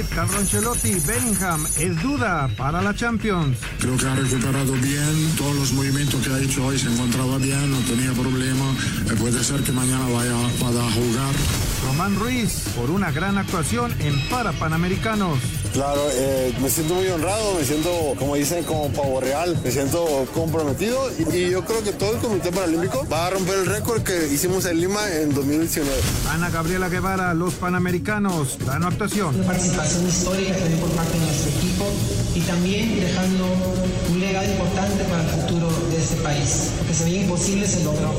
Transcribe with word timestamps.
Madrid, 0.00 0.14
Carlo 0.14 0.38
Ancelotti, 0.38 0.94
Bellingham 1.06 1.66
es 1.78 2.02
duda 2.02 2.48
para 2.56 2.80
la 2.80 2.94
Champions. 2.94 3.58
Creo 3.80 3.96
que 3.96 4.06
ha 4.06 4.14
recuperado 4.14 4.72
bien 4.74 5.34
todos 5.36 5.54
los 5.56 5.72
movimientos 5.72 6.26
que 6.26 6.32
ha 6.32 6.38
hecho 6.38 6.66
hoy, 6.66 6.78
se 6.78 6.88
encontraba 6.88 7.36
bien, 7.38 7.70
no 7.70 7.78
tenía 7.80 8.12
problema. 8.12 8.64
Eh, 9.10 9.16
puede 9.18 9.42
ser 9.44 9.60
que 9.62 9.72
mañana 9.72 10.06
vaya, 10.08 10.36
vaya 10.60 10.86
a 10.86 10.92
jugar. 10.92 11.34
Román 11.86 12.14
Ruiz 12.16 12.64
por 12.76 12.90
una 12.90 13.10
gran 13.10 13.38
actuación 13.38 13.92
en 14.00 14.18
para 14.28 14.52
Panamericanos. 14.52 15.38
Claro, 15.72 16.02
eh, 16.12 16.52
me 16.60 16.68
siento 16.68 16.94
muy 16.94 17.06
honrado, 17.06 17.54
me 17.54 17.64
siento, 17.64 17.90
como 18.18 18.34
dicen, 18.34 18.64
como 18.64 18.88
pavo 18.90 19.20
real, 19.20 19.56
me 19.62 19.70
siento 19.70 20.26
comprometido 20.34 21.10
y, 21.18 21.36
y 21.36 21.50
yo 21.50 21.64
creo 21.64 21.82
que 21.84 21.92
todo 21.92 22.14
el 22.14 22.18
Comité 22.18 22.50
Paralímpico 22.50 23.06
va 23.10 23.28
a 23.28 23.30
romper 23.30 23.60
el 23.60 23.66
récord 23.66 24.02
que 24.02 24.26
hicimos 24.32 24.64
en 24.66 24.80
Lima 24.80 25.00
en 25.12 25.32
2019. 25.32 25.90
Ana 26.30 26.50
Gabriela 26.50 26.88
Guevara, 26.88 27.34
los 27.34 27.54
Panamericanos, 27.54 28.58
gran 28.64 28.84
actuación. 28.84 29.34
Participación 29.90 30.08
histórica 30.08 30.56
también 30.56 30.80
por 30.80 30.90
parte 30.90 31.18
de 31.18 31.24
nuestro 31.24 31.50
equipo 31.50 31.84
y 32.34 32.40
también 32.40 33.00
dejando 33.00 33.46
un 34.10 34.20
legado 34.20 34.46
importante 34.46 35.04
para 35.04 35.22
el 35.22 35.40
futuro 35.40 35.68
de 35.90 35.96
este 35.96 36.16
país. 36.16 36.72
Lo 36.78 36.86
que 36.86 36.94
se 36.94 37.04
veía 37.04 37.22
imposible 37.22 37.66
se 37.66 37.84
logró. 37.84 38.14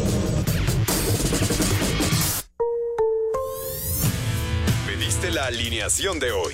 Pediste 4.86 5.32
la 5.32 5.46
alineación 5.46 6.20
de 6.20 6.32
hoy. 6.32 6.54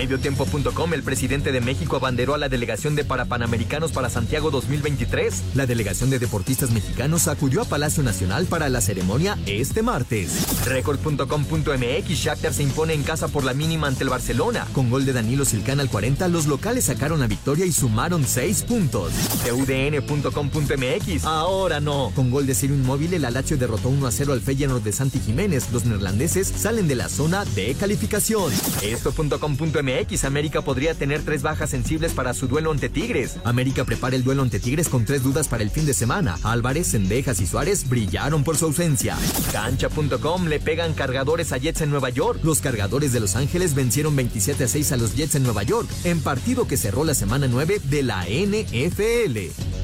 Mediotiempo.com, 0.00 0.94
el 0.94 1.02
presidente 1.02 1.52
de 1.52 1.60
México 1.60 1.96
abanderó 1.96 2.32
a 2.32 2.38
la 2.38 2.48
delegación 2.48 2.94
de 2.94 3.04
Parapanamericanos 3.04 3.92
para 3.92 4.08
Santiago 4.08 4.50
2023. 4.50 5.42
La 5.54 5.66
delegación 5.66 6.08
de 6.08 6.18
deportistas 6.18 6.70
mexicanos 6.70 7.28
acudió 7.28 7.60
a 7.60 7.64
Palacio 7.66 8.02
Nacional 8.02 8.46
para 8.46 8.70
la 8.70 8.80
ceremonia 8.80 9.36
este 9.44 9.82
martes. 9.82 10.64
Record.com.mx, 10.64 12.08
Shakhtar 12.08 12.54
se 12.54 12.62
impone 12.62 12.94
en 12.94 13.02
casa 13.02 13.28
por 13.28 13.44
la 13.44 13.52
mínima 13.52 13.88
ante 13.88 14.04
el 14.04 14.08
Barcelona. 14.08 14.66
Con 14.72 14.88
gol 14.88 15.04
de 15.04 15.12
Danilo 15.12 15.44
Silcán 15.44 15.80
al 15.80 15.90
40, 15.90 16.28
los 16.28 16.46
locales 16.46 16.86
sacaron 16.86 17.20
la 17.20 17.26
victoria 17.26 17.66
y 17.66 17.72
sumaron 17.72 18.24
6 18.24 18.62
puntos. 18.62 19.12
TUDN.com.mx, 19.44 21.24
ahora 21.26 21.78
no. 21.80 22.10
Con 22.16 22.30
gol 22.30 22.46
de 22.46 22.54
Ciro 22.54 22.72
Inmóvil, 22.72 23.12
el 23.12 23.26
Alacho 23.26 23.58
derrotó 23.58 23.90
1 23.90 24.06
a 24.06 24.10
0 24.10 24.32
al 24.32 24.40
Feyenoord 24.40 24.82
de 24.82 24.92
Santi 24.92 25.20
Jiménez. 25.20 25.70
Los 25.74 25.84
neerlandeses 25.84 26.48
salen 26.48 26.88
de 26.88 26.94
la 26.94 27.10
zona 27.10 27.44
de 27.44 27.74
calificación. 27.74 28.50
Esto.com.mx 28.80 29.89
América 30.24 30.62
podría 30.62 30.94
tener 30.94 31.22
tres 31.22 31.42
bajas 31.42 31.70
sensibles 31.70 32.12
para 32.12 32.34
su 32.34 32.46
duelo 32.46 32.70
ante 32.70 32.88
Tigres. 32.88 33.36
América 33.44 33.84
prepara 33.84 34.16
el 34.16 34.22
duelo 34.22 34.42
ante 34.42 34.60
Tigres 34.60 34.88
con 34.88 35.04
tres 35.04 35.22
dudas 35.22 35.48
para 35.48 35.62
el 35.62 35.70
fin 35.70 35.86
de 35.86 35.94
semana. 35.94 36.38
Álvarez, 36.42 36.88
Sendejas 36.88 37.40
y 37.40 37.46
Suárez 37.46 37.88
brillaron 37.88 38.44
por 38.44 38.56
su 38.56 38.66
ausencia. 38.66 39.16
Cancha.com 39.52 40.46
le 40.46 40.60
pegan 40.60 40.94
cargadores 40.94 41.52
a 41.52 41.58
Jets 41.58 41.80
en 41.80 41.90
Nueva 41.90 42.10
York. 42.10 42.40
Los 42.44 42.60
cargadores 42.60 43.12
de 43.12 43.20
Los 43.20 43.36
Ángeles 43.36 43.74
vencieron 43.74 44.14
27 44.14 44.64
a 44.64 44.68
6 44.68 44.92
a 44.92 44.96
los 44.96 45.14
Jets 45.16 45.34
en 45.34 45.42
Nueva 45.42 45.62
York, 45.62 45.88
en 46.04 46.20
partido 46.20 46.66
que 46.66 46.76
cerró 46.76 47.04
la 47.04 47.14
semana 47.14 47.46
9 47.48 47.80
de 47.84 48.02
la 48.02 48.24
NFL. 48.26 49.79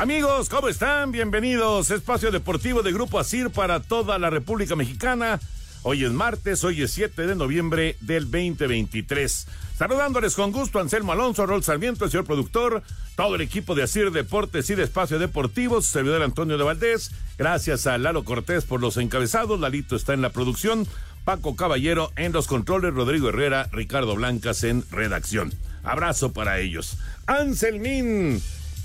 Amigos, 0.00 0.48
¿cómo 0.48 0.68
están? 0.68 1.12
Bienvenidos. 1.12 1.90
Espacio 1.90 2.30
Deportivo 2.30 2.82
de 2.82 2.90
Grupo 2.90 3.18
Asir 3.18 3.50
para 3.50 3.80
toda 3.80 4.18
la 4.18 4.30
República 4.30 4.74
Mexicana. 4.74 5.38
Hoy 5.82 6.06
es 6.06 6.10
martes, 6.10 6.64
hoy 6.64 6.80
es 6.80 6.92
7 6.92 7.26
de 7.26 7.34
noviembre 7.34 7.96
del 8.00 8.22
2023. 8.30 9.46
Saludándoles 9.76 10.34
con 10.36 10.52
gusto 10.52 10.80
Anselmo 10.80 11.12
Alonso, 11.12 11.44
Rol 11.44 11.62
Sarmiento, 11.62 12.06
el 12.06 12.10
señor 12.10 12.24
productor, 12.24 12.82
todo 13.14 13.34
el 13.34 13.42
equipo 13.42 13.74
de 13.74 13.82
Asir 13.82 14.10
Deportes 14.10 14.70
y 14.70 14.74
de 14.74 14.84
Espacio 14.84 15.18
Deportivo, 15.18 15.82
su 15.82 15.92
servidor 15.92 16.22
Antonio 16.22 16.56
de 16.56 16.64
Valdés. 16.64 17.10
Gracias 17.36 17.86
a 17.86 17.98
Lalo 17.98 18.24
Cortés 18.24 18.64
por 18.64 18.80
los 18.80 18.96
encabezados. 18.96 19.60
Lalito 19.60 19.96
está 19.96 20.14
en 20.14 20.22
la 20.22 20.30
producción. 20.30 20.86
Paco 21.26 21.56
Caballero 21.56 22.10
en 22.16 22.32
los 22.32 22.46
controles, 22.46 22.94
Rodrigo 22.94 23.28
Herrera, 23.28 23.68
Ricardo 23.70 24.14
Blancas 24.14 24.64
en 24.64 24.82
redacción. 24.90 25.52
Abrazo 25.84 26.32
para 26.32 26.58
ellos. 26.58 26.96
Anselmín. 27.26 28.40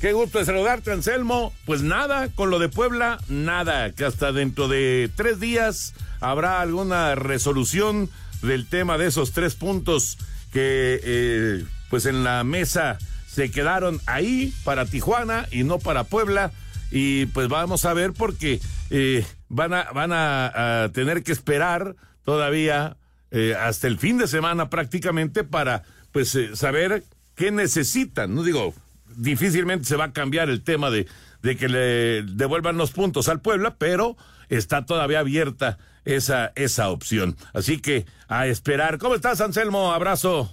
Qué 0.05 0.13
gusto 0.13 0.38
de 0.38 0.45
saludarte, 0.45 0.91
Anselmo. 0.91 1.51
Pues 1.66 1.81
nada, 1.81 2.29
con 2.35 2.51
lo 2.51 2.59
de 2.59 2.69
Puebla, 2.69 3.17
nada, 3.27 3.91
que 3.91 4.05
hasta 4.05 4.31
dentro 4.31 4.67
de 4.67 5.09
tres 5.16 5.39
días 5.39 5.95
habrá 6.19 6.61
alguna 6.61 7.16
resolución 7.16 8.11
del 8.44 8.67
tema 8.67 8.99
de 8.99 9.07
esos 9.07 9.31
tres 9.31 9.55
puntos 9.55 10.19
que 10.53 10.99
eh, 11.03 11.65
pues 11.89 12.05
en 12.05 12.23
la 12.23 12.44
mesa 12.44 12.99
se 13.25 13.49
quedaron 13.49 13.99
ahí 14.05 14.53
para 14.63 14.85
Tijuana 14.85 15.47
y 15.49 15.63
no 15.63 15.79
para 15.79 16.03
Puebla. 16.03 16.51
Y 16.91 17.25
pues 17.25 17.47
vamos 17.47 17.83
a 17.85 17.94
ver 17.95 18.13
porque 18.13 18.59
eh, 18.91 19.25
van, 19.49 19.73
a, 19.73 19.85
van 19.91 20.11
a, 20.13 20.91
tener 20.94 21.23
que 21.23 21.31
esperar 21.31 21.95
todavía 22.23 22.95
eh, 23.31 23.55
hasta 23.59 23.88
el 23.88 23.97
fin 23.97 24.19
de 24.19 24.27
semana 24.27 24.69
prácticamente 24.69 25.44
para 25.44 25.81
pues 26.11 26.38
saber 26.53 27.03
qué 27.33 27.49
necesitan. 27.49 28.35
No 28.35 28.44
digo, 28.44 28.75
difícilmente 29.15 29.85
se 29.85 29.95
va 29.95 30.05
a 30.05 30.13
cambiar 30.13 30.49
el 30.49 30.63
tema 30.63 30.89
de, 30.89 31.07
de 31.41 31.57
que 31.57 31.69
le 31.69 32.23
devuelvan 32.23 32.77
los 32.77 32.91
puntos 32.91 33.29
al 33.29 33.41
Puebla, 33.41 33.75
pero 33.77 34.17
está 34.49 34.85
todavía 34.85 35.19
abierta 35.19 35.77
esa, 36.05 36.51
esa 36.55 36.89
opción. 36.89 37.35
Así 37.53 37.79
que 37.79 38.05
a 38.27 38.47
esperar. 38.47 38.97
¿Cómo 38.97 39.15
estás, 39.15 39.41
Anselmo? 39.41 39.91
Abrazo. 39.91 40.51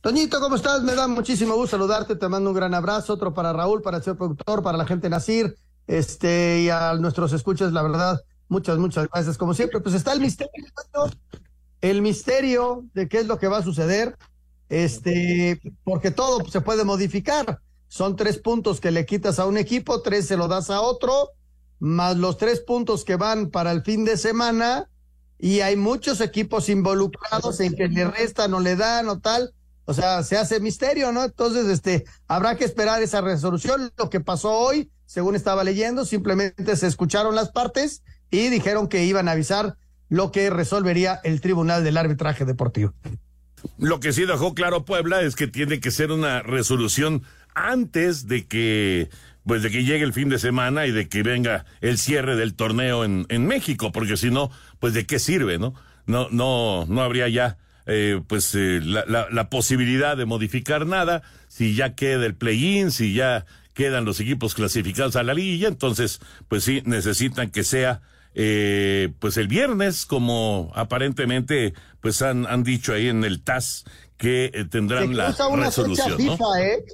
Toñito, 0.00 0.38
¿cómo 0.38 0.56
estás? 0.56 0.82
Me 0.82 0.94
da 0.94 1.08
muchísimo 1.08 1.54
gusto 1.54 1.78
saludarte, 1.78 2.16
te 2.16 2.28
mando 2.28 2.50
un 2.50 2.56
gran 2.56 2.74
abrazo, 2.74 3.14
otro 3.14 3.32
para 3.32 3.54
Raúl, 3.54 3.80
para 3.80 3.96
el 3.96 4.02
señor 4.02 4.18
productor, 4.18 4.62
para 4.62 4.76
la 4.76 4.86
gente 4.86 5.08
Nacir, 5.08 5.56
este, 5.86 6.60
y 6.60 6.68
a 6.68 6.92
nuestros 6.94 7.32
escuchas, 7.32 7.72
la 7.72 7.82
verdad, 7.82 8.20
muchas, 8.48 8.76
muchas 8.76 9.08
gracias, 9.10 9.38
como 9.38 9.54
siempre. 9.54 9.80
Pues 9.80 9.94
está 9.94 10.12
el 10.12 10.20
misterio, 10.20 10.52
el 11.80 12.02
misterio 12.02 12.84
de 12.92 13.08
qué 13.08 13.20
es 13.20 13.26
lo 13.26 13.38
que 13.38 13.48
va 13.48 13.58
a 13.58 13.62
suceder, 13.62 14.14
este, 14.68 15.58
porque 15.84 16.10
todo 16.10 16.44
se 16.50 16.60
puede 16.60 16.84
modificar. 16.84 17.60
Son 17.94 18.16
tres 18.16 18.38
puntos 18.38 18.80
que 18.80 18.90
le 18.90 19.06
quitas 19.06 19.38
a 19.38 19.46
un 19.46 19.56
equipo, 19.56 20.02
tres 20.02 20.26
se 20.26 20.36
lo 20.36 20.48
das 20.48 20.68
a 20.68 20.80
otro, 20.80 21.30
más 21.78 22.16
los 22.16 22.38
tres 22.38 22.58
puntos 22.58 23.04
que 23.04 23.14
van 23.14 23.50
para 23.50 23.70
el 23.70 23.84
fin 23.84 24.04
de 24.04 24.16
semana, 24.16 24.90
y 25.38 25.60
hay 25.60 25.76
muchos 25.76 26.20
equipos 26.20 26.68
involucrados 26.68 27.60
en 27.60 27.76
que 27.76 27.86
le 27.86 28.04
restan 28.10 28.52
o 28.52 28.58
le 28.58 28.74
dan 28.74 29.08
o 29.08 29.20
tal. 29.20 29.54
O 29.84 29.94
sea, 29.94 30.24
se 30.24 30.36
hace 30.36 30.58
misterio, 30.58 31.12
¿no? 31.12 31.22
Entonces, 31.22 31.66
este, 31.66 32.04
habrá 32.26 32.56
que 32.56 32.64
esperar 32.64 33.00
esa 33.00 33.20
resolución. 33.20 33.92
Lo 33.96 34.10
que 34.10 34.18
pasó 34.18 34.50
hoy, 34.50 34.90
según 35.06 35.36
estaba 35.36 35.62
leyendo, 35.62 36.04
simplemente 36.04 36.74
se 36.74 36.88
escucharon 36.88 37.36
las 37.36 37.52
partes 37.52 38.02
y 38.28 38.48
dijeron 38.48 38.88
que 38.88 39.04
iban 39.04 39.28
a 39.28 39.32
avisar 39.32 39.76
lo 40.08 40.32
que 40.32 40.50
resolvería 40.50 41.20
el 41.22 41.40
Tribunal 41.40 41.84
del 41.84 41.96
Arbitraje 41.96 42.44
Deportivo. 42.44 42.92
Lo 43.78 44.00
que 44.00 44.12
sí 44.12 44.26
dejó 44.26 44.52
claro 44.54 44.84
Puebla 44.84 45.22
es 45.22 45.36
que 45.36 45.46
tiene 45.46 45.80
que 45.80 45.90
ser 45.90 46.10
una 46.10 46.42
resolución 46.42 47.22
antes 47.54 48.26
de 48.26 48.46
que 48.46 49.08
pues 49.46 49.62
de 49.62 49.70
que 49.70 49.84
llegue 49.84 50.04
el 50.04 50.14
fin 50.14 50.30
de 50.30 50.38
semana 50.38 50.86
y 50.86 50.90
de 50.90 51.08
que 51.08 51.22
venga 51.22 51.66
el 51.82 51.98
cierre 51.98 52.34
del 52.34 52.54
torneo 52.54 53.04
en, 53.04 53.26
en 53.28 53.46
México, 53.46 53.92
porque 53.92 54.16
si 54.16 54.30
no, 54.30 54.50
pues 54.80 54.94
de 54.94 55.04
qué 55.04 55.18
sirve, 55.18 55.58
¿no? 55.58 55.74
No, 56.06 56.28
no, 56.30 56.86
no 56.88 57.02
habría 57.02 57.28
ya 57.28 57.58
eh, 57.86 58.22
pues 58.26 58.54
eh, 58.54 58.80
la, 58.82 59.04
la, 59.06 59.28
la, 59.30 59.50
posibilidad 59.50 60.16
de 60.16 60.24
modificar 60.24 60.86
nada, 60.86 61.22
si 61.48 61.74
ya 61.74 61.94
queda 61.94 62.24
el 62.24 62.34
play-in, 62.34 62.90
si 62.90 63.12
ya 63.12 63.44
quedan 63.74 64.06
los 64.06 64.20
equipos 64.20 64.54
clasificados 64.54 65.16
a 65.16 65.22
la 65.22 65.34
liguilla, 65.34 65.68
entonces 65.68 66.20
pues 66.48 66.64
sí 66.64 66.82
necesitan 66.86 67.50
que 67.50 67.64
sea 67.64 68.00
eh, 68.34 69.12
pues 69.18 69.36
el 69.36 69.48
viernes, 69.48 70.06
como 70.06 70.72
aparentemente 70.74 71.74
pues 72.00 72.22
han, 72.22 72.46
han 72.46 72.64
dicho 72.64 72.92
ahí 72.92 73.08
en 73.08 73.24
el 73.24 73.42
TAS 73.42 73.84
que 74.16 74.50
eh, 74.54 74.64
tendrán 74.64 75.16
la 75.16 75.34
una 75.50 75.66
resolución. 75.66 76.16
Fecha 76.16 76.32
FIFA, 76.32 76.62
¿eh? 76.62 76.84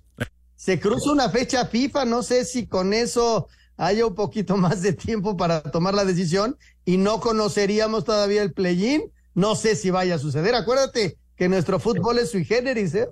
Se 0.60 0.78
cruza 0.78 1.10
una 1.10 1.30
fecha 1.30 1.64
FIFA, 1.64 2.04
no 2.04 2.22
sé 2.22 2.44
si 2.44 2.66
con 2.66 2.92
eso 2.92 3.48
haya 3.78 4.04
un 4.04 4.14
poquito 4.14 4.58
más 4.58 4.82
de 4.82 4.92
tiempo 4.92 5.34
para 5.34 5.62
tomar 5.62 5.94
la 5.94 6.04
decisión 6.04 6.58
y 6.84 6.98
no 6.98 7.18
conoceríamos 7.20 8.04
todavía 8.04 8.42
el 8.42 8.52
play-in 8.52 9.10
no 9.34 9.56
sé 9.56 9.74
si 9.74 9.88
vaya 9.88 10.16
a 10.16 10.18
suceder. 10.18 10.54
Acuérdate 10.54 11.16
que 11.34 11.48
nuestro 11.48 11.80
fútbol 11.80 12.18
es 12.18 12.32
sui 12.32 12.44
generis, 12.44 12.94
¿eh? 12.94 13.08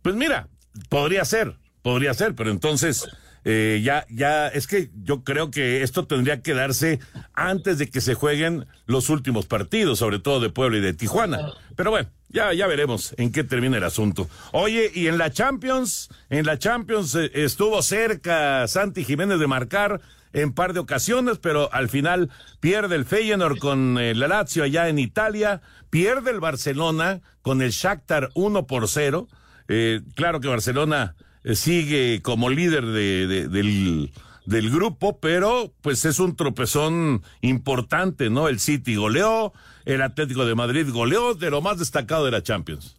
Pues 0.00 0.14
mira, 0.14 0.48
podría 0.88 1.22
ser, 1.26 1.58
podría 1.82 2.14
ser, 2.14 2.34
pero 2.34 2.50
entonces 2.50 3.06
eh, 3.44 3.82
ya, 3.84 4.06
ya, 4.08 4.48
es 4.48 4.66
que 4.66 4.90
yo 5.04 5.22
creo 5.22 5.50
que 5.50 5.82
esto 5.82 6.06
tendría 6.06 6.40
que 6.40 6.54
darse 6.54 6.98
antes 7.36 7.78
de 7.78 7.88
que 7.88 8.00
se 8.00 8.14
jueguen 8.14 8.66
los 8.86 9.10
últimos 9.10 9.46
partidos, 9.46 9.98
sobre 9.98 10.18
todo 10.18 10.40
de 10.40 10.50
Puebla 10.50 10.78
y 10.78 10.80
de 10.80 10.94
Tijuana. 10.94 11.52
Pero 11.76 11.90
bueno, 11.90 12.08
ya, 12.28 12.52
ya 12.52 12.66
veremos 12.66 13.14
en 13.18 13.30
qué 13.30 13.44
termina 13.44 13.76
el 13.76 13.84
asunto. 13.84 14.28
Oye, 14.52 14.90
y 14.94 15.06
en 15.06 15.18
la 15.18 15.30
Champions, 15.30 16.08
en 16.30 16.46
la 16.46 16.58
Champions 16.58 17.14
eh, 17.14 17.30
estuvo 17.34 17.82
cerca 17.82 18.66
Santi 18.66 19.04
Jiménez 19.04 19.38
de 19.38 19.46
marcar 19.46 20.00
en 20.32 20.52
par 20.52 20.72
de 20.72 20.80
ocasiones, 20.80 21.38
pero 21.38 21.72
al 21.72 21.88
final 21.88 22.30
pierde 22.60 22.96
el 22.96 23.04
Feyenoord 23.04 23.58
con 23.58 23.98
el 23.98 24.18
Lazio 24.20 24.64
allá 24.64 24.88
en 24.88 24.98
Italia, 24.98 25.62
pierde 25.88 26.30
el 26.30 26.40
Barcelona 26.40 27.20
con 27.42 27.62
el 27.62 27.70
Shakhtar 27.70 28.30
1 28.34 28.66
por 28.66 28.88
0. 28.88 29.28
Eh, 29.68 30.00
claro 30.14 30.40
que 30.40 30.48
Barcelona 30.48 31.14
eh, 31.44 31.54
sigue 31.54 32.20
como 32.22 32.50
líder 32.50 32.84
de, 32.84 33.26
de, 33.26 33.48
del, 33.48 34.12
del 34.46 34.70
grupo, 34.70 35.18
pero 35.20 35.74
pues 35.82 36.04
es 36.04 36.18
un 36.18 36.36
tropezón 36.36 37.22
importante, 37.40 38.30
¿no? 38.30 38.48
El 38.48 38.60
City 38.60 38.96
goleó, 38.96 39.52
el 39.84 40.02
Atlético 40.02 40.46
de 40.46 40.54
Madrid 40.54 40.88
goleó, 40.90 41.34
de 41.34 41.50
lo 41.50 41.60
más 41.60 41.78
destacado 41.78 42.24
de 42.24 42.30
la 42.30 42.42
Champions. 42.42 42.96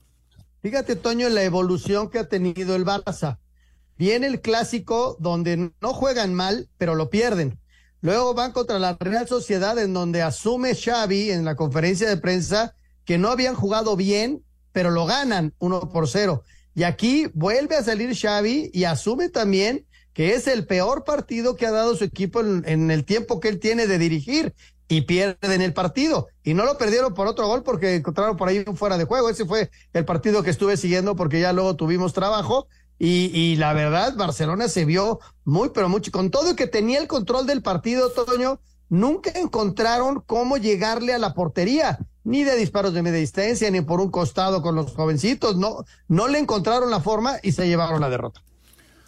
Fíjate, 0.61 0.95
Toño, 0.95 1.29
la 1.29 1.43
evolución 1.43 2.09
que 2.09 2.19
ha 2.19 2.27
tenido 2.27 2.75
el 2.75 2.85
Barça. 2.85 3.39
Viene 3.97 4.27
el 4.27 4.41
clásico 4.41 5.17
donde 5.19 5.71
no 5.81 5.93
juegan 5.93 6.33
mal, 6.33 6.69
pero 6.77 6.93
lo 6.93 7.09
pierden. 7.09 7.59
Luego 8.01 8.33
van 8.35 8.51
contra 8.51 8.77
la 8.77 8.95
Real 8.99 9.27
Sociedad 9.27 9.79
en 9.79 9.93
donde 9.93 10.21
asume 10.21 10.75
Xavi 10.75 11.31
en 11.31 11.45
la 11.45 11.55
conferencia 11.55 12.07
de 12.07 12.17
prensa 12.17 12.75
que 13.05 13.17
no 13.17 13.29
habían 13.29 13.55
jugado 13.55 13.95
bien, 13.95 14.43
pero 14.71 14.91
lo 14.91 15.05
ganan 15.05 15.53
uno 15.57 15.89
por 15.89 16.07
cero. 16.07 16.43
Y 16.75 16.83
aquí 16.83 17.25
vuelve 17.33 17.75
a 17.75 17.83
salir 17.83 18.15
Xavi 18.15 18.69
y 18.71 18.83
asume 18.83 19.29
también 19.29 19.86
que 20.17 20.33
es 20.33 20.47
el 20.47 20.65
peor 20.65 21.03
partido 21.03 21.55
que 21.55 21.67
ha 21.67 21.71
dado 21.71 21.95
su 21.95 22.03
equipo 22.03 22.41
en, 22.41 22.89
el 22.89 23.05
tiempo 23.05 23.39
que 23.39 23.49
él 23.49 23.59
tiene 23.59 23.85
de 23.85 23.99
dirigir 23.99 24.55
y 24.87 25.01
pierden 25.01 25.61
el 25.61 25.73
partido. 25.73 26.27
Y 26.43 26.55
no 26.55 26.65
lo 26.65 26.75
perdieron 26.75 27.13
por 27.13 27.27
otro 27.27 27.45
gol 27.45 27.61
porque 27.61 27.93
encontraron 27.93 28.35
por 28.35 28.49
ahí 28.49 28.63
un 28.65 28.75
fuera 28.75 28.97
de 28.97 29.05
juego. 29.05 29.29
Ese 29.29 29.45
fue 29.45 29.69
el 29.93 30.05
partido 30.05 30.41
que 30.41 30.49
estuve 30.49 30.75
siguiendo 30.75 31.15
porque 31.15 31.39
ya 31.39 31.53
luego 31.53 31.75
tuvimos 31.75 32.13
trabajo 32.13 32.67
y, 32.97 33.29
y, 33.31 33.57
la 33.57 33.73
verdad, 33.73 34.15
Barcelona 34.15 34.69
se 34.69 34.85
vio 34.85 35.19
muy, 35.45 35.69
pero 35.69 35.87
mucho. 35.87 36.11
Con 36.11 36.31
todo 36.31 36.55
que 36.55 36.65
tenía 36.65 36.97
el 36.97 37.07
control 37.07 37.45
del 37.45 37.61
partido, 37.61 38.09
Toño, 38.09 38.59
nunca 38.89 39.29
encontraron 39.35 40.23
cómo 40.25 40.57
llegarle 40.57 41.13
a 41.13 41.19
la 41.19 41.35
portería, 41.35 41.99
ni 42.23 42.43
de 42.43 42.55
disparos 42.55 42.95
de 42.95 43.03
media 43.03 43.19
distancia, 43.19 43.69
ni 43.69 43.81
por 43.81 44.01
un 44.01 44.09
costado 44.09 44.63
con 44.63 44.73
los 44.73 44.95
jovencitos. 44.95 45.57
No, 45.57 45.85
no 46.07 46.27
le 46.27 46.39
encontraron 46.39 46.89
la 46.89 47.01
forma 47.01 47.35
y 47.43 47.51
se 47.51 47.67
llevaron 47.67 48.01
la 48.01 48.09
derrota. 48.09 48.41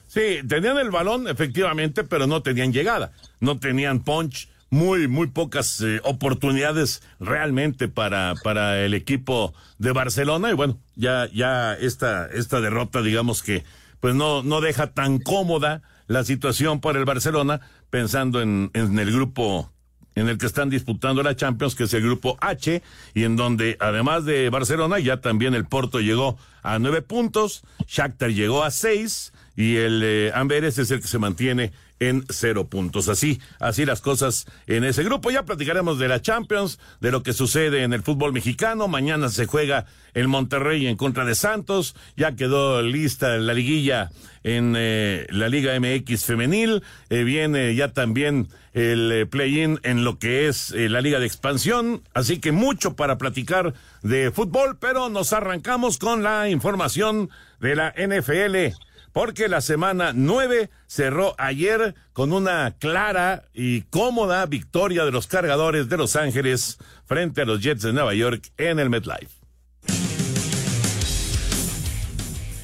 Sí, 0.10 0.40
tenían 0.48 0.80
el 0.80 0.90
balón, 0.90 1.28
efectivamente, 1.28 2.04
pero 2.04 2.26
no 2.26 2.42
tenían 2.42 2.74
llegada, 2.74 3.12
no 3.40 3.60
tenían 3.60 4.04
punch. 4.04 4.50
Muy, 4.72 5.08
muy 5.08 5.26
pocas 5.26 5.82
eh, 5.82 6.00
oportunidades 6.04 7.02
realmente 7.20 7.88
para, 7.88 8.36
para 8.44 8.86
el 8.86 8.94
equipo 8.94 9.52
de 9.80 9.94
Barcelona. 9.94 10.52
Y 10.52 10.54
bueno, 10.54 10.78
ya, 10.96 11.28
ya 11.34 11.74
esta, 11.74 12.28
esta 12.28 12.62
derrota, 12.62 13.02
digamos 13.02 13.42
que 13.42 13.64
pues 14.00 14.14
no, 14.14 14.44
no 14.44 14.62
deja 14.62 14.94
tan 14.94 15.18
cómoda 15.18 15.82
la 16.06 16.24
situación 16.24 16.82
para 16.82 17.00
el 17.00 17.06
Barcelona, 17.06 17.62
pensando 17.90 18.44
en, 18.44 18.70
en 18.76 19.00
el 19.00 19.12
grupo 19.12 19.72
en 20.14 20.30
el 20.30 20.38
que 20.38 20.46
están 20.46 20.70
disputando 20.70 21.24
la 21.24 21.36
Champions, 21.36 21.74
que 21.74 21.86
es 21.86 21.94
el 21.96 22.04
grupo 22.04 22.38
H, 22.40 22.84
y 23.16 23.24
en 23.24 23.36
donde 23.36 23.76
además 23.80 24.26
de 24.26 24.50
Barcelona, 24.52 25.00
ya 25.00 25.18
también 25.18 25.56
el 25.56 25.66
Porto 25.66 26.00
llegó 26.00 26.38
a 26.62 26.78
nueve 26.78 27.02
puntos, 27.02 27.64
Shakhtar 27.88 28.32
llegó 28.32 28.64
a 28.64 28.70
seis, 28.70 29.34
y 29.60 29.76
el 29.76 30.02
eh, 30.06 30.32
Amberes 30.34 30.78
es 30.78 30.90
el 30.90 31.02
que 31.02 31.10
se 31.10 31.20
mantiene 31.20 31.74
en 32.00 32.24
cero 32.30 32.70
puntos. 32.70 33.10
Así, 33.10 33.42
así 33.60 33.86
las 33.86 34.00
cosas 34.00 34.46
en 34.68 34.86
ese 34.86 35.04
grupo. 35.04 35.32
Ya 35.32 35.44
platicaremos 35.44 36.00
de 36.00 36.08
la 36.08 36.22
Champions, 36.22 36.80
de 37.02 37.12
lo 37.12 37.24
que 37.24 37.34
sucede 37.34 37.84
en 37.84 37.92
el 37.92 38.02
fútbol 38.02 38.32
mexicano. 38.32 38.88
Mañana 38.88 39.28
se 39.28 39.48
juega 39.48 39.86
el 40.14 40.30
Monterrey 40.30 40.88
en 40.88 40.96
contra 40.96 41.26
de 41.26 41.36
Santos. 41.36 41.94
Ya 42.16 42.38
quedó 42.38 42.82
lista 42.82 43.38
la 43.38 43.54
liguilla 43.54 44.12
en 44.44 44.76
eh, 44.78 45.28
la 45.30 45.50
Liga 45.50 45.78
MX 45.78 46.24
femenil. 46.24 46.82
Eh, 47.10 47.26
viene 47.26 47.76
ya 47.76 47.92
también 47.92 48.48
el 48.72 49.12
eh, 49.12 49.26
play-in 49.26 49.82
en 49.84 50.06
lo 50.06 50.20
que 50.20 50.48
es 50.48 50.72
eh, 50.72 50.88
la 50.88 51.02
Liga 51.02 51.20
de 51.20 51.26
Expansión. 51.26 52.02
Así 52.14 52.40
que 52.40 52.54
mucho 52.54 52.96
para 52.96 53.18
platicar 53.18 53.74
de 54.04 54.32
fútbol, 54.32 54.78
pero 54.80 55.10
nos 55.10 55.34
arrancamos 55.34 55.98
con 55.98 56.24
la 56.24 56.50
información 56.50 57.30
de 57.60 57.76
la 57.76 57.94
NFL 57.98 58.74
porque 59.12 59.48
la 59.48 59.62
semana 59.62 60.12
9 60.14 60.70
cerró 60.88 61.36
ayer 61.38 61.96
con 62.14 62.34
una 62.34 62.76
clara 62.80 63.44
y 63.54 63.82
cómoda 63.84 64.46
victoria 64.46 65.06
de 65.06 65.12
los 65.12 65.28
cargadores 65.28 65.90
de 65.90 65.98
Los 65.98 66.16
Ángeles 66.16 66.78
frente 67.06 67.42
a 67.42 67.46
los 67.46 67.62
Jets 67.62 67.82
de 67.82 67.94
Nueva 67.94 68.14
York 68.14 68.52
en 68.58 68.80
el 68.80 68.90
MetLife. 68.90 69.39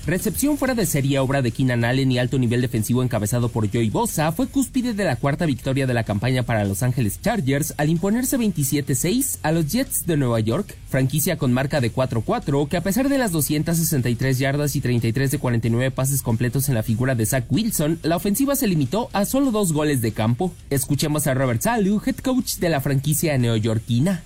Recepción 0.05 0.59
fuera 0.59 0.75
de 0.75 0.85
serie 0.85 1.17
obra 1.17 1.41
de 1.41 1.49
Keenan 1.49 1.83
Allen 1.83 2.11
y 2.11 2.19
alto 2.19 2.37
nivel 2.37 2.61
defensivo 2.61 3.01
encabezado 3.01 3.49
por 3.49 3.71
Joey 3.71 3.89
Bosa 3.89 4.31
fue 4.31 4.45
cúspide 4.45 4.93
de 4.93 5.03
la 5.03 5.15
cuarta 5.15 5.47
victoria 5.47 5.87
de 5.87 5.95
la 5.95 6.03
campaña 6.03 6.43
para 6.43 6.63
Los 6.63 6.83
Ángeles 6.83 7.19
Chargers 7.19 7.73
al 7.77 7.89
imponerse 7.89 8.37
27-6 8.37 9.39
a 9.41 9.51
los 9.51 9.65
Jets 9.65 10.05
de 10.05 10.15
Nueva 10.15 10.39
York, 10.41 10.77
franquicia 10.89 11.37
con 11.39 11.51
marca 11.51 11.81
de 11.81 11.91
4-4 11.91 12.67
que 12.67 12.77
a 12.77 12.81
pesar 12.81 13.09
de 13.09 13.17
las 13.17 13.31
263 13.31 14.37
yardas 14.37 14.75
y 14.75 14.81
33 14.81 15.31
de 15.31 15.39
49 15.39 15.89
pases 15.89 16.21
completos 16.21 16.69
en 16.69 16.75
la 16.75 16.83
figura 16.83 17.15
de 17.15 17.25
Zach 17.25 17.45
Wilson, 17.49 17.97
la 18.03 18.17
ofensiva 18.17 18.55
se 18.55 18.67
limitó 18.67 19.09
a 19.11 19.25
solo 19.25 19.49
dos 19.49 19.73
goles 19.73 20.01
de 20.01 20.11
campo. 20.11 20.53
Escuchemos 20.69 21.25
a 21.25 21.33
Robert 21.33 21.61
Saleh, 21.61 21.97
head 22.05 22.17
coach 22.17 22.57
de 22.57 22.69
la 22.69 22.79
franquicia 22.79 23.35
neoyorquina. 23.39 24.21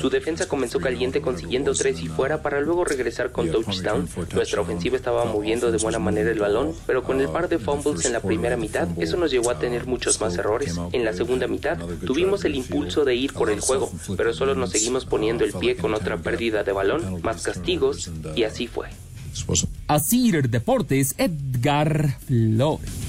Su 0.00 0.10
defensa 0.10 0.46
comenzó 0.46 0.80
caliente 0.80 1.20
consiguiendo 1.20 1.72
tres 1.74 2.00
y 2.00 2.08
fuera 2.08 2.42
para 2.42 2.60
luego 2.60 2.84
regresar 2.84 3.32
con 3.32 3.50
touchdown. 3.50 4.08
Nuestra 4.34 4.60
ofensiva 4.60 4.96
estaba 4.96 5.24
moviendo 5.24 5.70
de 5.70 5.78
buena 5.78 5.98
manera 5.98 6.30
el 6.30 6.38
balón, 6.38 6.74
pero 6.86 7.02
con 7.02 7.20
el 7.20 7.28
par 7.28 7.48
de 7.48 7.58
fumbles 7.58 8.04
en 8.04 8.12
la 8.12 8.20
primera 8.20 8.56
mitad, 8.56 8.88
eso 8.98 9.16
nos 9.16 9.30
llevó 9.30 9.50
a 9.50 9.58
tener 9.58 9.86
muchos 9.86 10.20
más 10.20 10.36
errores. 10.36 10.78
En 10.92 11.04
la 11.04 11.12
segunda 11.12 11.46
mitad, 11.46 11.78
tuvimos 12.06 12.44
el 12.44 12.54
impulso 12.54 13.04
de 13.04 13.14
ir 13.14 13.32
por 13.32 13.50
el 13.50 13.60
juego, 13.60 13.90
pero 14.16 14.34
solo 14.34 14.54
nos 14.54 14.70
seguimos 14.70 15.04
poniendo 15.04 15.44
el 15.44 15.52
pie 15.52 15.76
con 15.76 15.94
otra 15.94 16.18
pérdida 16.18 16.62
de 16.62 16.72
balón, 16.72 17.20
más 17.22 17.42
castigos, 17.42 18.10
y 18.36 18.44
así 18.44 18.66
fue. 18.66 18.88
Así 19.86 20.32
Deportes, 20.32 21.14
Edgar 21.16 22.18
Flores. 22.26 23.07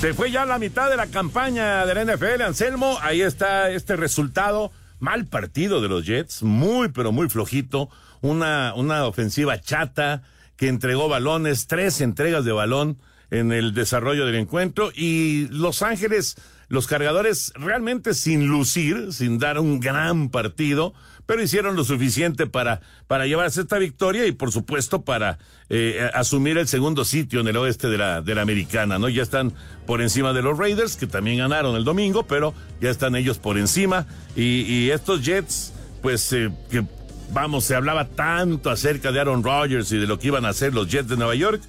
Se 0.00 0.14
fue 0.14 0.30
ya 0.30 0.44
la 0.44 0.60
mitad 0.60 0.88
de 0.88 0.96
la 0.96 1.08
campaña 1.08 1.84
del 1.84 2.06
NFL, 2.06 2.42
Anselmo. 2.42 2.98
Ahí 3.02 3.20
está 3.20 3.68
este 3.72 3.96
resultado. 3.96 4.70
Mal 5.00 5.26
partido 5.26 5.80
de 5.80 5.88
los 5.88 6.06
Jets, 6.06 6.44
muy 6.44 6.88
pero 6.90 7.10
muy 7.10 7.28
flojito. 7.28 7.90
Una, 8.20 8.74
una 8.76 9.06
ofensiva 9.06 9.60
chata 9.60 10.22
que 10.56 10.68
entregó 10.68 11.08
balones, 11.08 11.66
tres 11.66 12.00
entregas 12.00 12.44
de 12.44 12.52
balón 12.52 12.98
en 13.32 13.50
el 13.50 13.74
desarrollo 13.74 14.24
del 14.24 14.36
encuentro. 14.36 14.92
Y 14.94 15.48
Los 15.48 15.82
Ángeles, 15.82 16.36
los 16.68 16.86
cargadores 16.86 17.52
realmente 17.56 18.14
sin 18.14 18.46
lucir, 18.46 19.12
sin 19.12 19.40
dar 19.40 19.58
un 19.58 19.80
gran 19.80 20.28
partido, 20.28 20.94
pero 21.28 21.42
hicieron 21.42 21.76
lo 21.76 21.84
suficiente 21.84 22.46
para, 22.46 22.80
para 23.06 23.26
llevarse 23.26 23.60
esta 23.60 23.76
victoria 23.76 24.24
y 24.24 24.32
por 24.32 24.50
supuesto 24.50 25.02
para 25.02 25.38
eh, 25.68 26.08
asumir 26.14 26.56
el 26.56 26.66
segundo 26.66 27.04
sitio 27.04 27.40
en 27.40 27.48
el 27.48 27.56
oeste 27.58 27.88
de 27.88 27.98
la, 27.98 28.22
de 28.22 28.34
la 28.34 28.40
americana, 28.40 28.98
¿no? 28.98 29.10
Ya 29.10 29.24
están 29.24 29.52
por 29.86 30.00
encima 30.00 30.32
de 30.32 30.40
los 30.40 30.56
Raiders, 30.56 30.96
que 30.96 31.06
también 31.06 31.36
ganaron 31.36 31.76
el 31.76 31.84
domingo, 31.84 32.22
pero 32.22 32.54
ya 32.80 32.88
están 32.88 33.14
ellos 33.14 33.36
por 33.36 33.58
encima. 33.58 34.06
Y, 34.36 34.88
estos 34.88 35.22
Jets, 35.22 35.74
pues, 36.00 36.32
eh, 36.32 36.50
que 36.70 36.86
vamos, 37.30 37.66
se 37.66 37.74
hablaba 37.74 38.06
tanto 38.06 38.70
acerca 38.70 39.12
de 39.12 39.20
Aaron 39.20 39.44
Rodgers 39.44 39.92
y 39.92 39.98
de 39.98 40.06
lo 40.06 40.18
que 40.18 40.28
iban 40.28 40.46
a 40.46 40.48
hacer 40.48 40.72
los 40.72 40.88
Jets 40.88 41.10
de 41.10 41.18
Nueva 41.18 41.34
York, 41.34 41.60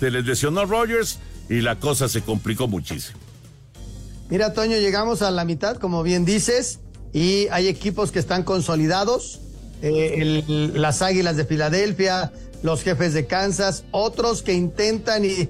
se 0.00 0.10
les 0.10 0.26
lesionó 0.26 0.64
Rogers 0.64 1.20
y 1.48 1.60
la 1.60 1.78
cosa 1.78 2.08
se 2.08 2.22
complicó 2.22 2.66
muchísimo. 2.66 3.20
Mira, 4.28 4.52
Toño, 4.54 4.76
llegamos 4.78 5.22
a 5.22 5.30
la 5.30 5.44
mitad, 5.44 5.76
como 5.76 6.02
bien 6.02 6.24
dices, 6.24 6.80
y 7.14 7.46
hay 7.52 7.68
equipos 7.68 8.12
que 8.12 8.18
están 8.18 8.42
consolidados. 8.42 9.40
Eh, 9.80 10.42
las 10.74 11.00
Águilas 11.00 11.36
de 11.36 11.44
Filadelfia, 11.44 12.32
los 12.62 12.82
jefes 12.82 13.14
de 13.14 13.26
Kansas, 13.26 13.84
otros 13.92 14.42
que 14.42 14.52
intentan 14.52 15.24
y 15.24 15.48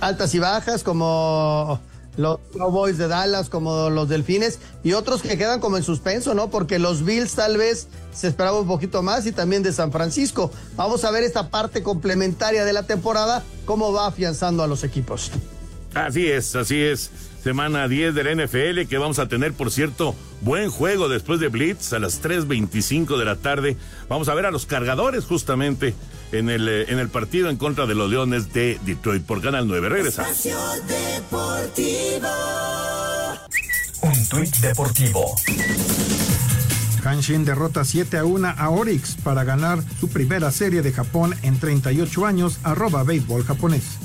altas 0.00 0.34
y 0.34 0.40
bajas, 0.40 0.82
como 0.82 1.80
los 2.16 2.38
Cowboys 2.56 2.98
de 2.98 3.08
Dallas, 3.08 3.48
como 3.48 3.90
los 3.90 4.08
Delfines, 4.08 4.58
y 4.82 4.92
otros 4.94 5.22
que 5.22 5.38
quedan 5.38 5.60
como 5.60 5.76
en 5.76 5.84
suspenso, 5.84 6.34
¿no? 6.34 6.50
Porque 6.50 6.78
los 6.78 7.04
Bills 7.04 7.34
tal 7.34 7.58
vez 7.58 7.86
se 8.12 8.28
esperaba 8.28 8.58
un 8.58 8.66
poquito 8.66 9.02
más 9.02 9.26
y 9.26 9.32
también 9.32 9.62
de 9.62 9.72
San 9.72 9.92
Francisco. 9.92 10.50
Vamos 10.76 11.04
a 11.04 11.10
ver 11.10 11.22
esta 11.22 11.48
parte 11.48 11.82
complementaria 11.82 12.64
de 12.64 12.72
la 12.72 12.84
temporada, 12.84 13.44
cómo 13.66 13.92
va 13.92 14.06
afianzando 14.06 14.62
a 14.62 14.66
los 14.66 14.82
equipos. 14.82 15.30
Así 15.94 16.26
es, 16.26 16.56
así 16.56 16.80
es. 16.82 17.10
Semana 17.44 17.88
10 17.88 18.14
del 18.14 18.38
NFL 18.38 18.88
que 18.88 18.96
vamos 18.96 19.18
a 19.18 19.28
tener, 19.28 19.52
por 19.52 19.70
cierto, 19.70 20.16
buen 20.40 20.70
juego 20.70 21.10
después 21.10 21.40
de 21.40 21.48
Blitz 21.48 21.92
a 21.92 21.98
las 21.98 22.22
3.25 22.22 23.18
de 23.18 23.24
la 23.26 23.36
tarde. 23.36 23.76
Vamos 24.08 24.30
a 24.30 24.34
ver 24.34 24.46
a 24.46 24.50
los 24.50 24.64
cargadores 24.64 25.26
justamente 25.26 25.94
en 26.32 26.48
el, 26.48 26.66
eh, 26.66 26.86
en 26.88 26.98
el 26.98 27.10
partido 27.10 27.50
en 27.50 27.58
contra 27.58 27.84
de 27.84 27.94
los 27.94 28.08
Leones 28.08 28.54
de 28.54 28.80
Detroit 28.86 29.26
por 29.26 29.42
Canal 29.42 29.68
9. 29.68 29.90
Regresa. 29.90 30.26
Un 34.00 34.28
tuit 34.30 34.56
deportivo. 34.56 35.34
Hanshin 37.04 37.44
derrota 37.44 37.84
7 37.84 38.16
a 38.16 38.24
1 38.24 38.54
a 38.56 38.70
Orix 38.70 39.16
para 39.22 39.44
ganar 39.44 39.80
su 40.00 40.08
primera 40.08 40.50
serie 40.50 40.80
de 40.80 40.92
Japón 40.92 41.34
en 41.42 41.60
38 41.60 42.24
años, 42.24 42.58
arroba 42.62 43.04
béisbol 43.04 43.44
japonés. 43.44 43.98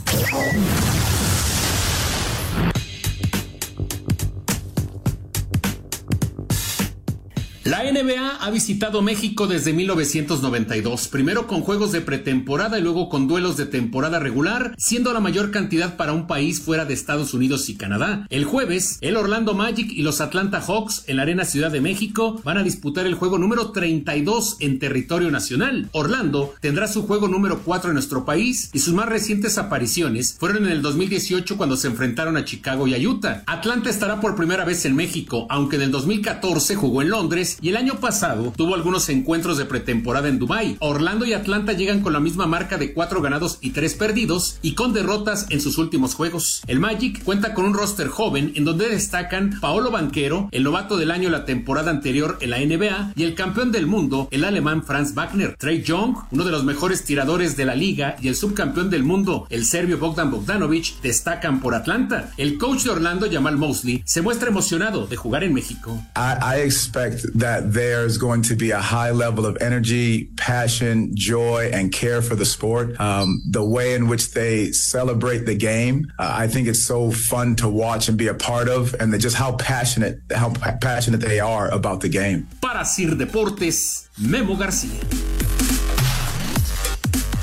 La 7.69 7.83
NBA 7.83 8.37
ha 8.41 8.49
visitado 8.49 9.03
México 9.03 9.45
desde 9.45 9.73
1992, 9.73 11.07
primero 11.07 11.45
con 11.45 11.61
juegos 11.61 11.91
de 11.91 12.01
pretemporada 12.01 12.79
y 12.79 12.81
luego 12.81 13.09
con 13.09 13.27
duelos 13.27 13.57
de 13.57 13.67
temporada 13.67 14.17
regular, 14.17 14.73
siendo 14.79 15.13
la 15.13 15.19
mayor 15.19 15.51
cantidad 15.51 15.95
para 15.95 16.13
un 16.13 16.25
país 16.25 16.61
fuera 16.61 16.85
de 16.85 16.95
Estados 16.95 17.35
Unidos 17.35 17.69
y 17.69 17.75
Canadá. 17.75 18.25
El 18.31 18.43
jueves, 18.43 18.97
el 19.01 19.17
Orlando 19.17 19.53
Magic 19.53 19.91
y 19.91 20.01
los 20.01 20.19
Atlanta 20.19 20.61
Hawks 20.61 21.03
en 21.05 21.17
la 21.17 21.21
Arena 21.21 21.45
Ciudad 21.45 21.69
de 21.69 21.79
México 21.79 22.41
van 22.43 22.57
a 22.57 22.63
disputar 22.63 23.05
el 23.05 23.13
juego 23.13 23.37
número 23.37 23.69
32 23.69 24.57
en 24.61 24.79
territorio 24.79 25.29
nacional. 25.29 25.89
Orlando 25.91 26.55
tendrá 26.61 26.87
su 26.87 27.05
juego 27.05 27.27
número 27.27 27.59
4 27.63 27.91
en 27.91 27.93
nuestro 27.93 28.25
país 28.25 28.71
y 28.73 28.79
sus 28.79 28.95
más 28.95 29.07
recientes 29.07 29.59
apariciones 29.59 30.37
fueron 30.39 30.65
en 30.65 30.71
el 30.71 30.81
2018 30.81 31.55
cuando 31.55 31.77
se 31.77 31.85
enfrentaron 31.85 32.35
a 32.35 32.45
Chicago 32.45 32.87
y 32.87 32.95
a 32.95 33.09
Utah. 33.09 33.43
Atlanta 33.45 33.91
estará 33.91 34.19
por 34.19 34.35
primera 34.35 34.65
vez 34.65 34.85
en 34.85 34.95
México, 34.95 35.45
aunque 35.51 35.75
en 35.75 35.83
el 35.83 35.91
2014 35.91 36.75
jugó 36.75 37.03
en 37.03 37.11
Londres 37.11 37.58
y 37.61 37.69
el 37.69 37.77
año 37.77 37.95
pasado 37.99 38.53
tuvo 38.55 38.75
algunos 38.75 39.09
encuentros 39.09 39.57
de 39.57 39.65
pretemporada 39.65 40.27
en 40.27 40.39
Dubai. 40.39 40.77
Orlando 40.79 41.25
y 41.25 41.33
Atlanta 41.33 41.73
llegan 41.73 42.01
con 42.01 42.13
la 42.13 42.19
misma 42.19 42.47
marca 42.47 42.77
de 42.77 42.93
cuatro 42.93 43.21
ganados 43.21 43.57
y 43.61 43.71
tres 43.71 43.95
perdidos 43.95 44.57
y 44.61 44.73
con 44.75 44.93
derrotas 44.93 45.47
en 45.49 45.61
sus 45.61 45.77
últimos 45.77 46.15
juegos. 46.15 46.61
El 46.67 46.79
Magic 46.79 47.23
cuenta 47.23 47.53
con 47.53 47.65
un 47.65 47.73
roster 47.73 48.07
joven 48.07 48.53
en 48.55 48.65
donde 48.65 48.89
destacan 48.89 49.59
Paolo 49.59 49.91
Banquero, 49.91 50.49
el 50.51 50.63
novato 50.63 50.97
del 50.97 51.11
año 51.11 51.29
la 51.29 51.45
temporada 51.45 51.91
anterior 51.91 52.37
en 52.41 52.49
la 52.51 52.59
NBA 52.59 53.13
y 53.15 53.23
el 53.23 53.35
campeón 53.35 53.71
del 53.71 53.87
mundo, 53.87 54.27
el 54.31 54.43
alemán 54.45 54.83
Franz 54.83 55.13
Wagner. 55.13 55.55
Trey 55.57 55.83
Young, 55.83 56.15
uno 56.31 56.43
de 56.43 56.51
los 56.51 56.63
mejores 56.63 57.03
tiradores 57.03 57.57
de 57.57 57.65
la 57.65 57.75
liga 57.75 58.15
y 58.21 58.27
el 58.27 58.35
subcampeón 58.35 58.89
del 58.89 59.03
mundo, 59.03 59.47
el 59.49 59.65
serbio 59.65 59.97
Bogdan 59.97 60.31
Bogdanovic, 60.31 61.01
destacan 61.01 61.59
por 61.59 61.75
Atlanta. 61.75 62.31
El 62.37 62.57
coach 62.57 62.83
de 62.83 62.91
Orlando, 62.91 63.27
Jamal 63.31 63.57
Mosley, 63.57 64.01
se 64.05 64.21
muestra 64.21 64.49
emocionado 64.49 65.07
de 65.07 65.17
jugar 65.17 65.43
en 65.43 65.53
México. 65.53 66.01
I 66.15 66.61
expect 66.61 67.25
that 67.37 67.48
there's 67.61 68.17
going 68.17 68.41
to 68.43 68.55
be 68.55 68.71
a 68.71 68.79
high 68.79 69.11
level 69.11 69.45
of 69.45 69.57
energy, 69.61 70.25
passion, 70.37 71.15
joy, 71.15 71.69
and 71.73 71.91
care 71.91 72.21
for 72.21 72.35
the 72.35 72.45
sport. 72.45 72.99
Um, 72.99 73.41
the 73.49 73.63
way 73.63 73.93
in 73.93 74.07
which 74.07 74.31
they 74.31 74.71
celebrate 74.71 75.45
the 75.45 75.55
game, 75.55 76.11
uh, 76.19 76.43
I 76.43 76.47
think 76.47 76.67
it's 76.67 76.83
so 76.83 77.11
fun 77.11 77.55
to 77.57 77.67
watch 77.69 78.09
and 78.09 78.17
be 78.17 78.27
a 78.27 78.33
part 78.33 78.67
of, 78.69 78.93
and 78.99 79.07
just 79.19 79.35
how 79.35 79.51
passionate, 79.57 80.19
how 80.31 80.51
passionate 80.81 81.21
they 81.21 81.39
are 81.39 81.67
about 81.69 82.01
the 82.01 82.09
game. 82.09 82.47
Para 82.61 82.85
Sir 82.85 83.15
Deportes, 83.15 84.07
Memo 84.17 84.55
García. 84.55 84.99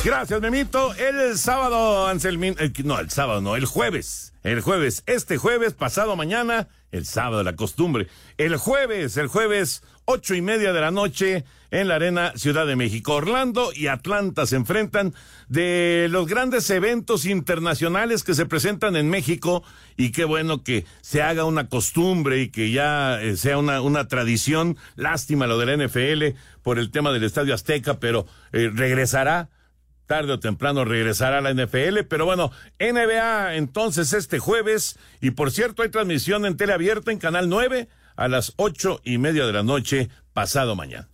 Gracias, 0.06 0.40
Memito. 0.40 0.94
El 0.94 1.36
sábado, 1.36 2.06
Anselmín, 2.06 2.54
eh, 2.60 2.72
no, 2.84 3.00
el 3.00 3.10
sábado 3.10 3.40
no, 3.40 3.56
el 3.56 3.64
jueves. 3.64 4.32
El 4.44 4.60
jueves, 4.60 5.02
este 5.06 5.36
jueves, 5.38 5.74
pasado 5.74 6.14
mañana, 6.14 6.68
el 6.92 7.04
sábado, 7.04 7.42
la 7.42 7.56
costumbre. 7.56 8.06
El 8.38 8.56
jueves, 8.56 9.16
el 9.16 9.26
jueves, 9.26 9.82
ocho 10.06 10.34
y 10.34 10.40
media 10.40 10.72
de 10.72 10.80
la 10.80 10.90
noche 10.90 11.44
en 11.70 11.88
la 11.88 11.96
Arena 11.96 12.32
Ciudad 12.36 12.66
de 12.66 12.76
México. 12.76 13.14
Orlando 13.14 13.70
y 13.74 13.88
Atlanta 13.88 14.46
se 14.46 14.56
enfrentan 14.56 15.14
de 15.48 16.06
los 16.10 16.26
grandes 16.26 16.70
eventos 16.70 17.26
internacionales 17.26 18.24
que 18.24 18.34
se 18.34 18.46
presentan 18.46 18.96
en 18.96 19.10
México 19.10 19.62
y 19.96 20.12
qué 20.12 20.24
bueno 20.24 20.62
que 20.62 20.86
se 21.02 21.22
haga 21.22 21.44
una 21.44 21.68
costumbre 21.68 22.40
y 22.40 22.48
que 22.48 22.70
ya 22.70 23.20
eh, 23.20 23.36
sea 23.36 23.58
una, 23.58 23.80
una 23.82 24.08
tradición. 24.08 24.76
Lástima 24.94 25.46
lo 25.46 25.58
de 25.58 25.66
la 25.66 25.86
NFL 25.86 26.38
por 26.62 26.78
el 26.78 26.90
tema 26.90 27.12
del 27.12 27.24
Estadio 27.24 27.54
Azteca, 27.54 28.00
pero 28.00 28.26
eh, 28.52 28.70
regresará 28.72 29.50
tarde 30.06 30.32
o 30.32 30.38
temprano 30.38 30.84
regresará 30.84 31.38
a 31.38 31.40
la 31.40 31.52
NFL, 31.52 32.04
pero 32.08 32.26
bueno, 32.26 32.52
NBA 32.78 33.56
entonces 33.56 34.12
este 34.12 34.38
jueves, 34.38 34.96
y 35.20 35.32
por 35.32 35.50
cierto 35.50 35.82
hay 35.82 35.88
transmisión 35.88 36.46
en 36.46 36.56
teleabierta 36.56 37.10
en 37.10 37.18
Canal 37.18 37.48
9 37.48 37.88
a 38.16 38.28
las 38.28 38.52
ocho 38.56 39.00
y 39.04 39.18
media 39.18 39.46
de 39.46 39.52
la 39.52 39.62
noche 39.62 40.10
pasado 40.32 40.74
mañana. 40.74 41.08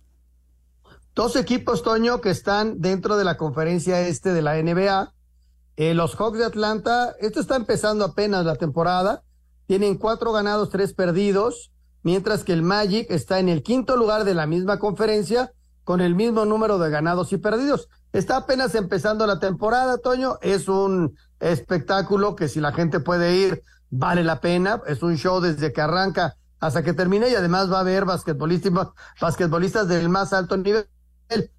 Dos 1.15 1.35
equipos, 1.35 1.83
Toño, 1.83 2.21
que 2.21 2.31
están 2.31 2.81
dentro 2.81 3.17
de 3.17 3.23
la 3.23 3.37
conferencia 3.37 4.07
este 4.07 4.33
de 4.33 4.41
la 4.41 4.55
NBA. 4.55 5.13
Eh, 5.75 5.93
los 5.93 6.15
Hawks 6.15 6.39
de 6.39 6.45
Atlanta, 6.45 7.15
esto 7.19 7.39
está 7.39 7.55
empezando 7.55 8.05
apenas 8.05 8.45
la 8.45 8.55
temporada, 8.55 9.23
tienen 9.67 9.97
cuatro 9.97 10.31
ganados, 10.31 10.69
tres 10.69 10.93
perdidos, 10.93 11.71
mientras 12.01 12.43
que 12.43 12.53
el 12.53 12.63
Magic 12.63 13.07
está 13.09 13.39
en 13.39 13.49
el 13.49 13.63
quinto 13.63 13.95
lugar 13.95 14.23
de 14.23 14.33
la 14.33 14.47
misma 14.47 14.79
conferencia 14.79 15.51
con 15.83 16.01
el 16.01 16.15
mismo 16.15 16.45
número 16.45 16.79
de 16.79 16.89
ganados 16.89 17.31
y 17.33 17.37
perdidos. 17.37 17.89
Está 18.11 18.37
apenas 18.37 18.75
empezando 18.75 19.25
la 19.27 19.39
temporada, 19.39 19.97
Toño. 19.97 20.37
Es 20.41 20.67
un 20.67 21.15
espectáculo 21.39 22.35
que 22.35 22.47
si 22.47 22.59
la 22.59 22.71
gente 22.71 22.99
puede 22.99 23.35
ir, 23.35 23.63
vale 23.89 24.23
la 24.23 24.39
pena. 24.39 24.81
Es 24.87 25.03
un 25.03 25.17
show 25.17 25.41
desde 25.41 25.73
que 25.73 25.81
arranca 25.81 26.37
hasta 26.63 26.81
que 26.81 26.93
termine 26.93 27.29
y 27.29 27.35
además 27.35 27.69
va 27.69 27.77
a 27.77 27.81
haber 27.81 28.05
basquetbolistas, 28.05 28.71
basquetbolistas 29.19 29.89
del 29.89 30.07
más 30.07 30.31
alto 30.31 30.55
nivel. 30.55 30.87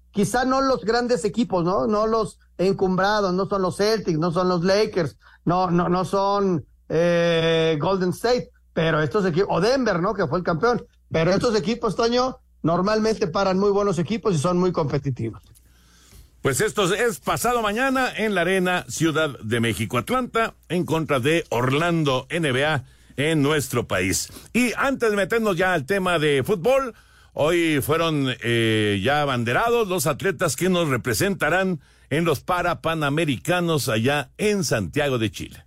Quizá 0.09 0.45
no 0.45 0.61
los 0.61 0.83
grandes 0.83 1.25
equipos, 1.25 1.63
¿no? 1.63 1.85
No 1.85 2.07
los 2.07 2.39
encumbrados, 2.57 3.31
no 3.31 3.45
son 3.45 3.61
los 3.61 3.77
Celtics, 3.77 4.17
no 4.17 4.31
son 4.31 4.49
los 4.49 4.63
Lakers, 4.63 5.17
no, 5.43 5.69
no, 5.69 5.89
no 5.89 6.05
son 6.05 6.65
eh, 6.89 7.77
Golden 7.79 8.09
State, 8.11 8.49
pero 8.73 8.99
estos 8.99 9.25
equipos, 9.27 9.49
o 9.51 9.61
Denver, 9.61 10.01
¿no? 10.01 10.15
Que 10.15 10.25
fue 10.25 10.39
el 10.39 10.43
campeón. 10.43 10.83
Pero 11.11 11.31
estos 11.31 11.55
equipos, 11.55 11.95
Toño, 11.95 12.39
normalmente 12.63 13.27
paran 13.27 13.59
muy 13.59 13.69
buenos 13.69 13.99
equipos 13.99 14.33
y 14.33 14.39
son 14.39 14.57
muy 14.57 14.71
competitivos. 14.71 15.39
Pues 16.41 16.61
esto 16.61 16.91
es 16.95 17.19
pasado 17.19 17.61
mañana 17.61 18.09
en 18.15 18.33
la 18.33 18.41
Arena 18.41 18.85
Ciudad 18.87 19.37
de 19.39 19.59
México 19.59 19.99
Atlanta 19.99 20.55
en 20.67 20.83
contra 20.83 21.19
de 21.19 21.45
Orlando 21.49 22.25
NBA 22.31 22.85
en 23.17 23.41
nuestro 23.41 23.87
país. 23.87 24.29
Y 24.53 24.73
antes 24.77 25.09
de 25.09 25.15
meternos 25.15 25.57
ya 25.57 25.73
al 25.73 25.85
tema 25.85 26.19
de 26.19 26.43
fútbol, 26.43 26.93
hoy 27.33 27.81
fueron 27.81 28.33
eh, 28.41 28.99
ya 29.03 29.21
abanderados 29.21 29.87
los 29.87 30.07
atletas 30.07 30.55
que 30.55 30.69
nos 30.69 30.89
representarán 30.89 31.81
en 32.09 32.25
los 32.25 32.41
Parapanamericanos 32.41 33.89
allá 33.89 34.29
en 34.37 34.63
Santiago 34.63 35.17
de 35.17 35.31
Chile. 35.31 35.65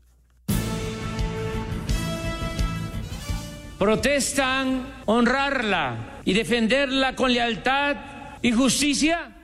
Protestan 3.78 5.02
honrarla 5.06 6.20
y 6.24 6.32
defenderla 6.32 7.14
con 7.14 7.32
lealtad 7.32 7.96
y 8.42 8.50
justicia. 8.50 9.37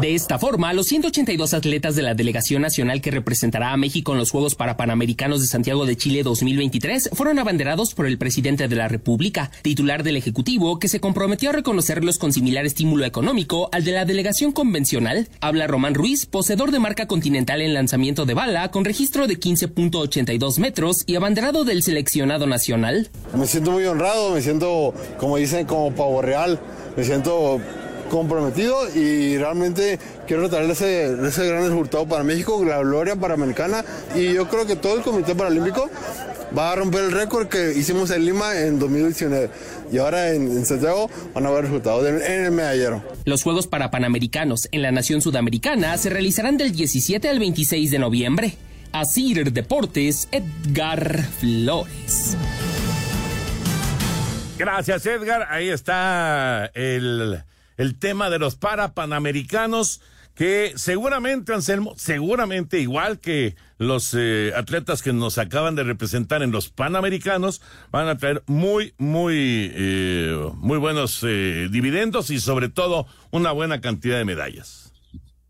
De 0.00 0.14
esta 0.14 0.38
forma, 0.38 0.72
los 0.74 0.86
182 0.86 1.54
atletas 1.54 1.96
de 1.96 2.02
la 2.02 2.14
delegación 2.14 2.62
nacional 2.62 3.00
que 3.00 3.10
representará 3.10 3.72
a 3.72 3.76
México 3.76 4.12
en 4.12 4.18
los 4.18 4.30
Juegos 4.30 4.54
Parapanamericanos 4.54 5.40
de 5.40 5.48
Santiago 5.48 5.86
de 5.86 5.96
Chile 5.96 6.22
2023 6.22 7.10
fueron 7.14 7.40
abanderados 7.40 7.94
por 7.94 8.06
el 8.06 8.16
presidente 8.16 8.68
de 8.68 8.76
la 8.76 8.86
República, 8.86 9.50
titular 9.62 10.04
del 10.04 10.16
Ejecutivo, 10.16 10.78
que 10.78 10.86
se 10.86 11.00
comprometió 11.00 11.50
a 11.50 11.52
reconocerlos 11.52 12.18
con 12.18 12.32
similar 12.32 12.64
estímulo 12.64 13.06
económico 13.06 13.70
al 13.72 13.82
de 13.82 13.90
la 13.90 14.04
delegación 14.04 14.52
convencional. 14.52 15.28
Habla 15.40 15.66
Román 15.66 15.94
Ruiz, 15.94 16.26
poseedor 16.26 16.70
de 16.70 16.78
marca 16.78 17.08
continental 17.08 17.60
en 17.60 17.74
lanzamiento 17.74 18.24
de 18.24 18.34
bala, 18.34 18.70
con 18.70 18.84
registro 18.84 19.26
de 19.26 19.40
15.82 19.40 20.60
metros 20.60 21.02
y 21.06 21.16
abanderado 21.16 21.64
del 21.64 21.82
seleccionado 21.82 22.46
nacional. 22.46 23.10
Me 23.34 23.48
siento 23.48 23.72
muy 23.72 23.84
honrado, 23.84 24.30
me 24.30 24.42
siento, 24.42 24.94
como 25.18 25.38
dicen, 25.38 25.66
como 25.66 25.92
pavo 25.92 26.22
real, 26.22 26.60
me 26.96 27.02
siento 27.02 27.60
comprometido 28.08 28.88
y 28.94 29.36
realmente 29.38 29.98
quiero 30.26 30.48
traer 30.48 30.70
ese, 30.70 31.12
ese 31.26 31.46
gran 31.46 31.64
resultado 31.64 32.06
para 32.06 32.24
México, 32.24 32.62
la 32.64 32.78
gloria 32.78 33.16
panamericana 33.16 33.84
y 34.14 34.34
yo 34.34 34.48
creo 34.48 34.66
que 34.66 34.76
todo 34.76 34.96
el 34.96 35.02
Comité 35.02 35.34
Paralímpico 35.34 35.88
va 36.56 36.72
a 36.72 36.76
romper 36.76 37.04
el 37.04 37.12
récord 37.12 37.48
que 37.48 37.74
hicimos 37.74 38.10
en 38.10 38.24
Lima 38.24 38.58
en 38.58 38.78
2019 38.78 39.50
y 39.92 39.98
ahora 39.98 40.32
en, 40.32 40.42
en 40.50 40.66
Santiago 40.66 41.10
van 41.34 41.46
a 41.46 41.50
ver 41.50 41.64
resultados 41.64 42.06
en, 42.06 42.22
en 42.22 42.44
el 42.46 42.50
medallero. 42.52 43.02
Los 43.24 43.42
Juegos 43.42 43.66
para 43.66 43.90
Panamericanos 43.90 44.68
en 44.72 44.82
la 44.82 44.92
nación 44.92 45.20
sudamericana 45.20 45.96
se 45.98 46.10
realizarán 46.10 46.56
del 46.56 46.72
17 46.72 47.28
al 47.28 47.38
26 47.38 47.90
de 47.90 47.98
noviembre. 47.98 48.54
Asir 48.92 49.52
Deportes, 49.52 50.28
Edgar 50.32 51.22
Flores. 51.38 52.36
Gracias, 54.58 55.06
Edgar. 55.06 55.46
Ahí 55.50 55.68
está 55.68 56.70
el, 56.74 57.42
el 57.78 57.98
tema 57.98 58.28
de 58.28 58.38
los 58.38 58.56
parapanamericanos 58.56 60.02
que 60.34 60.72
seguramente, 60.76 61.52
Anselmo, 61.52 61.94
seguramente 61.96 62.78
igual 62.78 63.18
que 63.18 63.56
los 63.78 64.14
eh, 64.16 64.52
atletas 64.54 65.02
que 65.02 65.12
nos 65.12 65.36
acaban 65.36 65.74
de 65.74 65.82
representar 65.82 66.44
en 66.44 66.52
los 66.52 66.68
Panamericanos, 66.68 67.60
van 67.90 68.06
a 68.06 68.18
traer 68.18 68.44
muy, 68.46 68.94
muy, 68.98 69.72
eh, 69.74 70.50
muy 70.58 70.78
buenos 70.78 71.24
eh, 71.24 71.68
dividendos 71.72 72.30
y 72.30 72.38
sobre 72.38 72.68
todo 72.68 73.06
una 73.32 73.50
buena 73.50 73.80
cantidad 73.80 74.16
de 74.16 74.24
medallas. 74.24 74.92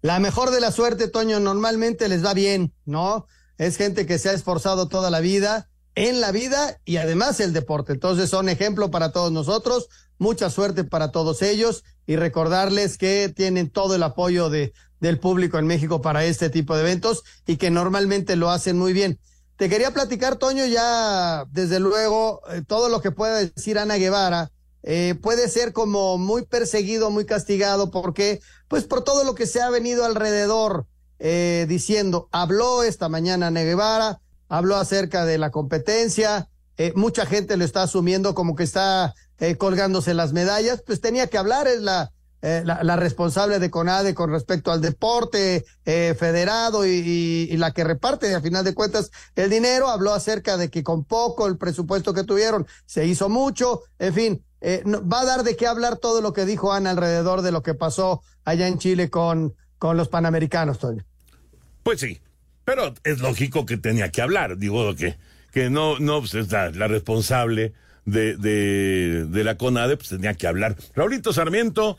La 0.01 0.21
mejor 0.21 0.51
de 0.51 0.61
la 0.61 0.73
suerte, 0.73 1.09
Toño, 1.09 1.39
normalmente 1.39 2.09
les 2.09 2.25
va 2.25 2.33
bien, 2.33 2.73
¿no? 2.87 3.27
Es 3.59 3.77
gente 3.77 4.07
que 4.07 4.19
se 4.19 4.31
ha 4.31 4.33
esforzado 4.33 4.89
toda 4.89 5.11
la 5.11 5.21
vida, 5.21 5.69
en 6.07 6.21
la 6.21 6.31
vida 6.31 6.81
y 6.85 6.99
además 6.99 7.41
el 7.41 7.53
deporte. 7.53 7.93
Entonces 7.93 8.31
son 8.31 8.49
ejemplo 8.49 8.91
para 8.91 9.11
todos 9.11 9.33
nosotros. 9.33 9.89
Mucha 10.19 10.49
suerte 10.49 10.85
para 10.85 11.11
todos 11.11 11.43
ellos 11.43 11.83
y 12.07 12.15
recordarles 12.15 12.99
que 12.99 13.33
tienen 13.35 13.69
todo 13.69 13.97
el 13.97 14.05
apoyo 14.05 14.49
de, 14.49 14.73
del 15.01 15.19
público 15.19 15.59
en 15.59 15.67
México 15.67 16.01
para 16.01 16.25
este 16.25 16.51
tipo 16.51 16.77
de 16.77 16.83
eventos 16.83 17.25
y 17.47 17.57
que 17.57 17.71
normalmente 17.71 18.37
lo 18.37 18.51
hacen 18.51 18.79
muy 18.79 18.93
bien. 18.93 19.19
Te 19.57 19.69
quería 19.69 19.93
platicar, 19.93 20.37
Toño, 20.37 20.67
ya 20.67 21.45
desde 21.51 21.81
luego 21.81 22.43
eh, 22.49 22.63
todo 22.65 22.89
lo 22.89 23.01
que 23.01 23.11
pueda 23.11 23.39
decir 23.39 23.77
Ana 23.77 23.97
Guevara 23.97 24.53
eh, 24.85 25.17
puede 25.21 25.49
ser 25.49 25.73
como 25.73 26.17
muy 26.17 26.47
perseguido, 26.47 27.11
muy 27.11 27.27
castigado, 27.27 27.91
porque 27.91 28.41
pues 28.69 28.85
por 28.85 29.03
todo 29.03 29.25
lo 29.25 29.35
que 29.35 29.47
se 29.47 29.61
ha 29.61 29.69
venido 29.69 30.05
alrededor 30.05 30.87
eh, 31.19 31.67
diciendo, 31.69 32.29
habló 32.31 32.85
esta 32.85 33.09
mañana 33.09 33.49
Ana 33.49 33.63
Guevara, 33.63 34.21
habló 34.49 34.77
acerca 34.77 35.25
de 35.25 35.39
la 35.39 35.51
competencia, 35.51 36.49
eh, 36.77 36.93
mucha 36.95 37.27
gente 37.27 37.57
lo 37.57 37.65
está 37.65 37.83
asumiendo 37.83 38.35
como 38.35 38.55
que 38.55 38.65
está 38.65 39.15
eh, 39.39 39.57
colgándose 39.57 40.15
las 40.15 40.33
medallas, 40.33 40.83
pues 40.87 41.01
tenía 41.01 41.27
que 41.27 41.39
hablar, 41.39 41.67
es 41.67 41.81
la, 41.81 42.13
eh, 42.41 42.63
la, 42.65 42.95
responsable 42.95 43.59
de 43.59 43.69
CONADE 43.69 44.15
con 44.15 44.31
respecto 44.31 44.71
al 44.71 44.81
deporte 44.81 45.65
eh, 45.85 46.15
federado 46.17 46.87
y, 46.87 47.49
la 47.57 47.73
que 47.73 47.83
reparte, 47.83 48.33
a 48.33 48.41
final 48.41 48.65
de 48.65 48.75
cuentas, 48.75 49.11
el 49.35 49.51
dinero, 49.51 49.89
habló 49.89 50.15
acerca 50.15 50.57
de 50.57 50.71
que 50.71 50.85
con 50.85 51.03
poco 51.03 51.49
el 51.49 51.59
presupuesto 51.59 52.15
que 52.15 52.23
tuvieron 52.23 52.65
se 52.87 53.07
hizo 53.07 53.29
mucho, 53.29 53.83
en 53.99 54.15
fin, 54.15 54.45
eh, 54.61 54.83
no, 54.85 55.07
va 55.07 55.23
a 55.23 55.25
dar 55.25 55.43
de 55.43 55.57
qué 55.57 55.67
hablar 55.67 55.97
todo 55.97 56.21
lo 56.21 56.33
que 56.33 56.45
dijo 56.45 56.73
Ana 56.73 56.91
alrededor 56.91 57.43
de 57.43 57.51
lo 57.51 57.65
que 57.65 57.75
pasó 57.75 58.23
allá 58.45 58.69
en 58.69 58.79
Chile 58.79 59.11
con, 59.11 59.57
con 59.79 59.97
los 59.97 60.09
panamericanos, 60.09 60.79
Toño. 60.79 61.05
Pues 61.83 61.99
sí, 61.99 62.21
pero 62.69 62.93
es 63.03 63.21
lógico 63.21 63.65
que 63.65 63.79
tenía 63.79 64.11
que 64.11 64.21
hablar, 64.21 64.59
digo 64.59 64.95
que, 64.95 65.17
que 65.53 65.71
no, 65.71 65.99
no, 65.99 66.21
pues 66.21 66.35
es 66.35 66.53
la, 66.53 66.71
la 66.71 66.87
responsable 66.87 67.73
de, 68.05 68.37
de, 68.37 69.25
de, 69.25 69.43
la 69.45 69.57
CONADE, 69.57 69.97
pues 69.97 70.11
tenía 70.11 70.35
que 70.35 70.47
hablar. 70.47 70.77
Raulito 70.95 71.33
Sarmiento, 71.33 71.97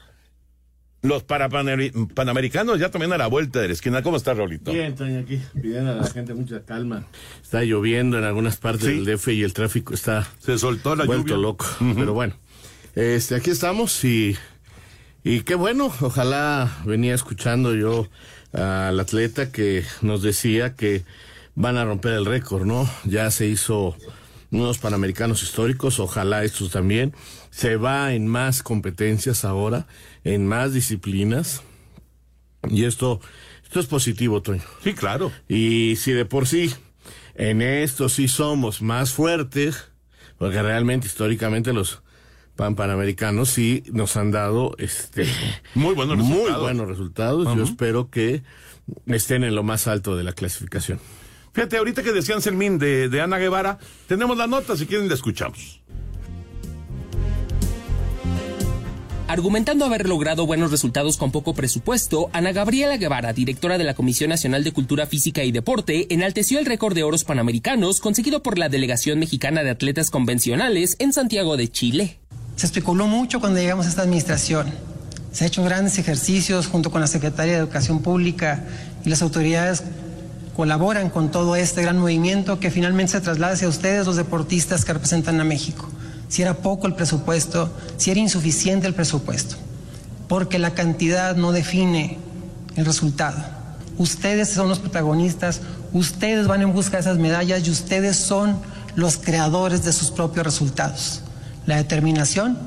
los 1.02 1.24
para 1.24 1.50
panamericanos 1.50 2.80
ya 2.80 2.92
también 2.92 3.12
a 3.14 3.18
la 3.18 3.26
vuelta 3.26 3.62
de 3.62 3.70
la 3.70 3.74
esquina. 3.74 4.04
¿Cómo 4.04 4.18
está, 4.18 4.36
Raulito? 4.36 4.72
Bien, 4.72 4.94
Toño, 4.94 5.22
aquí 5.22 5.42
pidiendo 5.60 5.92
a 5.92 5.96
la 5.96 6.08
gente 6.08 6.36
mucha 6.36 6.62
calma. 6.64 7.04
Está 7.42 7.64
lloviendo 7.64 8.20
en 8.20 8.26
algunas 8.26 8.58
partes 8.58 8.86
¿Sí? 8.90 9.00
del 9.04 9.06
DF 9.18 9.30
y 9.30 9.42
el 9.42 9.54
tráfico 9.54 9.96
está 9.96 10.28
se 10.38 10.60
soltó 10.60 10.96
la 10.96 11.06
vuelto 11.06 11.30
lluvia. 11.30 11.42
loco. 11.42 11.66
Uh 11.82 11.84
-huh. 11.84 11.96
Pero 11.96 12.14
bueno, 12.14 12.36
este, 12.94 13.34
aquí 13.34 13.50
estamos 13.50 14.03
y, 14.05 14.38
y 15.24 15.42
qué 15.42 15.55
bueno. 15.55 15.92
Ojalá 16.01 16.70
venía 16.86 17.16
escuchando 17.16 17.74
yo 17.74 18.08
al 18.53 19.00
atleta 19.00 19.51
que 19.51 19.83
nos 20.01 20.22
decía 20.22 20.75
que 20.75 21.05
van 21.55 21.77
a 21.77 21.85
romper 21.85 22.14
el 22.14 22.25
récord, 22.25 22.66
¿no? 22.66 22.90
Ya 23.05 23.29
se 23.31 23.48
hizo 23.48 23.96
unos 24.51 24.77
panamericanos 24.79 25.44
históricos, 25.44 26.00
ojalá 26.00 26.44
estos 26.44 26.72
también. 26.72 27.14
Se 27.51 27.75
va 27.75 28.14
en 28.14 28.27
más 28.27 28.64
competencias 28.64 29.46
ahora, 29.46 29.88
en 30.24 30.48
más 30.48 30.74
disciplinas. 30.74 31.62
Y 32.70 32.85
esto, 32.85 33.20
esto 33.64 33.79
es 33.79 33.85
positivo, 33.85 34.42
Toño. 34.42 34.64
Sí, 34.83 34.94
claro. 34.94 35.31
Y 35.48 35.96
si 35.98 36.12
de 36.12 36.25
por 36.25 36.48
sí, 36.48 36.74
en 37.35 37.62
esto 37.62 38.09
sí 38.09 38.27
somos 38.27 38.81
más 38.81 39.14
fuertes, 39.14 39.90
porque 40.38 40.62
realmente 40.62 41.07
históricamente 41.07 41.74
los 41.74 42.01
pan 42.59 42.75
panamericanos 42.75 43.51
sí 43.51 43.83
nos 43.93 44.17
han 44.17 44.31
dado 44.31 44.75
este 44.79 45.25
muy 45.75 45.95
buenos 45.95 46.17
resultados. 46.17 46.51
Muy 46.51 46.61
buenos 46.61 46.87
resultados. 46.89 47.48
Uh 47.48 47.51
-huh. 47.51 47.57
Yo 47.57 47.63
espero 47.63 48.09
que 48.09 48.43
estén 49.05 49.45
en 49.45 49.55
lo 49.55 49.63
más 49.63 49.87
alto 49.87 50.17
de 50.17 50.25
la 50.25 50.33
clasificación. 50.33 51.00
Fíjate, 51.53 51.77
ahorita 51.77 52.03
que 52.03 52.11
decían 52.11 52.41
Selmín 52.41 52.77
de, 52.77 53.07
de 53.07 53.22
Ana 53.22 53.37
Guevara, 53.37 53.79
tenemos 54.07 54.37
la 54.37 54.48
nota, 54.48 54.75
si 54.75 54.85
quieren 54.87 55.07
la 55.07 55.13
escuchamos. 55.13 55.79
Argumentando 59.29 59.85
haber 59.85 60.09
logrado 60.09 60.45
buenos 60.45 60.69
resultados 60.69 61.15
con 61.15 61.31
poco 61.31 61.53
presupuesto, 61.53 62.29
Ana 62.33 62.51
Gabriela 62.51 62.98
Guevara, 62.98 63.31
directora 63.31 63.77
de 63.77 63.85
la 63.85 63.93
Comisión 63.93 64.31
Nacional 64.31 64.65
de 64.65 64.74
Cultura 64.74 65.05
Física 65.05 65.45
y 65.45 65.53
Deporte, 65.53 66.13
enalteció 66.13 66.59
el 66.59 66.65
récord 66.65 66.93
de 66.93 67.03
oros 67.03 67.24
panamericanos 67.24 68.01
conseguido 68.01 68.43
por 68.43 68.57
la 68.57 68.67
Delegación 68.67 69.17
Mexicana 69.17 69.63
de 69.63 69.69
Atletas 69.69 70.09
Convencionales 70.09 70.98
en 71.00 71.13
Santiago 71.13 71.55
de 71.55 71.69
Chile. 71.69 72.19
Se 72.59 72.65
especuló 72.65 73.07
mucho 73.07 73.39
cuando 73.39 73.57
llegamos 73.57 73.85
a 73.85 73.89
esta 73.89 74.01
administración. 74.01 74.74
Se 75.31 75.45
han 75.45 75.48
hecho 75.48 75.63
grandes 75.63 75.98
ejercicios 75.98 76.67
junto 76.67 76.91
con 76.91 77.00
la 77.00 77.07
Secretaría 77.07 77.53
de 77.53 77.59
Educación 77.59 78.01
Pública 78.01 78.65
y 79.05 79.09
las 79.09 79.22
autoridades 79.22 79.81
colaboran 80.57 81.09
con 81.09 81.31
todo 81.31 81.55
este 81.55 81.83
gran 81.83 81.98
movimiento 81.98 82.59
que 82.59 82.69
finalmente 82.69 83.13
se 83.13 83.22
traslada 83.22 83.53
hacia 83.53 83.69
ustedes, 83.69 84.05
los 84.05 84.17
deportistas 84.17 84.83
que 84.83 84.91
representan 84.91 85.39
a 85.39 85.45
México. 85.45 85.87
Si 86.27 86.41
era 86.41 86.53
poco 86.53 86.85
el 86.85 86.95
presupuesto, 86.95 87.72
si 87.95 88.11
era 88.11 88.19
insuficiente 88.19 88.87
el 88.87 88.93
presupuesto, 88.93 89.55
porque 90.27 90.59
la 90.59 90.74
cantidad 90.74 91.37
no 91.37 91.53
define 91.53 92.17
el 92.75 92.83
resultado. 92.85 93.41
Ustedes 93.98 94.50
son 94.50 94.67
los 94.67 94.79
protagonistas, 94.79 95.61
ustedes 95.93 96.45
van 96.45 96.61
en 96.61 96.74
busca 96.74 96.98
de 96.98 97.03
esas 97.03 97.19
medallas 97.19 97.65
y 97.65 97.72
ustedes 97.72 98.17
son 98.17 98.59
los 98.95 99.15
creadores 99.15 99.85
de 99.85 99.93
sus 99.93 100.11
propios 100.11 100.45
resultados. 100.45 101.22
La 101.70 101.77
determinación 101.77 102.58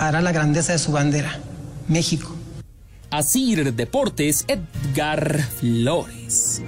hará 0.00 0.20
la 0.20 0.32
grandeza 0.32 0.72
de 0.72 0.80
su 0.80 0.90
bandera, 0.90 1.38
México. 1.86 2.34
Asir 3.12 3.74
Deportes, 3.74 4.44
Edgar 4.48 5.40
Flores. 5.40 6.60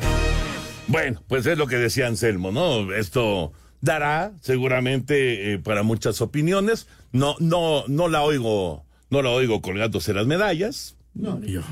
Bueno, 0.86 1.20
pues 1.26 1.44
es 1.44 1.58
lo 1.58 1.66
que 1.66 1.78
decía 1.78 2.06
Anselmo, 2.06 2.52
¿no? 2.52 2.92
Esto 2.94 3.52
dará 3.80 4.30
seguramente 4.42 5.54
eh, 5.54 5.58
para 5.58 5.82
muchas 5.82 6.20
opiniones. 6.20 6.86
No, 7.10 7.34
no, 7.40 7.82
no 7.88 8.06
la 8.06 8.22
oigo, 8.22 8.84
no 9.10 9.20
la 9.20 9.30
oigo 9.30 9.60
colgándose 9.60 10.14
las 10.14 10.28
medallas. 10.28 10.94
No, 11.14 11.42
yo. 11.42 11.62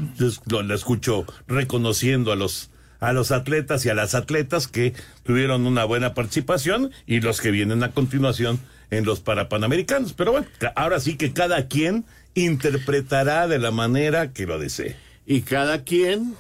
Lo, 0.47 0.65
la 0.65 0.75
escucho 0.75 1.25
reconociendo 1.47 2.33
a 2.33 2.37
los 2.37 2.71
a 2.99 3.13
los 3.13 3.31
atletas 3.31 3.87
y 3.87 3.91
a 3.91 3.95
las 3.95 4.15
atletas 4.17 4.67
que 4.67 4.93
tuvieron 5.23 5.67
una 5.67 5.85
buena 5.85 6.15
participación 6.15 6.91
y 7.07 7.21
los 7.21 7.41
que 7.41 7.51
vienen 7.51 7.83
a 7.85 7.93
continuación 7.93 8.59
en 8.91 9.05
los 9.05 9.21
parapanamericanos. 9.21 10.13
Pero 10.13 10.33
bueno, 10.33 10.47
ahora 10.77 11.01
sí 11.01 11.17
que 11.17 11.33
cada 11.33 11.69
quien 11.69 12.05
interpretará 12.35 13.49
de 13.49 13.59
la 13.59 13.71
manera 13.71 14.33
que 14.33 14.47
lo 14.47 14.59
desee. 14.59 14.97
Y 15.27 15.43
cada 15.43 15.85
quien 15.85 16.35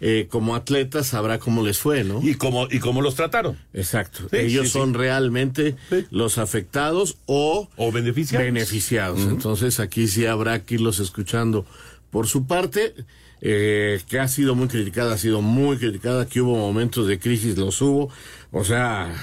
eh, 0.00 0.26
como 0.30 0.54
atletas 0.54 1.06
sabrá 1.06 1.38
cómo 1.38 1.62
les 1.62 1.78
fue, 1.78 2.04
¿no? 2.04 2.20
Y 2.22 2.34
cómo, 2.34 2.68
y 2.70 2.80
cómo 2.80 3.00
los 3.00 3.14
trataron. 3.14 3.56
Exacto. 3.72 4.28
Sí, 4.30 4.36
Ellos 4.36 4.66
sí, 4.66 4.72
son 4.72 4.92
sí. 4.92 4.98
realmente 4.98 5.74
los 6.10 6.36
afectados 6.38 7.16
o, 7.26 7.68
o 7.76 7.92
beneficiados. 7.92 8.44
beneficiados. 8.44 9.20
Uh 9.20 9.28
-huh. 9.28 9.30
Entonces 9.30 9.80
aquí 9.80 10.06
sí 10.06 10.26
habrá 10.26 10.62
que 10.64 10.74
irlos 10.74 11.00
escuchando. 11.00 11.64
Por 12.10 12.26
su 12.28 12.46
parte, 12.46 12.94
eh, 13.40 14.00
que 14.08 14.18
ha 14.18 14.28
sido 14.28 14.54
muy 14.54 14.68
criticada, 14.68 15.14
ha 15.14 15.18
sido 15.18 15.40
muy 15.42 15.76
criticada, 15.78 16.26
que 16.26 16.40
hubo 16.40 16.56
momentos 16.56 17.06
de 17.08 17.18
crisis, 17.18 17.56
los 17.56 17.80
hubo. 17.80 18.10
O 18.52 18.64
sea, 18.64 19.14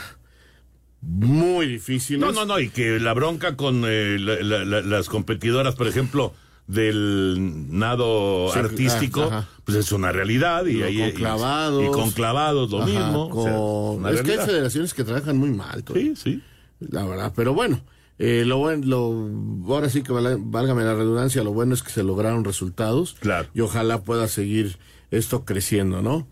muy 1.06 1.68
difíciles. 1.68 2.22
No, 2.22 2.32
no, 2.32 2.46
no, 2.46 2.60
y 2.60 2.70
que 2.70 3.00
la 3.00 3.14
bronca 3.14 3.56
con 3.56 3.84
eh, 3.86 4.18
la, 4.20 4.36
la, 4.42 4.66
la, 4.66 4.82
las 4.82 5.10
competidoras, 5.10 5.76
por 5.76 5.88
ejemplo, 5.88 6.34
del 6.68 7.38
nado 7.78 8.50
sí, 8.54 8.60
artístico, 8.60 9.28
ah, 9.32 9.48
pues 9.66 9.78
es 9.78 9.92
una 9.92 10.12
realidad 10.12 10.66
y, 10.66 10.78
y 10.78 10.82
ahí 10.84 11.00
con 11.00 11.12
clavados 11.12 11.84
y, 11.84 11.86
y, 11.86 11.92
con 11.92 12.12
clavados 12.12 12.72
lo 12.72 12.84
ajá, 12.84 12.88
mismo. 12.88 13.30
Con... 13.30 13.52
O 13.52 14.00
sea, 14.02 14.12
es, 14.12 14.20
es 14.20 14.26
que 14.26 14.32
hay 14.32 14.46
federaciones 14.46 14.94
que 14.94 15.04
trabajan 15.04 15.38
muy 15.38 15.50
mal. 15.52 15.84
Todo. 15.84 15.98
Sí, 15.98 16.14
sí. 16.16 16.42
La 16.80 17.06
verdad, 17.06 17.34
pero 17.36 17.54
bueno, 17.54 17.82
Eh, 18.20 18.44
lo 18.46 18.60
bueno, 18.60 18.86
lo, 18.86 19.74
ahora 19.74 19.90
sí 19.90 20.04
que 20.04 20.14
válgame 20.14 20.84
la 20.84 20.94
redundancia, 20.94 21.44
lo 21.44 21.52
bueno 21.52 21.74
es 21.74 21.82
que 21.82 21.92
se 21.92 22.04
lograron 22.04 22.44
resultados. 22.46 23.16
Claro. 23.20 23.50
Y 23.54 23.62
ojalá 23.62 24.04
pueda 24.04 24.28
seguir 24.28 24.78
esto 25.18 25.46
creciendo, 25.46 26.02
¿no? 26.02 26.28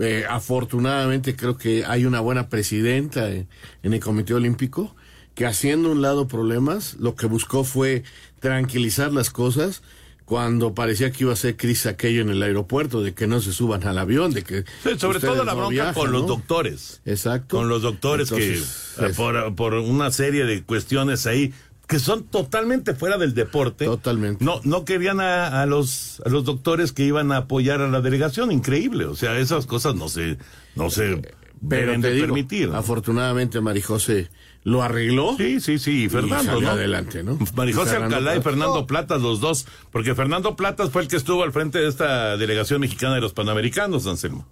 Eh, 0.00 0.24
afortunadamente 0.28 1.34
creo 1.34 1.56
que 1.56 1.84
hay 1.84 2.04
una 2.04 2.20
buena 2.20 2.48
presidenta 2.48 3.30
en, 3.30 3.48
en 3.82 3.92
el 3.92 3.98
Comité 3.98 4.34
Olímpico 4.34 4.94
que 5.34 5.46
haciendo 5.46 5.90
un 5.90 6.00
lado 6.00 6.28
problemas, 6.28 6.94
lo 7.00 7.16
que 7.16 7.26
buscó 7.26 7.64
fue 7.64 8.04
tranquilizar 8.38 9.12
las 9.12 9.30
cosas 9.30 9.82
cuando 10.24 10.74
parecía 10.74 11.10
que 11.10 11.24
iba 11.24 11.32
a 11.32 11.36
ser 11.36 11.56
crisis 11.56 11.86
aquello 11.86 12.22
en 12.22 12.30
el 12.30 12.42
aeropuerto, 12.42 13.02
de 13.02 13.14
que 13.14 13.26
no 13.26 13.40
se 13.40 13.52
suban 13.52 13.86
al 13.86 13.98
avión, 13.98 14.32
de 14.32 14.42
que... 14.42 14.64
Sí, 14.82 14.98
sobre 14.98 15.20
todo 15.20 15.44
la 15.44 15.52
no 15.52 15.58
bronca 15.58 15.72
viajan, 15.72 15.94
con 15.94 16.12
los 16.12 16.26
doctores. 16.26 17.02
Exacto. 17.04 17.58
Con 17.58 17.68
los 17.68 17.82
doctores 17.82 18.30
Entonces, 18.30 18.94
que, 18.96 19.52
por 19.54 19.74
una 19.74 20.10
serie 20.10 20.44
de 20.44 20.62
cuestiones 20.62 21.26
ahí, 21.26 21.52
que 21.86 21.98
son 21.98 22.24
totalmente 22.24 22.94
fuera 22.94 23.18
del 23.18 23.34
deporte. 23.34 23.84
Totalmente. 23.84 24.44
No, 24.44 24.60
no 24.64 24.84
querían 24.84 25.20
a, 25.20 25.62
a 25.62 25.66
los, 25.66 26.22
a 26.24 26.28
los 26.28 26.44
doctores 26.44 26.92
que 26.92 27.04
iban 27.04 27.30
a 27.32 27.38
apoyar 27.38 27.80
a 27.80 27.88
la 27.88 28.00
delegación. 28.00 28.52
Increíble. 28.52 29.04
O 29.04 29.14
sea, 29.16 29.38
esas 29.38 29.66
cosas 29.66 29.94
no 29.94 30.08
se, 30.08 30.38
no 30.76 30.90
se 30.90 31.20
Pero 31.68 31.86
deben 31.86 32.00
te 32.00 32.08
de 32.08 32.14
digo, 32.14 32.26
permitir. 32.26 32.68
¿no? 32.70 32.76
afortunadamente 32.76 33.60
Marijose 33.60 34.30
lo 34.62 34.82
arregló. 34.82 35.36
Sí, 35.36 35.60
sí, 35.60 35.78
sí, 35.78 36.04
y 36.04 36.08
Fernando, 36.08 36.52
salió 36.52 36.68
¿no? 36.68 36.70
adelante, 36.70 37.22
¿no? 37.22 37.38
Marijose 37.54 37.96
Alcalá 37.96 38.34
y. 38.34 38.40
Fernando 38.40 38.86
Platas, 38.86 39.20
los 39.20 39.40
dos, 39.40 39.66
porque 39.92 40.14
Fernando 40.14 40.56
Platas 40.56 40.88
fue 40.90 41.02
el 41.02 41.08
que 41.08 41.16
estuvo 41.16 41.42
al 41.42 41.52
frente 41.52 41.80
de 41.80 41.88
esta 41.88 42.38
delegación 42.38 42.80
mexicana 42.80 43.14
de 43.14 43.20
los 43.20 43.34
Panamericanos, 43.34 44.06
Anselmo. 44.06 44.46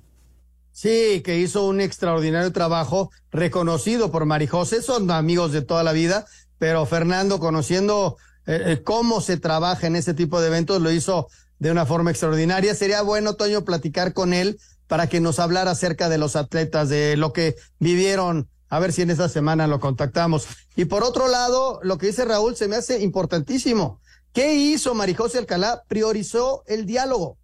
Sí, 0.71 1.23
que 1.23 1.39
hizo 1.39 1.67
un 1.67 1.81
extraordinario 1.83 2.51
trabajo, 2.53 3.11
reconocido 3.31 4.11
por 4.11 4.25
Marijose, 4.25 4.81
son 4.83 5.11
amigos 5.11 5.53
de 5.53 5.61
toda 5.63 5.83
la 5.83 5.93
vida, 5.93 6.25
pero 6.63 6.87
Fernando, 6.87 7.41
conociendo 7.41 8.19
eh, 8.47 8.63
eh, 8.67 8.83
cómo 8.85 9.21
se 9.21 9.37
trabaja 9.37 9.89
en 9.89 9.97
ese 9.97 10.15
tipo 10.15 10.41
de 10.41 10.47
eventos, 10.47 10.81
lo 10.81 10.93
hizo 10.93 11.27
de 11.59 11.73
una 11.73 11.87
forma 11.87 12.13
extraordinaria. 12.13 12.73
Sería 12.77 13.03
bueno, 13.03 13.35
Toño, 13.35 13.65
platicar 13.65 14.13
con 14.13 14.33
él 14.33 14.61
para 14.87 15.09
que 15.09 15.19
nos 15.19 15.41
hablara 15.41 15.73
acerca 15.73 16.09
de 16.09 16.19
los 16.19 16.37
atletas, 16.37 16.89
de 16.89 17.17
lo 17.17 17.33
que 17.33 17.57
vivieron. 17.81 18.49
A 18.69 18.79
ver 18.79 18.93
si 18.93 19.03
en 19.03 19.11
esta 19.11 19.29
semana 19.29 19.67
lo 19.67 19.81
contactamos. 19.81 20.47
Y 20.77 20.85
por 20.85 21.03
otro 21.03 21.27
lado, 21.27 21.81
lo 21.83 21.99
que 21.99 22.07
dice 22.07 22.25
Raúl 22.25 22.55
se 22.55 22.69
me 22.69 22.77
hace 22.77 23.03
importantísimo. 23.03 24.01
¿Qué 24.33 24.55
hizo 24.55 24.95
Marijose 24.95 25.39
Alcalá? 25.39 25.83
Priorizó 25.89 26.63
el 26.69 26.87
diálogo 26.87 27.39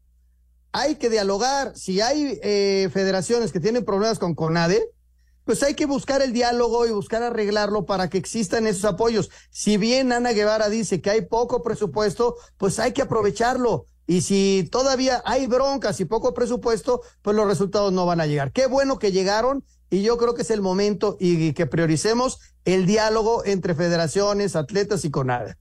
hay 0.72 0.96
que 0.96 1.10
dialogar. 1.10 1.72
Si 1.76 2.00
hay 2.00 2.38
eh, 2.42 2.88
federaciones 2.92 3.52
que 3.52 3.60
tienen 3.60 3.84
problemas 3.84 4.18
con 4.18 4.34
CONADE, 4.34 4.90
pues 5.48 5.62
hay 5.62 5.72
que 5.72 5.86
buscar 5.86 6.20
el 6.20 6.34
diálogo 6.34 6.86
y 6.86 6.90
buscar 6.90 7.22
arreglarlo 7.22 7.86
para 7.86 8.10
que 8.10 8.18
existan 8.18 8.66
esos 8.66 8.84
apoyos. 8.84 9.30
Si 9.48 9.78
bien 9.78 10.12
Ana 10.12 10.32
Guevara 10.32 10.68
dice 10.68 11.00
que 11.00 11.08
hay 11.08 11.22
poco 11.22 11.62
presupuesto, 11.62 12.36
pues 12.58 12.78
hay 12.78 12.92
que 12.92 13.00
aprovecharlo. 13.00 13.86
Y 14.06 14.20
si 14.20 14.68
todavía 14.70 15.22
hay 15.24 15.46
broncas 15.46 16.00
y 16.00 16.04
poco 16.04 16.34
presupuesto, 16.34 17.00
pues 17.22 17.34
los 17.34 17.46
resultados 17.46 17.94
no 17.94 18.04
van 18.04 18.20
a 18.20 18.26
llegar. 18.26 18.52
Qué 18.52 18.66
bueno 18.66 18.98
que 18.98 19.10
llegaron 19.10 19.64
y 19.88 20.02
yo 20.02 20.18
creo 20.18 20.34
que 20.34 20.42
es 20.42 20.50
el 20.50 20.60
momento 20.60 21.16
y 21.18 21.54
que 21.54 21.64
prioricemos 21.64 22.40
el 22.66 22.84
diálogo 22.84 23.42
entre 23.46 23.74
federaciones, 23.74 24.54
atletas 24.54 25.06
y 25.06 25.10
CONADE. 25.10 25.56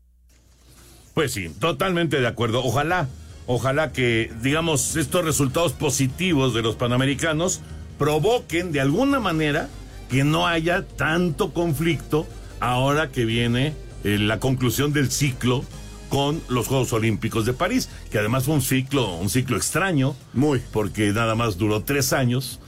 Pues 1.13 1.31
sí, 1.31 1.47
totalmente 1.47 2.19
de 2.19 2.27
acuerdo. 2.27 2.61
Ojalá, 2.61 3.07
ojalá 3.45 3.93
que, 3.93 4.33
digamos, 4.41 4.97
estos 4.97 5.23
resultados 5.23 5.71
positivos 5.71 6.53
de 6.53 6.61
los 6.61 6.75
panamericanos 6.75 7.61
provoquen 7.97 8.71
de 8.71 8.81
alguna 8.81 9.19
manera 9.19 9.69
que 10.09 10.23
no 10.23 10.47
haya 10.47 10.85
tanto 10.87 11.53
conflicto 11.53 12.27
ahora 12.59 13.11
que 13.11 13.25
viene 13.25 13.73
eh, 14.03 14.17
la 14.17 14.39
conclusión 14.39 14.93
del 14.93 15.11
ciclo 15.11 15.63
con 16.09 16.41
los 16.47 16.67
Juegos 16.67 16.93
Olímpicos 16.93 17.45
de 17.45 17.53
París, 17.53 17.89
que 18.11 18.19
además 18.19 18.45
fue 18.45 18.55
un 18.55 18.61
ciclo, 18.61 19.15
un 19.15 19.29
ciclo 19.29 19.57
extraño, 19.57 20.15
muy, 20.33 20.61
porque 20.71 21.11
nada 21.11 21.35
más 21.35 21.57
duró 21.57 21.83
tres 21.83 22.13
años. 22.13 22.59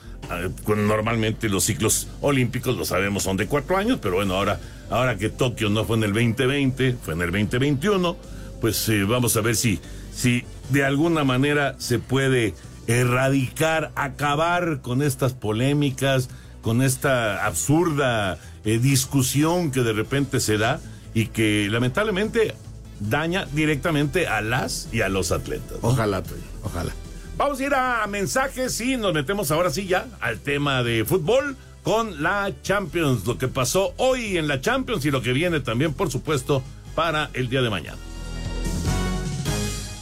Cuando 0.63 0.83
Normalmente 0.83 1.49
los 1.49 1.63
ciclos 1.63 2.07
olímpicos, 2.21 2.75
lo 2.75 2.85
sabemos, 2.85 3.23
son 3.23 3.37
de 3.37 3.47
cuatro 3.47 3.77
años, 3.77 3.99
pero 4.01 4.15
bueno, 4.15 4.35
ahora, 4.35 4.59
ahora 4.89 5.17
que 5.17 5.29
Tokio 5.29 5.69
no 5.69 5.85
fue 5.85 5.97
en 5.97 6.03
el 6.03 6.13
2020, 6.13 6.97
fue 7.01 7.13
en 7.13 7.21
el 7.21 7.31
2021, 7.31 8.17
pues 8.59 8.89
eh, 8.89 9.05
vamos 9.05 9.37
a 9.37 9.41
ver 9.41 9.55
si, 9.55 9.79
si 10.13 10.43
de 10.69 10.83
alguna 10.83 11.23
manera 11.23 11.75
se 11.79 11.99
puede 11.99 12.53
erradicar, 12.89 13.91
acabar 13.95 14.81
con 14.81 15.03
estas 15.03 15.33
polémicas, 15.33 16.29
con 16.61 16.81
esta 16.81 17.45
absurda 17.45 18.39
eh, 18.65 18.79
discusión 18.79 19.71
que 19.71 19.81
de 19.81 19.93
repente 19.93 20.39
se 20.39 20.57
da 20.57 20.79
y 21.13 21.27
que 21.27 21.67
lamentablemente 21.69 22.55
daña 22.99 23.45
directamente 23.53 24.27
a 24.27 24.41
las 24.41 24.89
y 24.91 25.01
a 25.01 25.09
los 25.09 25.31
atletas. 25.31 25.77
¿no? 25.83 25.89
Ojalá, 25.89 26.23
ojalá. 26.63 26.91
Vamos 27.37 27.59
a 27.59 27.63
ir 27.63 27.73
a 27.75 28.05
mensajes 28.07 28.81
y 28.81 28.97
nos 28.97 29.13
metemos 29.13 29.51
ahora 29.51 29.69
sí 29.69 29.85
ya 29.85 30.07
al 30.19 30.39
tema 30.39 30.83
de 30.83 31.05
fútbol 31.05 31.55
con 31.83 32.23
la 32.23 32.51
Champions, 32.63 33.25
lo 33.25 33.37
que 33.37 33.47
pasó 33.47 33.93
hoy 33.97 34.37
en 34.37 34.47
la 34.47 34.61
Champions 34.61 35.05
y 35.05 35.11
lo 35.11 35.21
que 35.21 35.31
viene 35.31 35.59
también, 35.59 35.93
por 35.93 36.11
supuesto, 36.11 36.63
para 36.95 37.29
el 37.33 37.49
día 37.49 37.61
de 37.61 37.69
mañana. 37.69 38.08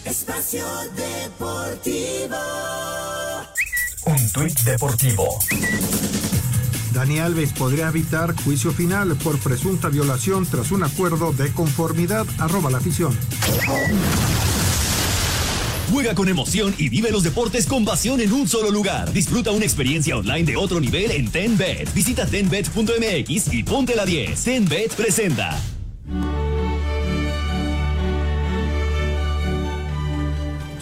Espacio 0.10 0.64
Deportivo. 0.96 2.38
Un 4.06 4.32
tuit 4.32 4.58
deportivo. 4.62 5.38
Dani 6.94 7.20
Alves 7.20 7.52
podría 7.52 7.90
evitar 7.90 8.34
juicio 8.42 8.72
final 8.72 9.18
por 9.18 9.38
presunta 9.40 9.90
violación 9.90 10.46
tras 10.46 10.72
un 10.72 10.86
acuerdo 10.86 11.34
de 11.34 11.52
conformidad. 11.52 12.26
Arroba 12.40 12.72
la 12.72 12.78
afición. 12.78 13.18
Juega 15.92 16.16
con 16.16 16.30
emoción 16.30 16.74
y 16.78 16.88
vive 16.88 17.12
los 17.12 17.24
deportes 17.24 17.68
con 17.68 17.84
pasión 17.84 18.22
en 18.22 18.32
un 18.32 18.48
solo 18.48 18.72
lugar. 18.72 19.12
Disfruta 19.12 19.52
una 19.52 19.66
experiencia 19.66 20.16
online 20.16 20.46
de 20.46 20.56
otro 20.56 20.80
nivel 20.80 21.12
en 21.12 21.30
TenBet. 21.30 21.94
Visita 21.94 22.26
tenbet.mx 22.26 23.54
y 23.54 23.64
ponte 23.64 23.94
la 23.94 24.06
10. 24.06 24.42
TenBet 24.42 24.94
presenta. 24.96 25.62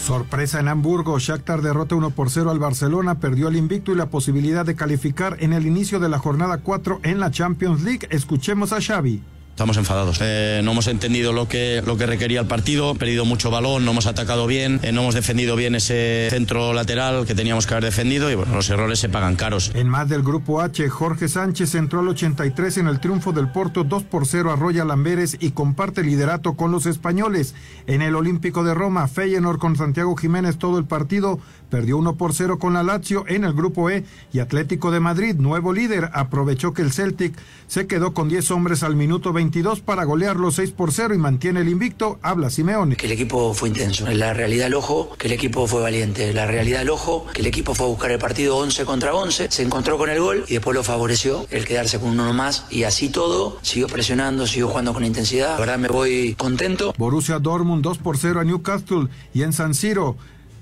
Sorpresa 0.05 0.59
en 0.59 0.67
Hamburgo, 0.67 1.17
Shakhtar 1.17 1.63
derrota 1.63 1.95
1 1.95 2.11
por 2.11 2.29
0 2.29 2.51
al 2.51 2.59
Barcelona, 2.59 3.19
perdió 3.19 3.47
el 3.47 3.55
invicto 3.55 3.91
y 3.91 3.95
la 3.95 4.05
posibilidad 4.05 4.63
de 4.63 4.75
calificar 4.75 5.37
en 5.39 5.51
el 5.51 5.65
inicio 5.65 5.99
de 5.99 6.09
la 6.09 6.19
jornada 6.19 6.59
4 6.59 6.99
en 7.01 7.19
la 7.19 7.31
Champions 7.31 7.81
League. 7.81 8.07
Escuchemos 8.11 8.71
a 8.71 8.81
Xavi. 8.81 9.23
Estamos 9.55 9.77
enfadados. 9.77 10.19
Eh, 10.19 10.59
no 10.65 10.73
hemos 10.73 10.87
entendido 10.87 11.31
lo 11.31 11.47
que, 11.47 11.81
lo 11.85 11.95
que 11.95 12.05
requería 12.05 12.41
el 12.41 12.45
partido, 12.45 12.93
perdido 12.93 13.23
mucho 13.23 13.49
balón, 13.49 13.85
no 13.85 13.91
hemos 13.91 14.05
atacado 14.05 14.47
bien, 14.47 14.81
eh, 14.83 14.91
no 14.91 15.03
hemos 15.03 15.15
defendido 15.15 15.55
bien 15.55 15.75
ese 15.75 16.27
centro 16.29 16.73
lateral 16.73 17.25
que 17.25 17.35
teníamos 17.35 17.65
que 17.65 17.73
haber 17.73 17.85
defendido 17.85 18.29
y 18.29 18.35
bueno, 18.35 18.53
los 18.53 18.69
errores 18.69 18.99
se 18.99 19.07
pagan 19.07 19.37
caros. 19.37 19.71
En 19.73 19.87
más 19.87 20.09
del 20.09 20.23
grupo 20.23 20.59
H, 20.59 20.89
Jorge 20.89 21.29
Sánchez 21.29 21.73
entró 21.75 22.01
al 22.01 22.09
83 22.09 22.79
en 22.79 22.87
el 22.89 22.99
triunfo 22.99 23.31
del 23.31 23.47
Porto 23.47 23.85
2 23.85 24.03
por 24.03 24.27
0 24.27 24.51
a 24.51 24.57
Royal 24.57 24.91
Amberes 24.91 25.37
y 25.39 25.51
comparte 25.51 26.03
liderato 26.03 26.55
con 26.55 26.73
los 26.73 26.85
españoles. 26.85 27.55
En 27.87 28.01
el 28.01 28.17
Olímpico 28.17 28.65
de 28.65 28.73
Roma, 28.73 29.07
Feyenoord 29.07 29.59
con 29.59 29.77
Santiago 29.77 30.17
Jiménez 30.17 30.57
todo 30.57 30.77
el 30.79 30.83
partido 30.83 31.39
perdió 31.69 31.97
1 31.97 32.15
por 32.15 32.33
0 32.33 32.59
con 32.59 32.73
la 32.73 32.83
Lazio 32.83 33.25
en 33.27 33.43
el 33.43 33.53
grupo 33.53 33.89
E 33.89 34.03
y 34.31 34.39
Atlético 34.39 34.91
de 34.91 34.99
Madrid, 34.99 35.35
nuevo 35.35 35.73
líder, 35.73 36.09
aprovechó 36.13 36.73
que 36.73 36.81
el 36.81 36.91
Celtic 36.91 37.33
se 37.67 37.87
quedó 37.87 38.13
con 38.13 38.29
10 38.29 38.51
hombres 38.51 38.83
al 38.83 38.95
minuto 38.95 39.33
22 39.45 39.81
para 39.81 40.05
golearlo 40.05 40.49
6 40.49 40.71
por 40.71 40.91
0 40.91 41.13
y 41.13 41.19
mantiene 41.19 41.61
el 41.61 41.69
invicto. 41.69 42.17
Habla 42.23 42.49
Simeone. 42.49 42.95
Que 42.95 43.05
el 43.05 43.11
equipo 43.11 43.53
fue 43.53 43.69
intenso. 43.69 44.07
La 44.11 44.33
realidad 44.33 44.65
del 44.65 44.73
ojo, 44.73 45.15
que 45.19 45.27
el 45.27 45.33
equipo 45.33 45.67
fue 45.67 45.83
valiente. 45.83 46.33
La 46.33 46.47
realidad 46.47 46.79
del 46.79 46.89
ojo, 46.89 47.27
que 47.31 47.41
el 47.41 47.47
equipo 47.47 47.75
fue 47.75 47.85
a 47.85 47.89
buscar 47.89 48.09
el 48.09 48.17
partido 48.17 48.57
11 48.57 48.85
contra 48.85 49.13
11, 49.13 49.51
se 49.51 49.61
encontró 49.61 49.99
con 49.99 50.09
el 50.09 50.19
gol 50.19 50.45
y 50.47 50.53
después 50.53 50.73
lo 50.73 50.83
favoreció 50.83 51.45
el 51.51 51.63
quedarse 51.63 51.99
con 51.99 52.09
uno 52.09 52.33
más 52.33 52.65
y 52.71 52.85
así 52.85 53.09
todo, 53.09 53.59
siguió 53.61 53.85
presionando, 53.85 54.47
siguió 54.47 54.67
jugando 54.67 54.95
con 54.95 55.05
intensidad. 55.05 55.53
La 55.53 55.59
verdad 55.59 55.77
me 55.77 55.89
voy 55.89 56.33
contento. 56.33 56.95
Borussia 56.97 57.37
Dortmund 57.37 57.83
2 57.83 57.99
por 57.99 58.17
0 58.17 58.39
a 58.39 58.43
Newcastle 58.43 59.09
y 59.31 59.43
en 59.43 59.53
San 59.53 59.75
Siro. 59.75 60.17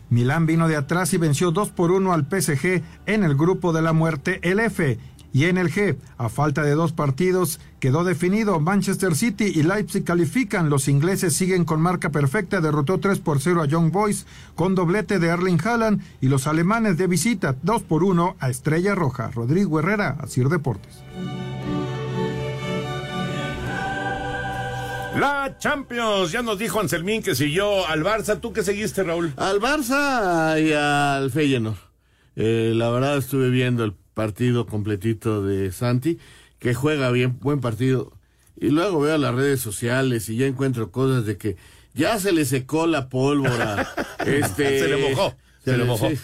Milán 0.10 0.46
vino 0.46 0.68
de 0.68 0.76
atrás 0.76 1.14
y 1.14 1.18
venció 1.18 1.52
2 1.52 1.70
por 1.70 1.92
1 1.92 2.12
al 2.12 2.28
PSG 2.30 2.84
en 3.06 3.24
el 3.24 3.36
grupo 3.36 3.72
de 3.72 3.82
la 3.82 3.94
muerte, 3.94 4.40
el 4.44 4.60
F. 4.60 5.00
Y 5.34 5.46
en 5.46 5.58
el 5.58 5.72
G, 5.72 5.98
a 6.18 6.30
falta 6.30 6.62
de 6.62 6.76
dos 6.76 6.94
partidos, 6.94 7.60
quedó 7.80 8.04
definido. 8.04 8.60
Manchester 8.60 9.16
City 9.16 9.46
y 9.46 9.64
Leipzig 9.64 10.04
califican. 10.04 10.70
Los 10.70 10.88
ingleses 10.88 11.34
siguen 11.34 11.66
con 11.66 11.82
marca 11.82 12.12
perfecta. 12.12 12.62
Derrotó 12.62 13.00
3 13.00 13.18
por 13.18 13.42
0 13.42 13.64
a 13.64 13.66
Young 13.66 13.92
Boys 13.92 14.28
con 14.54 14.76
doblete 14.76 15.18
de 15.18 15.30
Erling 15.30 15.60
Haaland. 15.66 16.04
Y 16.22 16.28
los 16.28 16.46
alemanes 16.46 17.00
de 17.00 17.08
visita 17.08 17.56
2 17.64 17.82
por 17.82 18.04
1 18.04 18.36
a 18.40 18.50
Estrella 18.52 18.94
Roja. 18.94 19.32
Rodrigo 19.32 19.80
Herrera, 19.80 20.18
Asir 20.22 20.50
Deportes. 20.50 21.02
La 25.20 25.58
Champions, 25.60 26.32
ya 26.32 26.42
nos 26.44 26.58
dijo 26.60 26.80
Anselmín 26.80 27.24
que 27.24 27.34
siguió 27.34 27.88
al 27.88 28.04
Barça. 28.04 28.40
¿Tú 28.40 28.54
qué 28.54 28.64
seguiste, 28.64 29.04
Raúl? 29.04 29.34
Al 29.38 29.60
Barça 29.60 30.64
y 30.64 30.74
al 30.74 31.32
Feyenoord. 31.32 31.78
Eh, 32.36 32.74
la 32.76 32.90
verdad 32.90 33.18
estuve 33.18 33.50
viendo 33.50 33.84
el 33.84 33.94
partido 34.14 34.66
completito 34.66 35.44
de 35.44 35.72
Santi, 35.72 36.18
que 36.60 36.74
juega 36.74 37.10
bien, 37.12 37.38
buen 37.40 37.60
partido. 37.62 38.14
Y 38.56 38.70
luego 38.70 39.00
veo 39.02 39.18
las 39.18 39.34
redes 39.36 39.60
sociales 39.62 40.30
y 40.30 40.38
ya 40.38 40.46
encuentro 40.46 40.92
cosas 40.92 41.26
de 41.26 41.38
que 41.38 41.58
ya 41.94 42.20
se 42.20 42.32
le 42.32 42.46
secó 42.46 42.88
la 42.88 43.10
pólvora. 43.10 43.88
este, 44.26 44.80
Se 44.80 44.88
le 44.88 45.10
mojó, 45.10 45.36
se 45.64 45.78
le 45.78 45.84
mojó. 45.84 46.10
sí, 46.10 46.18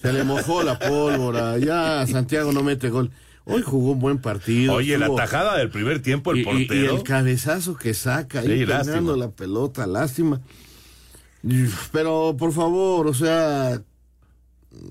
se 0.00 0.12
le 0.12 0.24
mojó 0.24 0.62
la 0.62 0.78
pólvora. 0.78 1.58
Ya 1.58 2.06
Santiago 2.06 2.52
no 2.52 2.62
mete 2.62 2.88
gol. 2.90 3.10
Hoy 3.46 3.60
jugó 3.60 3.92
un 3.92 3.98
buen 4.00 4.18
partido. 4.18 4.72
Oye, 4.72 4.96
la 4.96 5.14
tajada 5.14 5.58
del 5.58 5.68
primer 5.68 6.00
tiempo, 6.00 6.32
el 6.32 6.38
y, 6.38 6.40
y- 6.40 6.42
y 6.42 6.46
portero. 6.66 6.96
el 6.96 7.02
cabezazo 7.02 7.76
que 7.76 7.92
saca 7.92 8.40
ahí 8.40 8.46
Sí, 8.60 8.64
lástima. 8.66 9.14
la 9.16 9.28
pelota, 9.30 9.86
lástima. 9.86 10.40
Pero 11.92 12.34
por 12.38 12.52
favor, 12.52 13.06
o 13.06 13.12
sea, 13.14 13.82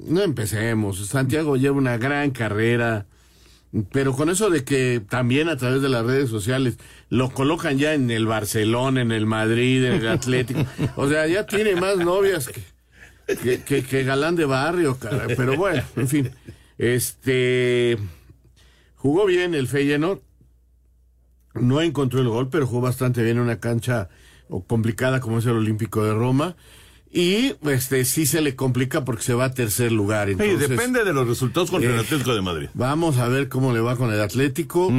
no 0.05 0.21
empecemos. 0.21 1.05
Santiago 1.07 1.57
lleva 1.57 1.77
una 1.77 1.97
gran 1.97 2.31
carrera, 2.31 3.05
pero 3.91 4.13
con 4.13 4.29
eso 4.29 4.49
de 4.49 4.63
que 4.63 5.01
también 5.09 5.49
a 5.49 5.57
través 5.57 5.81
de 5.81 5.89
las 5.89 6.05
redes 6.05 6.29
sociales 6.29 6.77
lo 7.09 7.29
colocan 7.31 7.77
ya 7.77 7.93
en 7.93 8.11
el 8.11 8.25
Barcelona, 8.27 9.01
en 9.01 9.11
el 9.11 9.25
Madrid, 9.25 9.83
en 9.85 9.93
el 9.93 10.07
Atlético. 10.07 10.65
O 10.95 11.07
sea, 11.09 11.25
ya 11.27 11.45
tiene 11.45 11.75
más 11.75 11.97
novias 11.97 12.49
que, 12.49 13.35
que, 13.37 13.63
que- 13.63 13.83
que 13.83 14.03
galán 14.03 14.35
de 14.35 14.45
barrio. 14.45 14.97
Pero 15.35 15.57
bueno, 15.57 15.83
en 15.95 16.07
fin. 16.07 16.31
Este 16.77 17.97
jugó 18.95 19.25
bien 19.25 19.53
el 19.55 19.67
Feyenoord. 19.67 20.19
No 21.55 21.81
encontró 21.81 22.19
el 22.21 22.29
gol, 22.29 22.49
pero 22.49 22.65
jugó 22.65 22.81
bastante 22.81 23.23
bien 23.23 23.37
en 23.37 23.43
una 23.43 23.59
cancha 23.59 24.09
o, 24.49 24.63
complicada 24.65 25.19
como 25.19 25.37
es 25.39 25.45
el 25.45 25.51
Olímpico 25.53 26.03
de 26.03 26.13
Roma. 26.13 26.55
Y 27.15 27.55
este 27.69 28.05
sí 28.05 28.25
se 28.25 28.41
le 28.41 28.55
complica 28.55 29.05
porque 29.05 29.21
se 29.21 29.35
va 29.35 29.45
a 29.45 29.53
tercer 29.53 29.91
lugar. 29.91 30.27
Sí, 30.27 30.31
Entonces, 30.33 30.67
depende 30.67 31.03
de 31.03 31.13
los 31.13 31.27
resultados 31.27 31.69
contra 31.69 31.91
el 31.91 31.97
eh, 31.97 32.01
Atlético 32.01 32.33
de 32.33 32.41
Madrid. 32.41 32.69
Vamos 32.73 33.19
a 33.19 33.27
ver 33.27 33.49
cómo 33.49 33.71
le 33.71 33.81
va 33.81 33.95
con 33.95 34.11
el 34.11 34.19
Atlético, 34.19 34.91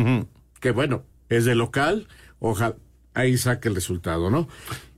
que 0.61 0.71
bueno, 0.71 1.03
es 1.29 1.45
de 1.45 1.57
local. 1.57 2.07
Ojalá 2.39 2.77
ahí 3.15 3.37
saque 3.37 3.69
el 3.69 3.75
resultado, 3.75 4.31
¿no? 4.31 4.49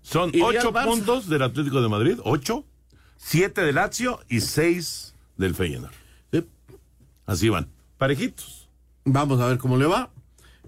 Son 0.02 0.30
Y 0.34 0.42
ocho 0.42 0.72
puntos 0.72 1.28
del 1.28 1.42
Atlético 1.42 1.80
de 1.80 1.88
Madrid, 1.88 2.18
ocho, 2.22 2.66
siete 3.16 3.62
del 3.62 3.76
Lazio 3.76 4.20
y 4.28 4.40
seis 4.40 5.14
del 5.38 5.54
Feyenoord. 5.54 5.94
Así 7.24 7.48
van, 7.48 7.68
parejitos. 7.98 8.68
Vamos 9.04 9.40
a 9.40 9.46
ver 9.46 9.58
cómo 9.58 9.76
le 9.76 9.86
va. 9.86 10.10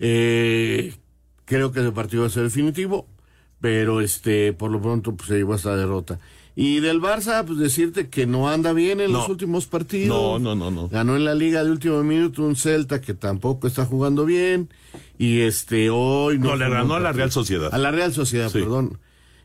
Eh, 0.01 0.97
creo 1.45 1.73
que 1.73 1.81
ese 1.81 1.93
partido 1.93 2.23
va 2.23 2.29
a 2.29 2.31
ser 2.31 2.43
definitivo, 2.43 3.07
pero 3.61 4.01
este, 4.01 4.53
por 4.53 4.71
lo 4.71 4.81
pronto 4.81 5.15
pues, 5.15 5.29
se 5.29 5.37
llevó 5.37 5.55
esta 5.55 5.77
derrota. 5.77 6.19
Y 6.61 6.81
del 6.81 7.01
Barça, 7.01 7.45
pues 7.45 7.61
decirte 7.61 8.09
que 8.09 8.27
no 8.27 8.49
anda 8.49 8.73
bien 8.73 9.01
en 9.01 9.13
No. 9.13 9.19
los 9.19 9.29
últimos 9.29 9.67
partidos. 9.67 10.09
No, 10.19 10.39
no, 10.41 10.57
no, 10.57 10.73
no. 10.73 10.89
Ganó 10.89 11.15
en 11.15 11.25
la 11.25 11.37
liga 11.37 11.63
de 11.63 11.71
último 11.71 12.03
minuto 12.03 12.43
un 12.43 12.57
Celta 12.57 13.01
que 13.01 13.15
tampoco 13.15 13.69
está 13.69 13.85
jugando 13.85 14.25
bien. 14.25 14.69
Y 15.19 15.43
este, 15.43 15.89
hoy 15.89 16.39
no. 16.41 16.49
No, 16.49 16.57
le 16.57 16.65
jugó 16.65 16.77
ganó 16.79 16.95
a 16.95 17.01
la. 17.01 17.13
Real 17.13 17.31
Sociedad. 17.31 17.73
A 17.73 17.79
la 17.79 17.93
Real 17.93 18.13
Sociedad, 18.13 18.51
Sí. 18.51 18.59
perdón. 18.59 18.99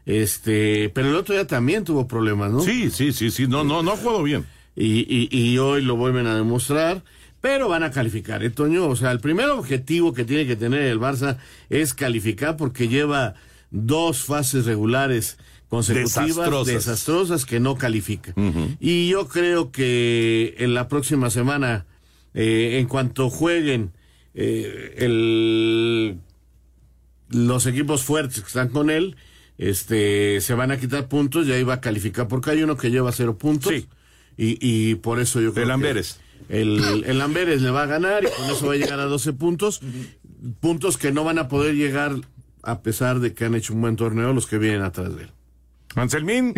Este, 0.08 0.89
pero 0.89 1.10
el 1.10 1.15
otro 1.15 1.36
día 1.36 1.45
también 1.47 1.84
tuvo 1.84 2.08
problemas, 2.08 2.52
¿no? 2.52 2.62
Sí, 2.62 2.89
sí, 2.89 3.12
sí, 3.13 3.30
sí, 3.32 3.47
no, 3.47 3.63
no, 3.63 3.84
no 3.84 3.91
ha 3.91 3.97
jugado 3.97 4.23
bien. 4.23 4.45
y, 4.76 5.06
y, 5.08 5.30
y 5.32 5.58
hoy 5.60 5.84
lo 5.84 5.95
vuelven 5.95 6.26
a 6.26 6.36
demostrar, 6.36 7.04
pero 7.41 7.69
van 7.69 7.84
a 7.84 7.91
calificar, 7.91 8.43
¿eh, 8.43 8.49
Toño? 8.49 8.88
O 8.88 8.95
sea, 8.95 9.12
el 9.12 9.19
primer 9.19 9.49
objetivo 9.49 10.13
que 10.13 10.26
tiene 10.26 10.47
que 10.47 10.56
tener 10.56 10.82
el 10.82 10.99
Barça 10.99 11.38
es 11.69 11.93
calificar 11.93 12.58
porque 12.58 12.88
lleva 12.88 13.36
dos 13.69 14.23
fases 14.23 14.65
regulares 14.65 15.38
consecutivas 15.74 16.28
Desastrosas. 16.28 16.74
desastrosas, 16.76 17.46
que 17.46 17.60
no 17.60 17.76
califica. 17.80 18.36
Y 18.80 19.10
yo 19.10 19.28
creo 19.28 19.72
que 19.72 20.54
en 20.60 20.76
la 20.76 20.88
próxima 20.88 21.32
semana, 21.32 21.88
eh, 22.36 22.78
en 22.80 22.88
cuanto 22.88 23.32
jueguen 23.32 23.92
eh, 24.36 24.94
el, 24.98 26.20
los 27.30 27.66
equipos 27.66 28.04
fuertes 28.04 28.42
que 28.42 28.48
están 28.48 28.70
con 28.70 28.92
él, 28.92 29.16
este, 29.58 30.42
se 30.42 30.54
van 30.54 30.70
a 30.70 30.80
quitar 30.80 31.08
puntos 31.08 31.48
y 31.48 31.54
ahí 31.54 31.64
va 31.64 31.76
a 31.76 31.82
calificar, 31.82 32.28
porque 32.28 32.52
hay 32.52 32.62
uno 32.62 32.78
que 32.78 32.92
lleva 32.92 33.12
cero 33.12 33.40
puntos. 33.40 33.74
Sí. 33.74 33.88
Y, 34.38 34.58
y 34.62 34.94
por 34.96 35.20
eso 35.20 35.42
yo 35.42 35.54
creo 35.54 35.64
El 35.64 35.70
que 35.70 35.74
Amberes. 35.74 36.20
El, 36.50 37.04
el 37.08 37.20
Amberes 37.20 37.64
le 37.64 37.72
va 37.72 37.82
a 37.84 37.88
ganar 37.88 38.24
y 38.26 38.28
con 38.28 38.48
eso 38.56 38.68
va 38.68 38.74
a 38.74 38.78
llegar 38.78 39.00
a 39.00 39.06
12 39.06 39.34
puntos. 39.34 39.82
Puntos 40.60 40.98
que 41.00 41.12
no 41.12 41.24
van 41.24 41.40
a 41.40 41.48
poder 41.48 41.74
llegar 41.74 42.14
a 42.62 42.82
pesar 42.84 43.20
de 43.22 43.34
que 43.34 43.46
han 43.46 43.56
hecho 43.56 43.74
un 43.74 43.82
buen 43.82 43.96
torneo 43.96 44.34
los 44.34 44.46
que 44.46 44.60
vienen 44.60 44.84
atrás 44.84 45.16
de 45.16 45.24
él. 45.24 45.30
Anselmín. 45.96 46.54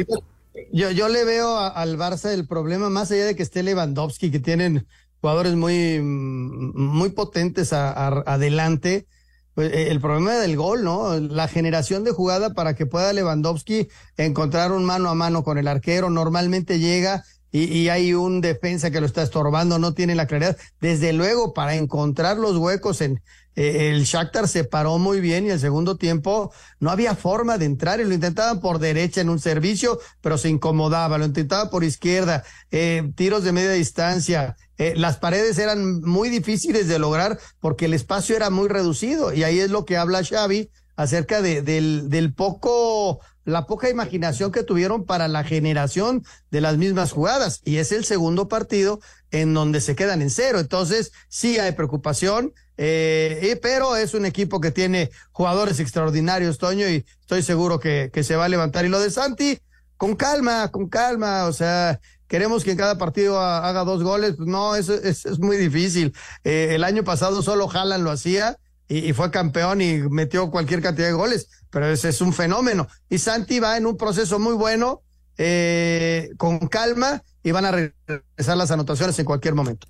Yo, 0.72 0.92
yo 0.92 1.10
le 1.10 1.26
veo 1.26 1.58
al 1.58 1.98
Barça 1.98 2.32
el 2.32 2.48
problema, 2.48 2.90
más 2.90 3.12
allá 3.12 3.26
de 3.26 3.36
que 3.36 3.44
esté 3.44 3.62
Lewandowski, 3.64 4.32
que 4.32 4.40
tienen 4.40 4.88
jugadores 5.22 5.56
muy, 5.56 6.00
muy 6.02 7.10
potentes 7.10 7.74
adelante, 7.74 9.08
pues, 9.54 9.74
eh, 9.74 9.90
el 9.90 10.00
problema 10.00 10.36
del 10.36 10.56
gol, 10.56 10.84
¿no? 10.84 11.18
La 11.20 11.48
generación 11.48 12.04
de 12.04 12.12
jugada 12.12 12.54
para 12.54 12.76
que 12.76 12.86
pueda 12.86 13.12
Lewandowski 13.12 13.88
encontrar 14.18 14.72
un 14.72 14.86
mano 14.86 15.10
a 15.10 15.16
mano 15.16 15.44
con 15.44 15.58
el 15.58 15.68
arquero, 15.68 16.10
normalmente 16.10 16.80
llega 16.80 17.24
y, 17.56 17.64
y 17.66 17.90
hay 17.90 18.14
un 18.14 18.42
defensa 18.42 18.92
que 18.92 19.00
lo 19.00 19.06
está 19.06 19.24
estorbando, 19.24 19.80
no 19.80 19.94
tiene 19.94 20.16
la 20.16 20.28
claridad. 20.28 20.58
Desde 20.82 21.14
luego, 21.14 21.54
para 21.54 21.76
encontrar 21.76 22.38
los 22.38 22.58
huecos 22.58 23.02
en 23.02 23.22
eh, 23.56 23.90
el 23.92 24.04
Shakhtar 24.04 24.48
se 24.48 24.66
paró 24.66 24.98
muy 24.98 25.22
bien 25.22 25.46
y 25.46 25.50
el 25.50 25.60
segundo 25.60 25.96
tiempo 25.96 26.52
no 26.80 26.92
había 26.92 27.16
forma 27.16 27.58
de 27.58 27.66
entrar 27.66 28.00
y 28.00 28.04
lo 28.04 28.14
intentaban 28.14 28.60
por 28.60 28.80
derecha 28.80 29.22
en 29.22 29.30
un 29.30 29.40
servicio, 29.40 30.00
pero 30.22 30.38
se 30.38 30.50
incomodaba, 30.50 31.18
lo 31.18 31.26
intentaba 31.26 31.70
por 31.70 31.84
izquierda, 31.84 32.44
eh, 32.72 33.10
tiros 33.16 33.44
de 33.44 33.54
media 33.54 33.72
distancia. 33.72 34.58
eh, 34.78 34.94
las 34.98 35.18
paredes 35.18 35.58
eran 35.58 36.02
muy 36.02 36.30
difíciles 36.30 36.90
de 36.90 37.00
lograr 37.00 37.40
porque 37.62 37.86
el 37.86 37.94
espacio 37.94 38.36
era 38.36 38.50
muy 38.50 38.68
reducido 38.68 39.34
y 39.34 39.44
ahí 39.44 39.60
es 39.60 39.70
lo 39.70 39.86
que 39.86 39.96
habla 39.96 40.24
Xavi 40.24 40.70
acerca 40.96 41.42
de, 41.42 41.62
del, 41.62 42.10
del 42.10 42.34
poco, 42.34 43.20
la 43.44 43.66
poca 43.66 43.90
imaginación 43.90 44.52
que 44.52 44.64
tuvieron 44.64 45.06
para 45.06 45.28
la 45.28 45.44
generación 45.44 46.24
de 46.52 46.62
las 46.62 46.78
mismas 46.78 47.12
jugadas. 47.12 47.62
Y 47.64 47.78
es 47.78 47.92
el 47.92 48.06
segundo 48.06 48.48
partido 48.48 49.00
en 49.32 49.54
donde 49.54 49.82
se 49.82 49.96
quedan 49.96 50.22
en 50.22 50.30
cero. 50.30 50.60
Entonces, 50.60 51.12
sí 51.28 51.60
hay 51.60 51.74
preocupación, 51.74 52.54
eh, 52.78 53.60
pero 53.62 53.96
es 53.96 54.14
un 54.14 54.26
equipo 54.26 54.60
que 54.62 54.72
tiene 54.72 55.10
jugadores 55.32 55.80
extraordinarios, 55.80 56.58
Toño, 56.58 56.90
y 56.90 57.06
estoy 57.22 57.44
seguro 57.44 57.80
que, 57.80 58.10
que 58.14 58.24
se 58.24 58.36
va 58.36 58.46
a 58.46 58.50
levantar. 58.50 58.86
Y 58.86 58.90
lo 58.90 59.00
de 59.00 59.12
Santi, 59.12 59.60
con 59.98 60.16
calma, 60.16 60.72
con 60.72 60.90
calma, 60.90 61.46
o 61.46 61.54
sea, 61.54 62.00
queremos 62.28 62.64
que 62.64 62.72
en 62.72 62.78
cada 62.78 62.98
partido 62.98 63.40
ha- 63.40 63.68
haga 63.68 63.84
dos 63.84 64.04
goles, 64.04 64.40
no, 64.40 64.76
eso 64.76 64.94
es, 64.94 65.26
es 65.26 65.40
muy 65.40 65.58
difícil. 65.58 66.14
Eh, 66.44 66.70
el 66.72 66.84
año 66.84 67.04
pasado 67.04 67.42
solo 67.42 67.70
Haaland 67.70 68.04
lo 68.04 68.12
hacía 68.12 68.58
y, 68.88 69.10
y 69.10 69.14
fue 69.14 69.32
campeón 69.32 69.82
y 69.82 69.98
metió 70.10 70.50
cualquier 70.52 70.82
cantidad 70.82 71.08
de 71.08 71.14
goles, 71.14 71.50
pero 71.70 71.88
ese 71.88 72.10
es 72.10 72.22
un 72.22 72.34
fenómeno. 72.34 72.88
Y 73.10 73.18
Santi 73.18 73.60
va 73.60 73.78
en 73.78 73.86
un 73.86 73.98
proceso 73.98 74.40
muy 74.40 74.54
bueno, 74.54 75.02
eh, 75.38 76.30
con 76.38 76.60
calma, 76.68 77.24
y 77.44 77.52
van 77.52 77.66
a 77.66 77.72
regresar 77.72 78.58
las 78.58 78.72
anotaciones 78.72 79.18
en 79.20 79.26
cualquier 79.26 79.56
momento. 79.56 79.88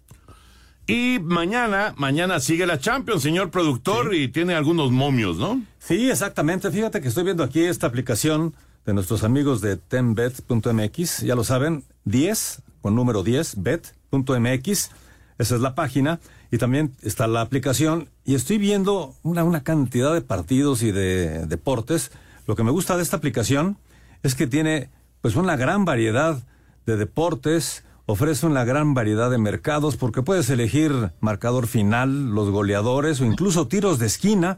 Y 0.88 1.20
mañana, 1.20 1.96
mañana 1.98 2.40
sigue 2.40 2.68
la 2.68 2.80
Champions, 2.80 3.24
señor 3.24 3.50
productor, 3.50 4.14
y 4.14 4.28
tiene 4.28 4.54
algunos 4.54 4.92
momios, 4.92 5.38
¿no? 5.38 5.64
Sí, 5.80 6.12
exactamente. 6.12 6.70
Fíjate 6.70 7.02
que 7.02 7.08
estoy 7.08 7.24
viendo 7.24 7.44
aquí 7.44 7.64
esta 7.64 7.88
aplicación 7.88 8.54
de 8.86 8.94
nuestros 8.94 9.24
amigos 9.24 9.62
de 9.62 9.78
tenbet.mx. 9.78 11.22
Ya 11.22 11.34
lo 11.34 11.44
saben, 11.44 11.84
10 12.04 12.62
con 12.82 12.94
número 12.94 13.24
10, 13.24 13.64
bet.mx. 13.64 14.92
Esa 15.40 15.56
es 15.56 15.62
la 15.62 15.74
página. 15.74 16.20
Y 16.52 16.58
también 16.58 16.96
está 17.02 17.28
la 17.28 17.42
aplicación. 17.42 18.10
Y 18.24 18.36
estoy 18.36 18.58
viendo 18.58 19.16
una, 19.24 19.44
una 19.44 19.64
cantidad 19.64 20.14
de 20.14 20.22
partidos 20.22 20.84
y 20.84 20.92
de 20.92 21.46
deportes. 21.48 22.12
Lo 22.48 22.56
que 22.56 22.64
me 22.64 22.72
gusta 22.72 22.98
de 22.98 23.04
esta 23.04 23.18
aplicación 23.18 23.78
es 24.24 24.36
que 24.36 24.48
tiene 24.48 24.90
pues 25.22 25.36
una 25.36 25.56
gran 25.56 25.86
variedad 25.86 26.44
de 26.86 26.98
deportes, 26.98 27.84
ofrece 28.06 28.46
una 28.46 28.64
gran 28.64 28.94
variedad 28.94 29.32
de 29.32 29.38
mercados 29.38 29.98
porque 29.98 30.22
puedes 30.22 30.50
elegir 30.50 31.12
marcador 31.20 31.68
final, 31.68 32.30
los 32.30 32.50
goleadores 32.50 33.22
o 33.22 33.26
incluso 33.26 33.68
tiros 33.68 34.00
de 34.00 34.06
esquina. 34.06 34.58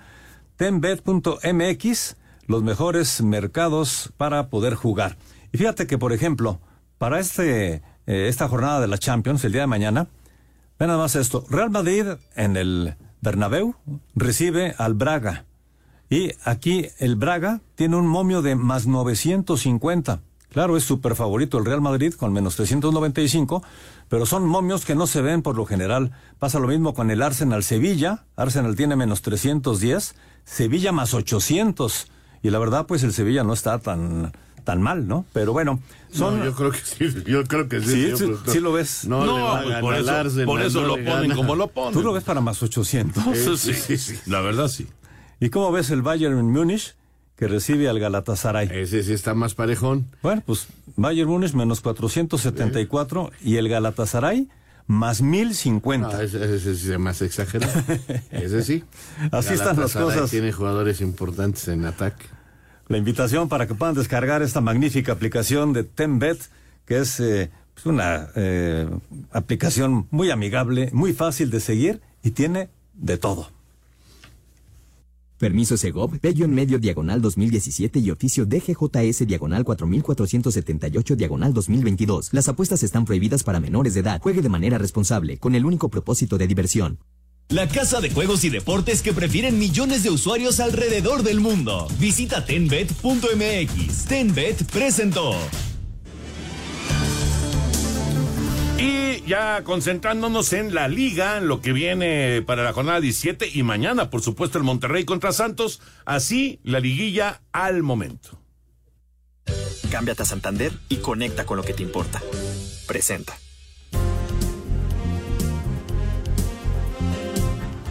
Tenbet.mx, 0.57 2.15
los 2.47 2.63
mejores 2.63 3.21
mercados 3.21 4.11
para 4.17 4.49
poder 4.49 4.73
jugar. 4.73 5.17
Y 5.51 5.57
fíjate 5.57 5.87
que, 5.87 5.97
por 5.97 6.13
ejemplo, 6.13 6.59
para 6.97 7.19
este, 7.19 7.75
eh, 8.07 8.27
esta 8.27 8.47
jornada 8.47 8.81
de 8.81 8.87
la 8.87 8.97
Champions, 8.97 9.43
el 9.45 9.51
día 9.51 9.61
de 9.61 9.67
mañana, 9.67 10.07
ve 10.79 10.87
nada 10.87 10.99
más 10.99 11.15
esto. 11.15 11.45
Real 11.49 11.69
Madrid 11.69 12.05
en 12.35 12.57
el 12.57 12.95
Bernabéu 13.21 13.75
recibe 14.15 14.75
al 14.77 14.93
Braga. 14.93 15.45
Y 16.09 16.31
aquí 16.43 16.87
el 16.99 17.15
Braga 17.15 17.61
tiene 17.75 17.97
un 17.97 18.07
momio 18.07 18.41
de 18.41 18.55
más 18.55 18.87
950. 18.87 20.21
Claro, 20.49 20.77
es 20.77 20.83
súper 20.85 21.15
favorito 21.15 21.57
el 21.57 21.65
Real 21.65 21.81
Madrid 21.81 22.13
con 22.13 22.31
menos 22.31 22.55
395, 22.55 23.61
pero 24.07 24.25
son 24.25 24.47
momios 24.47 24.85
que 24.85 24.95
no 24.95 25.05
se 25.05 25.21
ven 25.21 25.41
por 25.41 25.55
lo 25.55 25.65
general. 25.65 26.13
Pasa 26.39 26.59
lo 26.59 26.67
mismo 26.67 26.93
con 26.93 27.11
el 27.11 27.21
Arsenal 27.21 27.63
Sevilla. 27.63 28.25
Arsenal 28.37 28.75
tiene 28.75 28.95
menos 28.95 29.21
310, 29.21 30.15
Sevilla 30.45 30.91
más 30.93 31.13
800. 31.13 32.07
Y 32.41 32.49
la 32.49 32.59
verdad, 32.59 32.85
pues 32.85 33.03
el 33.03 33.13
Sevilla 33.13 33.43
no 33.43 33.53
está 33.53 33.79
tan, 33.79 34.31
tan 34.67 34.81
mal, 34.81 35.07
¿no? 35.07 35.25
Pero 35.31 35.53
bueno, 35.53 35.79
son... 36.11 36.39
No, 36.39 36.43
yo 36.45 36.53
creo 36.53 36.71
que 36.71 36.79
sí, 36.79 37.23
yo 37.25 37.45
creo 37.45 37.69
que 37.69 37.79
sí. 37.79 37.87
Sí, 37.87 38.11
sí, 38.17 38.23
productor. 38.25 38.53
sí 38.53 38.59
lo 38.59 38.73
ves. 38.73 39.05
No, 39.07 39.25
No, 39.25 39.37
le 39.37 39.41
va 39.41 39.59
a 39.59 39.63
pues 39.63 39.79
por 39.79 39.95
eso- 39.95 40.09
al 40.09 40.15
Arsenal, 40.25 40.45
por 40.45 40.61
eso 40.61 40.81
no 40.81 40.87
lo 40.87 40.93
ponen 40.95 41.07
gana. 41.21 41.35
como 41.35 41.55
lo 41.55 41.67
ponen. 41.69 41.93
¿Tú 41.93 42.01
lo 42.03 42.11
ves 42.11 42.25
para 42.25 42.41
más 42.41 42.61
800? 42.61 43.27
Eso 43.27 43.55
sí, 43.55 43.71
la 44.25 44.41
verdad 44.41 44.67
sí. 44.67 44.87
¿Y 45.39 45.49
cómo 45.49 45.71
ves 45.71 45.89
el 45.89 46.01
Bayern 46.01 46.35
Múnich 46.51 46.95
que 47.37 47.47
recibe 47.47 47.87
al 47.87 47.97
Galatasaray? 47.97 48.67
Ese 48.73 49.03
sí 49.03 49.13
está 49.13 49.33
más 49.33 49.53
parejón. 49.55 50.05
Bueno, 50.21 50.43
pues 50.45 50.67
Bayern 50.97 51.29
Múnich 51.29 51.53
menos 51.53 51.79
474 51.79 53.31
y 53.41 53.55
el 53.55 53.69
Galatasaray 53.69 54.49
más 54.87 55.21
1050. 55.21 56.07
No, 56.11 56.19
ese, 56.21 56.55
ese 56.55 56.75
sí 56.75 56.91
es 56.91 56.99
más 56.99 57.21
exagerado. 57.21 57.71
ese 58.31 58.63
sí. 58.63 58.83
Así 59.31 59.53
están 59.53 59.79
las 59.79 59.93
cosas. 59.93 60.29
Tiene 60.29 60.51
jugadores 60.51 60.99
importantes 60.99 61.67
en 61.69 61.85
ataque. 61.85 62.25
La 62.87 62.97
invitación 62.97 63.49
para 63.49 63.67
que 63.67 63.75
puedan 63.75 63.95
descargar 63.95 64.41
esta 64.41 64.61
magnífica 64.61 65.11
aplicación 65.11 65.73
de 65.73 65.83
Tenbet, 65.83 66.39
que 66.85 66.99
es 66.99 67.19
eh, 67.19 67.49
pues 67.73 67.85
una 67.85 68.29
eh, 68.35 68.89
aplicación 69.31 70.07
muy 70.09 70.31
amigable, 70.31 70.89
muy 70.93 71.13
fácil 71.13 71.51
de 71.51 71.59
seguir 71.59 72.01
y 72.23 72.31
tiene 72.31 72.69
de 72.93 73.17
todo. 73.17 73.49
Permiso 75.37 75.77
Segov, 75.77 76.19
Bello 76.19 76.45
en 76.45 76.55
medio 76.55 76.79
diagonal 76.79 77.21
2017 77.21 77.99
y 77.99 78.09
oficio 78.09 78.45
DGJS 78.45 79.27
diagonal 79.27 79.63
4478 79.65 81.15
diagonal 81.15 81.53
2022. 81.53 82.33
Las 82.33 82.47
apuestas 82.47 82.81
están 82.81 83.05
prohibidas 83.05 83.43
para 83.43 83.59
menores 83.59 83.93
de 83.93 83.99
edad. 83.99 84.19
Juegue 84.19 84.41
de 84.41 84.49
manera 84.49 84.79
responsable, 84.79 85.37
con 85.37 85.53
el 85.53 85.65
único 85.65 85.89
propósito 85.89 86.39
de 86.39 86.47
diversión. 86.47 86.97
La 87.49 87.65
casa 87.69 88.01
de 88.01 88.09
juegos 88.09 88.43
y 88.43 88.49
deportes 88.49 89.01
que 89.01 89.13
prefieren 89.13 89.57
millones 89.57 90.03
de 90.03 90.09
usuarios 90.09 90.59
alrededor 90.59 91.23
del 91.23 91.39
mundo. 91.39 91.87
Visita 91.97 92.43
tenbet.mx. 92.43 94.05
Tenbet 94.05 94.69
presentó. 94.69 95.33
Y 98.77 99.21
ya 99.25 99.63
concentrándonos 99.63 100.51
en 100.51 100.75
la 100.75 100.89
liga, 100.89 101.37
en 101.37 101.47
lo 101.47 101.61
que 101.61 101.71
viene 101.71 102.43
para 102.45 102.63
la 102.63 102.73
jornada 102.73 102.99
17 102.99 103.49
y 103.53 103.63
mañana, 103.63 104.09
por 104.09 104.21
supuesto, 104.21 104.57
el 104.57 104.65
Monterrey 104.65 105.05
contra 105.05 105.31
Santos. 105.31 105.79
Así 106.03 106.59
la 106.63 106.81
liguilla 106.81 107.43
al 107.53 107.81
momento. 107.81 108.41
Cámbiate 109.89 110.23
a 110.23 110.25
Santander 110.25 110.73
y 110.89 110.97
conecta 110.97 111.45
con 111.45 111.55
lo 111.55 111.63
que 111.63 111.73
te 111.73 111.81
importa. 111.81 112.21
Presenta. 112.87 113.37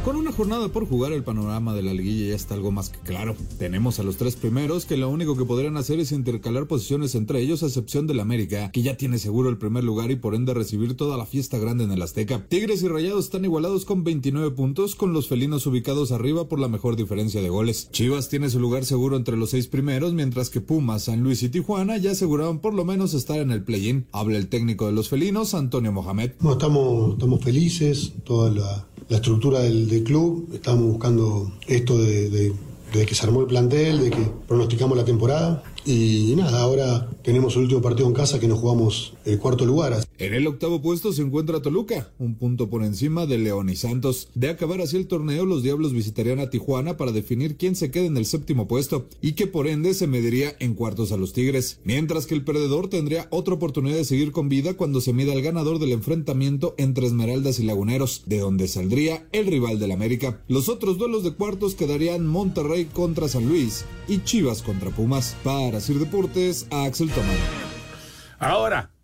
Con 0.07 0.15
una 0.15 0.31
jornada 0.31 0.69
por 0.69 0.89
jugar, 0.89 1.13
el 1.13 1.25
panorama 1.25 1.75
de 1.75 1.83
la 1.83 1.93
liguilla 1.93 2.29
ya 2.29 2.37
está 2.37 2.55
algo 2.55 2.71
más 2.71 2.91
que 2.91 3.01
claro. 3.01 3.35
Tenemos 3.59 3.99
a 3.99 4.05
los 4.05 4.17
tres 4.17 4.37
primeros 4.37 4.87
que 4.87 4.97
lo 4.97 5.11
único 5.11 5.37
que 5.37 5.45
podrían 5.45 5.77
hacer 5.77 5.99
es 5.99 6.13
intercalar 6.13 6.69
posiciones 6.69 7.17
entre 7.17 7.41
ellos, 7.41 7.65
a 7.65 7.67
excepción 7.67 8.07
del 8.07 8.21
América, 8.21 8.71
que 8.71 8.83
ya 8.83 8.97
tiene 8.97 9.19
seguro 9.19 9.49
el 9.49 9.59
primer 9.59 9.83
lugar 9.83 10.13
y 10.13 10.15
por 10.15 10.37
ende 10.37 10.55
recibir 10.55 10.97
toda 10.97 11.17
la 11.17 11.27
fiesta 11.27 11.59
grande 11.59 11.83
en 11.83 11.91
el 11.91 12.03
Azteca. 12.03 12.47
Tigres 12.49 12.85
y 12.85 12.89
Rayados 12.89 13.25
están 13.25 13.45
igualados 13.45 13.85
con 13.85 14.05
29 14.05 14.53
puntos, 14.53 14.95
con 14.95 15.13
los 15.13 15.27
felinos 15.27 15.67
ubicados 15.67 16.13
arriba 16.13 16.49
por 16.49 16.61
la 16.61 16.69
mejor 16.69 16.95
diferencia 16.95 17.43
de 17.43 17.49
goles. 17.49 17.89
Chivas 17.91 18.29
tiene 18.29 18.49
su 18.49 18.61
lugar 18.61 18.85
seguro 18.85 19.17
entre 19.17 19.37
los 19.37 19.51
seis 19.51 19.67
primeros, 19.67 20.13
mientras 20.13 20.51
que 20.51 20.61
Pumas, 20.61 21.03
San 21.03 21.25
Luis 21.25 21.43
y 21.43 21.49
Tijuana 21.49 21.97
ya 21.97 22.13
aseguraron 22.13 22.61
por 22.61 22.75
lo 22.75 22.85
menos 22.85 23.13
estar 23.13 23.39
en 23.39 23.51
el 23.51 23.65
play-in. 23.65 24.07
Habla 24.13 24.39
el 24.39 24.47
técnico 24.47 24.87
de 24.87 24.93
los 24.93 25.09
felinos, 25.09 25.53
Antonio 25.55 25.91
Mohamed. 25.91 26.31
No, 26.43 26.53
estamos, 26.53 27.15
estamos 27.15 27.43
felices, 27.43 28.13
toda 28.25 28.53
la, 28.53 28.87
la 29.09 29.17
estructura 29.17 29.61
del, 29.61 30.03
club, 30.05 30.49
estamos 30.53 30.85
buscando 30.85 31.53
esto 31.67 31.99
de, 31.99 32.53
que 32.93 33.15
se 33.15 33.27
armó 33.27 33.43
el 33.43 33.47
plantel, 33.47 34.01
de 34.01 34.11
que 34.11 34.31
pronosticamos 34.49 34.97
la 34.97 35.05
temporada 35.05 35.63
y 35.85 36.35
nada, 36.37 36.61
ahora 36.61 37.09
tenemos 37.23 37.55
el 37.57 37.63
último 37.63 37.83
partido 37.83 38.09
en 38.09 38.15
casa 38.15 38.41
que 38.41 38.49
nos 38.49 38.59
jugamos 38.59 39.15
el 39.25 39.39
cuarto 39.39 39.65
lugar. 39.65 40.06
En 40.19 40.33
el 40.33 40.47
octavo 40.47 40.81
puesto 40.81 41.13
se 41.13 41.21
encuentra 41.21 41.61
Toluca, 41.61 42.11
un 42.19 42.37
punto 42.37 42.71
por 42.71 42.83
encima 42.83 43.27
de 43.27 43.37
León 43.37 43.69
y 43.69 43.77
Santos. 43.77 44.31
De 44.35 44.49
acabar 44.49 44.81
así 44.81 44.97
el 44.97 45.09
torneo, 45.09 45.45
los 45.45 45.63
Diablos 45.63 45.93
visitarían 45.93 46.41
a 46.41 46.49
Tijuana 46.49 46.97
para 46.97 47.13
definir 47.13 47.59
quién 47.59 47.77
se 47.77 47.91
queda 47.91 48.07
en 48.07 48.17
el 48.17 48.25
séptimo 48.25 48.67
puesto 48.67 49.09
y 49.21 49.33
que 49.33 49.47
por 49.47 49.67
ende 49.67 49.93
se 49.93 50.07
mediría 50.07 50.57
en 50.59 50.73
cuartos 50.73 51.13
a 51.13 51.19
los 51.19 51.35
Tigres, 51.35 51.81
mientras 51.85 52.25
que 52.25 52.35
el 52.35 52.45
perdedor 52.45 52.89
tendría 52.89 53.29
otra 53.31 53.55
oportunidad 53.55 53.97
de 53.97 54.07
seguir 54.07 54.33
con 54.33 54.49
vida 54.49 54.73
cuando 54.75 55.03
se 55.03 55.13
mida 55.13 55.35
el 55.35 55.43
ganador 55.43 55.79
del 55.79 55.93
enfrentamiento 55.93 56.75
entre 56.79 57.07
Esmeraldas 57.07 57.61
y 57.61 57.65
Laguneros, 57.65 58.23
de 58.25 58.39
donde 58.39 58.69
saldría 58.69 59.29
el 59.33 59.47
rival 59.47 59.79
del 59.79 59.93
América. 59.93 60.41
Los 60.49 60.71
otros 60.71 60.97
duelos 60.97 61.25
de 61.25 61.33
cuartos 61.33 61.75
quedarían 61.75 62.27
Monterrey 62.27 62.87
contra 62.87 63.29
San 63.29 63.47
Luis 63.47 63.85
y 64.09 64.25
Chivas 64.25 64.63
contra 64.63 64.89
Pumas. 64.89 65.37
Para 65.45 65.81
Sir 65.81 65.99
Deportes, 65.99 66.67
Axel 66.71 67.11
Tomás. 67.11 67.37
Ahora, 68.39 68.96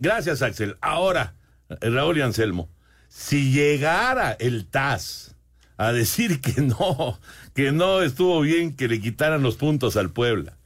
gracias 0.00 0.42
Axel. 0.42 0.76
Ahora, 0.80 1.34
Raúl 1.80 2.18
y 2.18 2.22
Anselmo, 2.22 2.68
si 3.08 3.52
llegara 3.52 4.32
el 4.32 4.66
TAS 4.66 5.36
a 5.76 5.92
decir 5.92 6.40
que 6.40 6.60
no, 6.60 7.18
que 7.54 7.70
no 7.72 8.02
estuvo 8.02 8.40
bien 8.40 8.74
que 8.76 8.88
le 8.88 9.00
quitaran 9.00 9.42
los 9.42 9.56
puntos 9.56 9.96
al 9.96 10.10
Puebla 10.10 10.56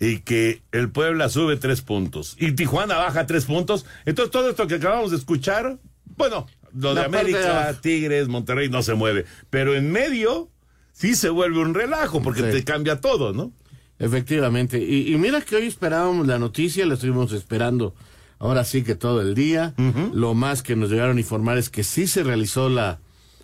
y 0.00 0.18
que 0.20 0.62
el 0.72 0.90
Puebla 0.90 1.28
sube 1.28 1.56
tres 1.56 1.80
puntos 1.82 2.36
y 2.38 2.52
Tijuana 2.52 2.96
baja 2.96 3.26
tres 3.26 3.44
puntos, 3.44 3.86
entonces 4.04 4.30
todo 4.32 4.50
esto 4.50 4.66
que 4.66 4.74
acabamos 4.76 5.10
de 5.10 5.16
escuchar, 5.18 5.78
bueno, 6.16 6.46
lo 6.74 6.94
de 6.94 7.02
La 7.02 7.08
parte 7.10 7.32
de 7.32 7.38
América. 7.48 7.80
Tigres, 7.80 8.28
Monterrey 8.28 8.68
no 8.68 8.82
se 8.82 8.94
mueve, 8.94 9.24
pero 9.50 9.74
en 9.74 9.90
medio 9.90 10.50
sí 10.92 11.14
se 11.14 11.28
vuelve 11.30 11.60
un 11.60 11.72
relajo 11.74 12.22
porque 12.22 12.40
Sí. 12.42 12.50
te 12.58 12.64
cambia 12.64 13.00
todo, 13.00 13.32
¿no? 13.32 13.52
Efectivamente. 13.98 14.78
Y, 14.82 15.12
y 15.12 15.16
mira 15.16 15.40
que 15.40 15.56
hoy 15.56 15.66
esperábamos 15.66 16.26
la 16.26 16.38
noticia, 16.38 16.84
la 16.84 16.94
estuvimos 16.94 17.32
esperando 17.32 17.94
ahora 18.38 18.64
sí 18.64 18.82
que 18.82 18.94
todo 18.94 19.20
el 19.20 19.34
día. 19.34 19.74
Lo 20.12 20.34
más 20.34 20.62
que 20.62 20.76
nos 20.76 20.90
llegaron 20.90 21.16
a 21.16 21.20
informar 21.20 21.58
es 21.58 21.70
que 21.70 21.84
sí 21.84 22.06
se 22.06 22.22
realizó 22.22 22.68
la, 22.68 23.00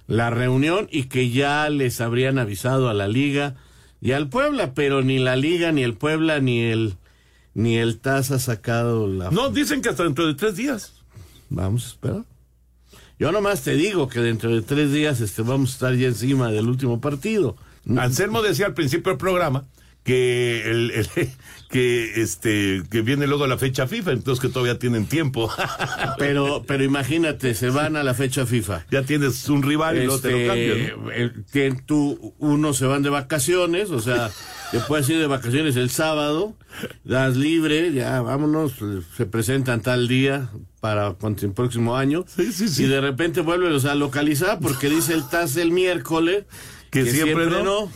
la 0.07 0.31
reunión 0.31 0.89
y 0.91 1.05
que 1.05 1.31
ya 1.31 1.69
les 1.71 2.01
habrían 2.01 2.39
avisado 2.39 2.89
a 2.89 2.95
la 2.95 3.09
liga 3.09 3.57
y 4.01 4.13
al 4.13 4.29
Puebla, 4.29 4.75
pero 4.75 5.03
ni 5.03 5.19
la 5.19 5.37
liga, 5.37 5.71
ni 5.73 5.83
el 5.83 5.95
Puebla, 5.95 6.41
ni 6.41 6.63
el, 6.63 6.97
ni 7.55 7.77
el 7.77 7.99
TAS 8.01 8.33
ha 8.33 8.39
sacado 8.39 9.07
la... 9.07 9.31
No, 9.31 9.51
dicen 9.51 9.81
que 9.81 9.91
hasta 9.91 10.03
dentro 10.03 10.27
de 10.27 10.35
tres 10.35 10.57
días. 10.57 10.93
Vamos 11.51 11.85
a 11.85 11.89
esperar. 11.89 12.25
Yo 13.19 13.31
nomás 13.31 13.63
te 13.63 13.77
digo 13.77 14.09
que 14.09 14.19
dentro 14.19 14.51
de 14.51 14.63
tres 14.63 14.93
días 14.93 15.21
este, 15.21 15.43
vamos 15.43 15.71
a 15.71 15.73
estar 15.75 15.95
ya 15.95 16.09
encima 16.09 16.51
del 16.51 16.69
último 16.69 17.01
partido. 17.01 17.57
Anselmo 17.97 18.43
decía 18.43 18.67
al 18.67 18.75
principio 18.75 19.13
del 19.13 19.19
programa 19.19 19.67
que 20.05 20.71
el, 20.71 20.91
el- 20.91 21.09
que 21.71 22.21
este 22.21 22.83
que 22.91 23.01
viene 23.01 23.27
luego 23.27 23.47
la 23.47 23.57
fecha 23.57 23.87
FIFA, 23.87 24.13
entonces 24.13 24.43
que 24.43 24.49
todavía 24.49 24.79
tienen 24.79 25.07
tiempo. 25.07 25.51
Pero, 26.19 26.63
pero 26.67 26.85
imagínate, 26.85 27.55
se 27.55 27.71
van 27.71 27.97
a 27.97 28.03
la 28.03 28.13
fecha 28.15 28.45
FIFA. 28.47 28.85
Ya 28.91 29.03
tienes 29.03 29.49
un 29.49 29.63
rival 29.63 29.97
y 29.97 30.05
luego 30.05 30.21
te 30.21 30.31
lo 30.31 30.37
Este, 30.37 30.47
cambian. 30.93 31.13
el- 31.15 31.47
tien- 31.47 31.83
tú, 31.87 32.35
unos 32.39 32.77
se 32.77 32.85
van 32.87 33.03
de 33.03 33.09
vacaciones, 33.11 33.91
o 33.91 34.01
sea, 34.01 34.31
te 34.71 34.79
puedes 34.81 35.09
ir 35.09 35.19
de 35.19 35.27
vacaciones 35.27 35.77
el 35.77 35.89
sábado, 35.91 36.55
das 37.05 37.37
libre, 37.37 37.93
ya 37.93 38.21
vámonos, 38.21 38.75
se 39.17 39.27
presentan 39.27 39.81
tal 39.81 40.07
día 40.09 40.51
para 40.81 41.17
el 41.25 41.53
próximo 41.53 41.97
año, 41.97 42.25
y 42.39 42.83
de 42.85 43.01
repente 43.01 43.41
vuelves 43.41 43.85
a 43.87 43.95
localizar 43.95 44.59
porque 44.61 44.89
dice 44.91 45.15
el 45.15 45.27
TAS 45.29 45.57
el 45.57 45.71
miércoles 45.71 46.45
Que 46.93 47.07
siempre 47.07 47.47
no. 47.47 47.91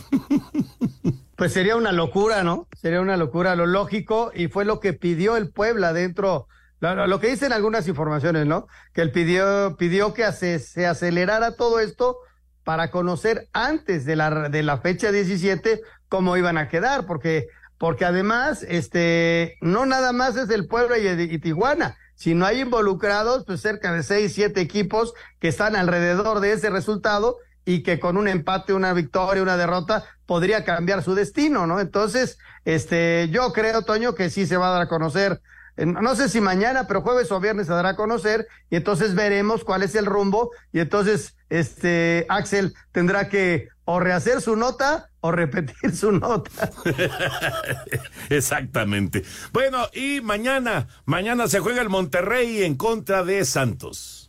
Pues 1.35 1.53
sería 1.53 1.75
una 1.75 1.91
locura, 1.91 2.43
¿no? 2.43 2.67
Sería 2.81 2.99
una 2.99 3.15
locura, 3.15 3.55
lo 3.55 3.67
lógico, 3.67 4.31
y 4.33 4.47
fue 4.47 4.65
lo 4.65 4.79
que 4.79 4.93
pidió 4.93 5.37
el 5.37 5.51
Puebla 5.51 5.93
dentro, 5.93 6.47
lo, 6.79 7.05
lo- 7.05 7.19
que 7.19 7.27
dicen 7.29 7.53
algunas 7.53 7.87
informaciones, 7.87 8.47
¿no? 8.47 8.67
Que 8.93 9.01
él 9.01 9.11
pidió, 9.11 9.75
pidió 9.77 10.15
que 10.15 10.29
se 10.31 10.87
acelerara 10.87 11.55
todo 11.55 11.79
esto 11.79 12.17
para 12.63 12.89
conocer 12.89 13.47
antes 13.53 14.03
de 14.05 14.15
la, 14.15 14.49
de 14.49 14.63
la 14.63 14.79
fecha 14.79 15.11
17 15.11 15.81
cómo 16.09 16.35
iban 16.35 16.57
a 16.57 16.67
quedar, 16.69 17.05
porque, 17.05 17.47
porque 17.77 18.03
además, 18.05 18.65
este, 18.67 19.57
no 19.61 19.85
nada 19.85 20.11
más 20.13 20.35
es 20.37 20.49
el 20.49 20.67
Puebla 20.67 20.97
y, 20.97 21.07
y 21.07 21.37
Tijuana, 21.39 21.97
sino 22.15 22.47
hay 22.47 22.61
involucrados, 22.61 23.43
pues 23.45 23.61
cerca 23.61 23.93
de 23.93 24.01
seis, 24.01 24.33
siete 24.33 24.59
equipos 24.59 25.13
que 25.39 25.49
están 25.49 25.75
alrededor 25.75 26.39
de 26.39 26.53
ese 26.53 26.71
resultado 26.71 27.37
y 27.67 27.83
que 27.83 27.99
con 27.99 28.15
un 28.15 28.29
empate, 28.29 28.71
una 28.71 28.93
victoria, 28.93 29.43
una 29.43 29.57
derrota 29.57 30.05
podría 30.25 30.63
cambiar 30.63 31.03
su 31.03 31.15
destino, 31.15 31.67
¿no? 31.67 31.81
Entonces, 31.81 32.39
este, 32.63 33.27
yo 33.29 33.51
creo, 33.51 33.81
Toño, 33.81 34.15
que 34.15 34.29
sí 34.29 34.47
se 34.47 34.55
va 34.55 34.69
a 34.69 34.71
dar 34.71 34.81
a 34.83 34.87
conocer, 34.87 35.41
no 35.75 36.15
sé 36.15 36.29
si 36.29 36.39
mañana, 36.39 36.87
pero 36.87 37.01
jueves 37.01 37.29
o 37.29 37.41
viernes 37.41 37.67
se 37.67 37.73
dará 37.73 37.89
a 37.89 37.95
conocer 37.97 38.47
y 38.69 38.77
entonces 38.77 39.15
veremos 39.15 39.65
cuál 39.65 39.83
es 39.83 39.95
el 39.95 40.05
rumbo 40.05 40.49
y 40.71 40.79
entonces, 40.79 41.35
este, 41.49 42.25
Axel 42.29 42.73
tendrá 42.93 43.27
que 43.27 43.67
o 43.83 43.99
rehacer 43.99 44.41
su 44.41 44.55
nota 44.55 45.09
o 45.19 45.33
repetir 45.33 45.93
su 45.93 46.13
nota. 46.13 46.71
Exactamente. 48.29 49.23
Bueno, 49.51 49.89
y 49.93 50.21
mañana, 50.21 50.87
mañana 51.03 51.49
se 51.49 51.59
juega 51.59 51.81
el 51.81 51.89
Monterrey 51.89 52.63
en 52.63 52.75
contra 52.75 53.25
de 53.25 53.43
Santos. 53.43 54.26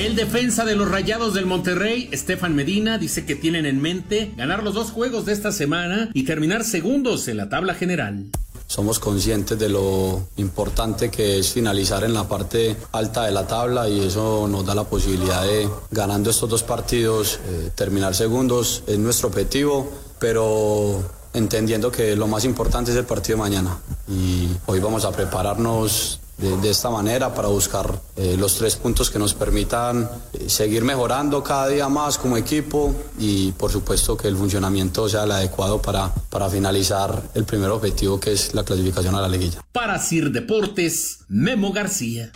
El 0.00 0.16
defensa 0.16 0.64
de 0.64 0.76
los 0.76 0.90
Rayados 0.90 1.34
del 1.34 1.44
Monterrey, 1.44 2.08
Estefan 2.10 2.54
Medina, 2.54 2.96
dice 2.96 3.26
que 3.26 3.36
tienen 3.36 3.66
en 3.66 3.82
mente 3.82 4.32
ganar 4.34 4.62
los 4.62 4.72
dos 4.72 4.92
juegos 4.92 5.26
de 5.26 5.34
esta 5.34 5.52
semana 5.52 6.08
y 6.14 6.22
terminar 6.22 6.64
segundos 6.64 7.28
en 7.28 7.36
la 7.36 7.50
tabla 7.50 7.74
general. 7.74 8.30
somos 8.66 8.98
conscientes 8.98 9.58
de 9.58 9.68
lo 9.68 10.26
importante 10.38 11.10
que 11.10 11.38
es 11.38 11.52
finalizar 11.52 12.02
en 12.04 12.14
la 12.14 12.26
parte 12.26 12.76
alta 12.92 13.24
de 13.24 13.32
la 13.32 13.46
tabla 13.46 13.90
y 13.90 14.00
eso 14.00 14.48
nos 14.48 14.64
da 14.64 14.74
la 14.74 14.84
posibilidad 14.84 15.42
de, 15.42 15.68
ganando 15.90 16.30
estos 16.30 16.48
dos 16.48 16.62
partidos, 16.62 17.38
eh, 17.46 17.70
terminar 17.74 18.14
segundos. 18.14 18.82
Es 18.86 18.98
nuestro 18.98 19.28
objetivo, 19.28 19.92
pero 20.18 21.02
entendiendo 21.34 21.92
que 21.92 22.16
lo 22.16 22.26
más 22.26 22.46
importante 22.46 22.90
es 22.90 22.96
el 22.96 23.04
partido 23.04 23.36
de 23.36 23.42
mañana. 23.42 23.78
Y 24.08 24.48
hoy 24.64 24.80
vamos 24.80 25.04
a 25.04 25.12
prepararnos 25.12 26.20
de, 26.40 26.70
esta 26.70 26.90
manera 26.90 27.34
para 27.34 27.48
buscar 27.48 28.00
eh, 28.16 28.36
los 28.38 28.56
tres 28.56 28.76
puntos 28.76 29.10
que 29.10 29.18
nos 29.18 29.34
permitan 29.34 30.08
eh, 30.32 30.48
seguir 30.48 30.84
mejorando 30.84 31.42
cada 31.42 31.68
día 31.68 31.88
más 31.88 32.16
como 32.18 32.36
equipo 32.36 32.94
y 33.18 33.52
por 33.52 33.70
supuesto 33.70 34.16
que 34.16 34.28
el 34.28 34.36
funcionamiento 34.36 35.08
sea 35.08 35.24
el 35.24 35.32
adecuado 35.32 35.82
para, 35.82 36.12
para 36.30 36.48
finalizar 36.48 37.22
el 37.34 37.44
primer 37.44 37.70
objetivo 37.70 38.18
que 38.18 38.32
es 38.32 38.54
la 38.54 38.64
clasificación 38.64 39.14
a 39.14 39.20
la 39.20 39.28
liguilla. 39.28 39.60
Para 39.72 39.98
Sir 39.98 40.30
Deportes, 40.30 41.18
Memo 41.28 41.72
García. 41.72 42.32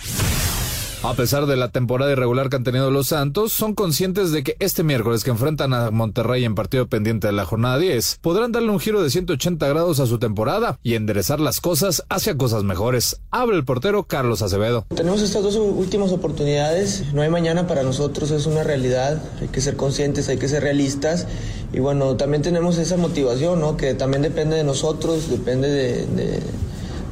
A 1.05 1.13
pesar 1.13 1.45
de 1.45 1.57
la 1.57 1.69
temporada 1.69 2.13
irregular 2.13 2.49
que 2.49 2.57
han 2.57 2.65
tenido 2.65 2.91
los 2.91 3.09
Santos, 3.09 3.53
son 3.53 3.75
conscientes 3.75 4.33
de 4.33 4.43
que 4.43 4.57
este 4.59 4.83
miércoles 4.83 5.23
que 5.23 5.29
enfrentan 5.29 5.75
a 5.75 5.91
Monterrey 5.91 6.47
en 6.47 6.55
partido 6.55 6.89
pendiente 6.89 7.27
de 7.27 7.35
la 7.35 7.45
jornada 7.45 7.77
10, 7.77 8.21
podrán 8.23 8.53
darle 8.53 8.71
un 8.71 8.81
giro 8.81 9.03
de 9.03 9.11
180 9.11 9.69
grados 9.69 10.01
a 10.01 10.07
su 10.07 10.19
temporada 10.19 10.79
y 10.83 10.95
enderezar 10.95 11.41
las 11.41 11.61
cosas 11.61 12.05
hacia 12.09 12.39
cosas 12.39 12.65
mejores. 12.65 13.21
Habla 13.31 13.57
el 13.57 13.67
portero 13.67 14.05
Carlos 14.05 14.41
Acevedo. 14.41 14.87
Tenemos 14.97 15.21
estas 15.21 15.43
dos 15.43 15.57
últimas 15.57 16.11
oportunidades, 16.11 17.13
no 17.13 17.21
hay 17.21 17.29
mañana 17.29 17.67
para 17.67 17.83
nosotros, 17.83 18.31
es 18.31 18.47
una 18.47 18.65
realidad, 18.65 19.23
hay 19.43 19.49
que 19.49 19.61
ser 19.61 19.77
conscientes, 19.77 20.31
hay 20.31 20.39
que 20.39 20.49
ser 20.49 20.63
realistas 20.63 21.27
y 21.75 21.81
bueno, 21.81 22.17
también 22.17 22.43
tenemos 22.43 22.79
esa 22.79 22.97
motivación, 22.97 23.61
¿no? 23.61 23.77
Que 23.77 23.93
también 23.93 24.23
depende 24.23 24.57
de 24.57 24.65
nosotros, 24.65 25.29
depende 25.29 25.69
de 25.69 26.07
de 26.07 26.41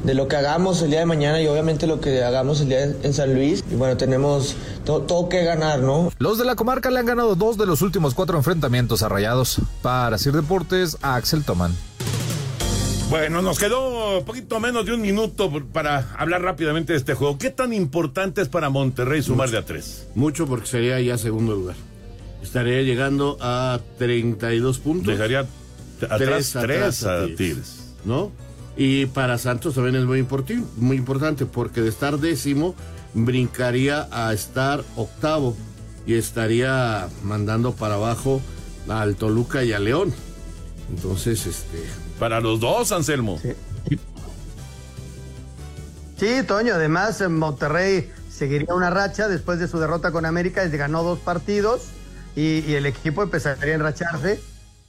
lo 0.03 0.27
que 0.27 0.35
hagamos 0.35 0.81
el 0.81 0.89
día 0.89 0.99
de 0.99 1.05
mañana 1.05 1.41
y 1.41 1.47
obviamente 1.47 1.87
lo 1.87 2.01
que 2.01 2.23
hagamos 2.23 2.61
el 2.61 2.69
día 2.69 2.83
en 2.83 3.13
San 3.13 3.33
Luis. 3.33 3.63
Y 3.71 3.75
bueno, 3.75 3.95
tenemos 3.95 4.55
todo, 4.85 5.29
que 5.29 5.43
ganar, 5.43 5.79
¿no? 5.79 6.11
Los 6.19 6.37
de 6.37 6.45
la 6.45 6.55
comarca 6.55 6.91
le 6.91 6.99
han 6.99 7.05
ganado 7.05 7.35
dos 7.35 7.57
de 7.57 7.65
los 7.65 7.81
últimos 7.81 8.13
cuatro 8.13 8.37
enfrentamientos 8.37 9.01
a 9.01 9.09
Rayados. 9.09 9.61
Para 9.81 10.17
Sir 10.17 10.33
Deportes, 10.33 10.97
a 11.01 11.15
Axel 11.15 11.43
Toman. 11.43 11.73
Bueno, 13.09 13.41
nos 13.41 13.59
quedó 13.59 14.17
un 14.19 14.25
poquito 14.25 14.59
menos 14.59 14.85
de 14.85 14.93
un 14.93 15.01
minuto 15.01 15.51
para 15.71 16.13
hablar 16.17 16.41
rápidamente 16.41 16.93
de 16.93 16.99
este 16.99 17.13
juego. 17.13 17.37
¿Qué 17.37 17.51
tan 17.51 17.71
importante 17.71 18.41
es 18.41 18.49
para 18.49 18.69
Monterrey 18.69 19.21
sumar 19.21 19.51
de 19.51 19.59
a 19.59 19.65
tres? 19.65 20.07
Mucho 20.15 20.47
porque 20.47 20.67
sería 20.67 20.99
ya 20.99 21.17
segundo 21.17 21.53
lugar. 21.53 21.75
Estaría 22.41 22.81
llegando 22.81 23.37
a 23.39 23.79
32 23.99 24.79
puntos. 24.79 25.07
Dejaría 25.07 25.45
atrás 26.09 26.57
tres, 26.59 27.05
a 27.05 27.25
Tigres. 27.27 27.93
¿No? 28.03 28.31
Y 28.75 29.05
para 29.07 29.37
Santos 29.37 29.75
también 29.75 29.95
es 29.95 30.05
muy, 30.05 30.25
muy 30.77 30.97
importante 30.97 31.45
porque 31.45 31.81
de 31.81 31.89
estar 31.89 32.17
décimo 32.17 32.75
brincaría 33.13 34.07
a 34.11 34.33
estar 34.33 34.83
octavo 34.95 35.55
y 36.05 36.15
estaría 36.15 37.07
mandando 37.23 37.73
para 37.73 37.95
abajo 37.95 38.41
al 38.89 39.15
Toluca 39.15 39.63
y 39.63 39.73
a 39.73 39.79
León. 39.79 40.13
Entonces, 40.89 41.45
este. 41.45 41.83
Para 42.19 42.41
los 42.41 42.59
dos, 42.59 42.91
Anselmo. 42.91 43.39
Sí, 43.41 43.53
sí 46.17 46.43
Toño, 46.47 46.73
además 46.73 47.21
Monterrey 47.29 48.11
seguiría 48.29 48.73
una 48.73 48.89
racha 48.89 49.27
después 49.27 49.59
de 49.59 49.67
su 49.67 49.79
derrota 49.79 50.11
con 50.11 50.25
América, 50.25 50.63
desde 50.63 50.77
ganó 50.77 51.03
dos 51.03 51.19
partidos 51.19 51.83
y, 52.35 52.59
y 52.59 52.73
el 52.73 52.85
equipo 52.85 53.23
empezaría 53.23 53.73
a 53.73 53.75
enracharse 53.75 54.41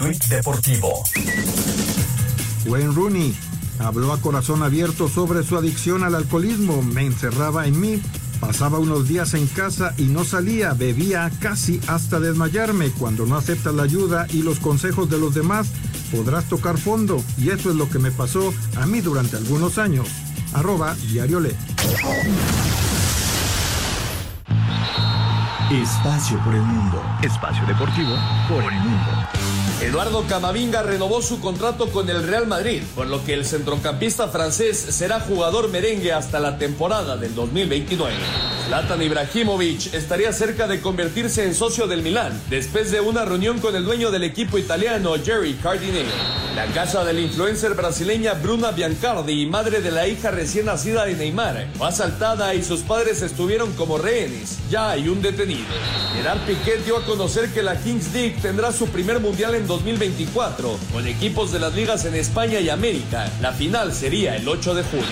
Tuit 0.00 0.24
deportivo. 0.28 1.04
Wayne 2.64 2.94
Rooney 2.94 3.36
habló 3.78 4.14
a 4.14 4.20
corazón 4.22 4.62
abierto 4.62 5.10
sobre 5.10 5.42
su 5.42 5.58
adicción 5.58 6.04
al 6.04 6.14
alcoholismo. 6.14 6.80
Me 6.80 7.04
encerraba 7.04 7.66
en 7.66 7.78
mí. 7.78 8.02
Pasaba 8.40 8.78
unos 8.78 9.06
días 9.06 9.34
en 9.34 9.46
casa 9.46 9.92
y 9.98 10.04
no 10.04 10.24
salía, 10.24 10.72
bebía 10.72 11.30
casi 11.38 11.82
hasta 11.86 12.18
desmayarme. 12.18 12.88
Cuando 12.92 13.26
no 13.26 13.36
aceptas 13.36 13.74
la 13.74 13.82
ayuda 13.82 14.26
y 14.30 14.40
los 14.42 14.58
consejos 14.58 15.10
de 15.10 15.18
los 15.18 15.34
demás, 15.34 15.68
podrás 16.10 16.46
tocar 16.46 16.78
fondo. 16.78 17.22
Y 17.36 17.50
eso 17.50 17.68
es 17.68 17.76
lo 17.76 17.90
que 17.90 17.98
me 17.98 18.10
pasó 18.10 18.54
a 18.80 18.86
mí 18.86 19.02
durante 19.02 19.36
algunos 19.36 19.76
años. 19.76 20.08
Arroba 20.54 20.94
Diario 21.10 21.40
Le. 21.40 21.54
Espacio 25.70 26.42
por 26.42 26.54
el 26.54 26.62
mundo. 26.62 27.02
Espacio 27.22 27.66
deportivo 27.66 28.16
por 28.48 28.72
el 28.72 28.80
mundo. 28.80 29.39
Eduardo 29.82 30.26
Camavinga 30.28 30.82
renovó 30.82 31.22
su 31.22 31.40
contrato 31.40 31.88
con 31.88 32.10
el 32.10 32.22
Real 32.26 32.46
Madrid, 32.46 32.82
por 32.94 33.06
lo 33.06 33.24
que 33.24 33.32
el 33.32 33.46
centrocampista 33.46 34.28
francés 34.28 34.76
será 34.78 35.20
jugador 35.20 35.70
merengue 35.70 36.12
hasta 36.12 36.38
la 36.38 36.58
temporada 36.58 37.16
del 37.16 37.34
2029. 37.34 38.14
Zlatan 38.66 39.00
Ibrahimovic 39.00 39.94
estaría 39.94 40.34
cerca 40.34 40.68
de 40.68 40.82
convertirse 40.82 41.46
en 41.46 41.54
socio 41.54 41.86
del 41.86 42.02
Milán 42.02 42.38
después 42.50 42.90
de 42.90 43.00
una 43.00 43.24
reunión 43.24 43.58
con 43.58 43.74
el 43.74 43.86
dueño 43.86 44.10
del 44.10 44.24
equipo 44.24 44.58
italiano 44.58 45.14
Jerry 45.24 45.54
Cardinelli. 45.54 46.10
La 46.54 46.66
casa 46.66 47.04
de 47.04 47.12
la 47.12 47.20
influencer 47.20 47.74
brasileña 47.74 48.34
Bruna 48.34 48.72
Biancardi, 48.72 49.46
madre 49.46 49.80
de 49.80 49.90
la 49.90 50.06
hija 50.06 50.30
recién 50.30 50.66
nacida 50.66 51.06
de 51.06 51.14
Neymar, 51.14 51.68
fue 51.78 51.88
asaltada 51.88 52.54
y 52.54 52.62
sus 52.62 52.80
padres 52.80 53.22
estuvieron 53.22 53.72
como 53.72 53.98
rehenes. 53.98 54.58
Ya 54.68 54.90
hay 54.90 55.08
un 55.08 55.22
detenido. 55.22 55.64
Gerard 56.12 56.40
Piquet 56.40 56.84
dio 56.84 56.98
a 56.98 57.04
conocer 57.04 57.50
que 57.52 57.62
la 57.62 57.76
Kings 57.76 58.12
League 58.12 58.36
tendrá 58.42 58.72
su 58.72 58.88
primer 58.88 59.20
mundial 59.20 59.54
en 59.54 59.66
2024, 59.70 60.78
con 60.92 61.06
equipos 61.06 61.52
de 61.52 61.60
las 61.60 61.74
ligas 61.74 62.04
en 62.04 62.16
España 62.16 62.58
y 62.58 62.68
América. 62.68 63.30
La 63.40 63.52
final 63.52 63.92
sería 63.94 64.34
el 64.34 64.48
8 64.48 64.74
de 64.74 64.82
junio. 64.82 65.06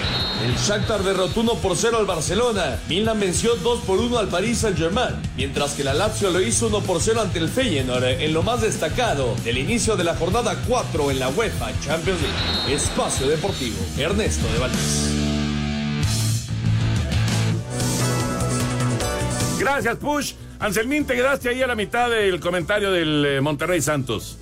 El 0.44 0.54
Shakhtar 0.56 1.04
derrotó 1.04 1.40
1 1.40 1.54
por 1.54 1.76
0 1.76 1.96
al 1.98 2.06
Barcelona. 2.06 2.80
Milan 2.88 3.20
venció 3.20 3.54
2 3.54 3.80
por 3.82 4.00
1 4.00 4.18
al 4.18 4.28
Paris 4.28 4.58
Saint-Germain, 4.58 5.14
mientras 5.36 5.74
que 5.74 5.84
la 5.84 5.94
Lazio 5.94 6.30
lo 6.30 6.40
hizo 6.40 6.66
1 6.66 6.80
por 6.80 7.00
0 7.00 7.20
ante 7.20 7.38
el 7.38 7.48
Feyenoord 7.48 8.04
en 8.04 8.34
lo 8.34 8.42
más 8.42 8.60
destacado 8.60 9.34
del 9.44 9.58
inicio 9.58 9.96
de 9.96 10.04
la 10.04 10.16
jornada 10.16 10.56
4 10.66 11.10
en 11.12 11.20
la 11.20 11.28
UEFA 11.28 11.70
Champions 11.80 12.20
League. 12.20 12.74
Espacio 12.74 13.28
Deportivo, 13.28 13.76
Ernesto 13.96 14.46
de 14.52 14.58
Valdés. 14.58 15.08
Gracias, 19.60 19.96
Push. 19.98 20.32
Anselmín, 20.60 21.04
te 21.04 21.14
quedaste 21.14 21.48
ahí 21.50 21.62
a 21.62 21.68
la 21.68 21.76
mitad 21.76 22.10
del 22.10 22.40
comentario 22.40 22.90
del 22.90 23.24
eh, 23.24 23.40
Monterrey 23.40 23.80
Santos. 23.80 24.38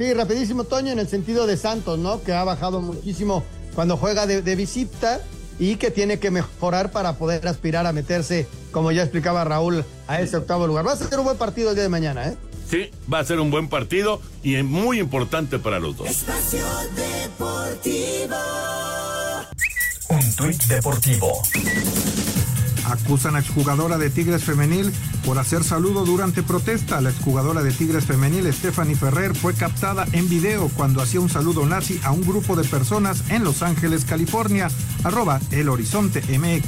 Sí, 0.00 0.14
rapidísimo, 0.14 0.64
Toño, 0.64 0.92
en 0.92 0.98
el 0.98 1.08
sentido 1.08 1.46
de 1.46 1.58
Santos, 1.58 1.98
¿no? 1.98 2.22
Que 2.22 2.32
ha 2.32 2.42
bajado 2.42 2.80
muchísimo 2.80 3.44
cuando 3.74 3.98
juega 3.98 4.26
de, 4.26 4.56
visita 4.56 5.20
y 5.58 5.76
que 5.76 5.90
tiene 5.90 6.18
que 6.18 6.30
mejorar 6.30 6.90
para 6.90 7.18
poder 7.18 7.46
aspirar 7.46 7.86
a 7.86 7.92
meterse, 7.92 8.48
como 8.72 8.92
ya 8.92 9.02
explicaba 9.02 9.44
Raúl, 9.44 9.84
a 10.08 10.22
ese 10.22 10.38
octavo 10.38 10.66
lugar. 10.66 10.86
Va 10.86 10.92
a 10.92 10.96
ser 10.96 11.18
un 11.18 11.26
buen 11.26 11.36
partido 11.36 11.68
el 11.68 11.74
día 11.74 11.82
de 11.82 11.90
mañana, 11.90 12.28
¿eh? 12.28 12.36
Sí, 12.66 12.90
va 13.12 13.18
a 13.18 13.24
ser 13.26 13.40
un 13.40 13.50
buen 13.50 13.68
partido 13.68 14.22
y 14.42 14.54
es 14.54 14.64
muy 14.64 15.00
importante 15.00 15.58
para 15.58 15.78
los 15.78 15.98
dos. 15.98 16.08
Espacio 16.08 16.64
Deportivo. 16.96 18.36
Un 20.08 20.34
tuit 20.34 20.64
deportivo. 20.64 21.42
Acusan 22.90 23.36
a 23.36 23.38
exjugadora 23.38 23.98
de 23.98 24.10
Tigres 24.10 24.44
Femenil 24.44 24.92
por 25.24 25.38
hacer 25.38 25.64
saludo 25.64 26.04
durante 26.04 26.42
protesta. 26.42 27.00
La 27.00 27.10
exjugadora 27.10 27.62
de 27.62 27.72
Tigres 27.72 28.04
Femenil, 28.04 28.52
Stephanie 28.52 28.96
Ferrer, 28.96 29.34
fue 29.34 29.54
captada 29.54 30.06
en 30.12 30.28
video 30.28 30.68
cuando 30.76 31.00
hacía 31.00 31.20
un 31.20 31.30
saludo 31.30 31.64
nazi 31.66 32.00
a 32.02 32.10
un 32.10 32.22
grupo 32.22 32.56
de 32.56 32.64
personas 32.64 33.22
en 33.30 33.44
Los 33.44 33.62
Ángeles, 33.62 34.04
California. 34.04 34.68
Arroba 35.04 35.40
El 35.50 35.68
Horizonte 35.68 36.20
MX. 36.20 36.66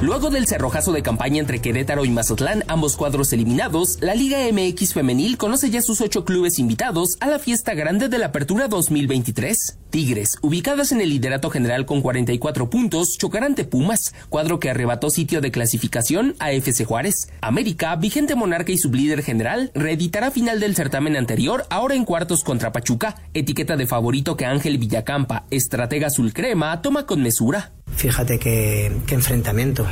Luego 0.00 0.30
del 0.30 0.46
cerrojazo 0.46 0.92
de 0.92 1.02
campaña 1.02 1.40
entre 1.40 1.60
Querétaro 1.60 2.06
y 2.06 2.10
Mazatlán, 2.10 2.64
ambos 2.68 2.96
cuadros 2.96 3.34
eliminados, 3.34 3.98
la 4.00 4.14
Liga 4.14 4.38
MX 4.50 4.94
Femenil 4.94 5.36
conoce 5.36 5.68
ya 5.68 5.82
sus 5.82 6.00
ocho 6.00 6.24
clubes 6.24 6.58
invitados 6.58 7.16
a 7.20 7.26
la 7.26 7.38
fiesta 7.38 7.74
grande 7.74 8.08
de 8.08 8.16
la 8.18 8.26
Apertura 8.26 8.68
2023. 8.68 9.79
Tigres, 9.90 10.38
ubicadas 10.40 10.92
en 10.92 11.00
el 11.00 11.10
liderato 11.10 11.50
general 11.50 11.84
con 11.84 12.00
44 12.00 12.70
puntos, 12.70 13.16
chocarán 13.18 13.50
ante 13.50 13.64
Pumas, 13.64 14.14
cuadro 14.28 14.60
que 14.60 14.70
arrebató 14.70 15.10
sitio 15.10 15.40
de 15.40 15.50
clasificación 15.50 16.36
a 16.38 16.52
FC 16.52 16.84
Juárez. 16.84 17.28
América, 17.40 17.96
vigente 17.96 18.34
monarca 18.34 18.70
y 18.70 18.78
sublíder 18.78 19.22
general, 19.22 19.72
reeditará 19.74 20.30
final 20.30 20.60
del 20.60 20.76
certamen 20.76 21.16
anterior, 21.16 21.66
ahora 21.70 21.94
en 21.94 22.04
cuartos 22.04 22.44
contra 22.44 22.72
Pachuca, 22.72 23.16
etiqueta 23.34 23.76
de 23.76 23.86
favorito 23.86 24.36
que 24.36 24.46
Ángel 24.46 24.78
Villacampa, 24.78 25.46
estratega 25.50 26.06
azul 26.06 26.32
crema, 26.32 26.80
toma 26.82 27.06
con 27.06 27.22
mesura. 27.22 27.72
Fíjate 27.96 28.38
qué, 28.38 28.86
enfrentamiento 29.08 29.86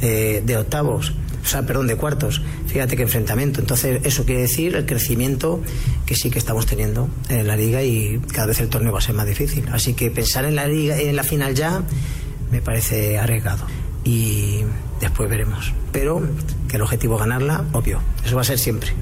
de, 0.00 0.42
de, 0.42 0.56
octavos, 0.56 1.12
o 1.44 1.46
sea, 1.46 1.62
perdón, 1.62 1.86
de 1.86 1.96
cuartos. 1.96 2.40
Fíjate 2.66 2.96
qué 2.96 3.02
enfrentamiento. 3.02 3.60
Entonces, 3.60 4.00
eso 4.04 4.24
quiere 4.24 4.42
decir 4.42 4.74
el 4.76 4.86
crecimiento 4.86 5.60
que 6.06 6.16
sí 6.16 6.30
que 6.30 6.38
estamos 6.38 6.64
teniendo 6.66 7.08
en 7.28 7.46
la 7.46 7.56
liga 7.56 7.82
y 7.82 8.18
cada 8.32 8.46
vez 8.46 8.60
el 8.60 8.68
torneo 8.68 8.92
va 8.92 8.98
a 8.98 9.02
ser 9.02 9.14
más 9.14 9.26
difícil. 9.26 9.66
Así 9.70 9.94
que 9.94 10.10
pensar 10.10 10.46
en 10.46 10.56
la 10.56 10.66
liga, 10.66 10.98
en 10.98 11.14
la 11.14 11.22
final 11.22 11.54
ya, 11.54 11.82
me 12.50 12.62
parece 12.62 13.18
arriesgado. 13.18 13.66
Y 14.04 14.60
después 15.00 15.28
veremos. 15.28 15.72
Pero 15.92 16.22
que 16.68 16.76
el 16.76 16.82
objetivo 16.82 17.16
es 17.16 17.20
ganarla, 17.20 17.64
obvio. 17.72 18.00
Eso 18.24 18.36
va 18.36 18.42
a 18.42 18.44
ser 18.44 18.58
siempre. 18.58 18.92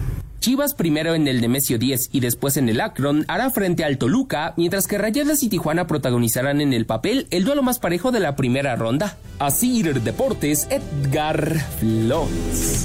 Chivas 0.43 0.75
primero 0.75 1.15
en 1.15 1.29
el 1.29 1.41
Nemesio 1.41 1.79
10 1.79 2.09
y 2.11 2.19
después 2.19 2.57
en 2.57 2.69
el 2.69 2.81
Akron 2.81 3.25
hará 3.29 3.51
frente 3.51 3.85
al 3.85 3.97
Toluca, 3.97 4.55
mientras 4.57 4.89
que 4.89 4.99
Rayadas 4.99 5.41
y 5.45 5.49
Tijuana 5.49 5.87
protagonizarán 5.87 6.61
en 6.61 6.73
el 6.73 6.85
papel 6.85 7.29
el 7.31 7.45
duelo 7.45 7.63
más 7.63 7.79
parejo 7.79 8.11
de 8.11 8.19
la 8.19 8.35
primera 8.35 8.75
ronda. 8.75 9.17
Asir 9.39 10.03
Deportes, 10.03 10.67
Edgar 10.69 11.61
Flores. 11.79 12.85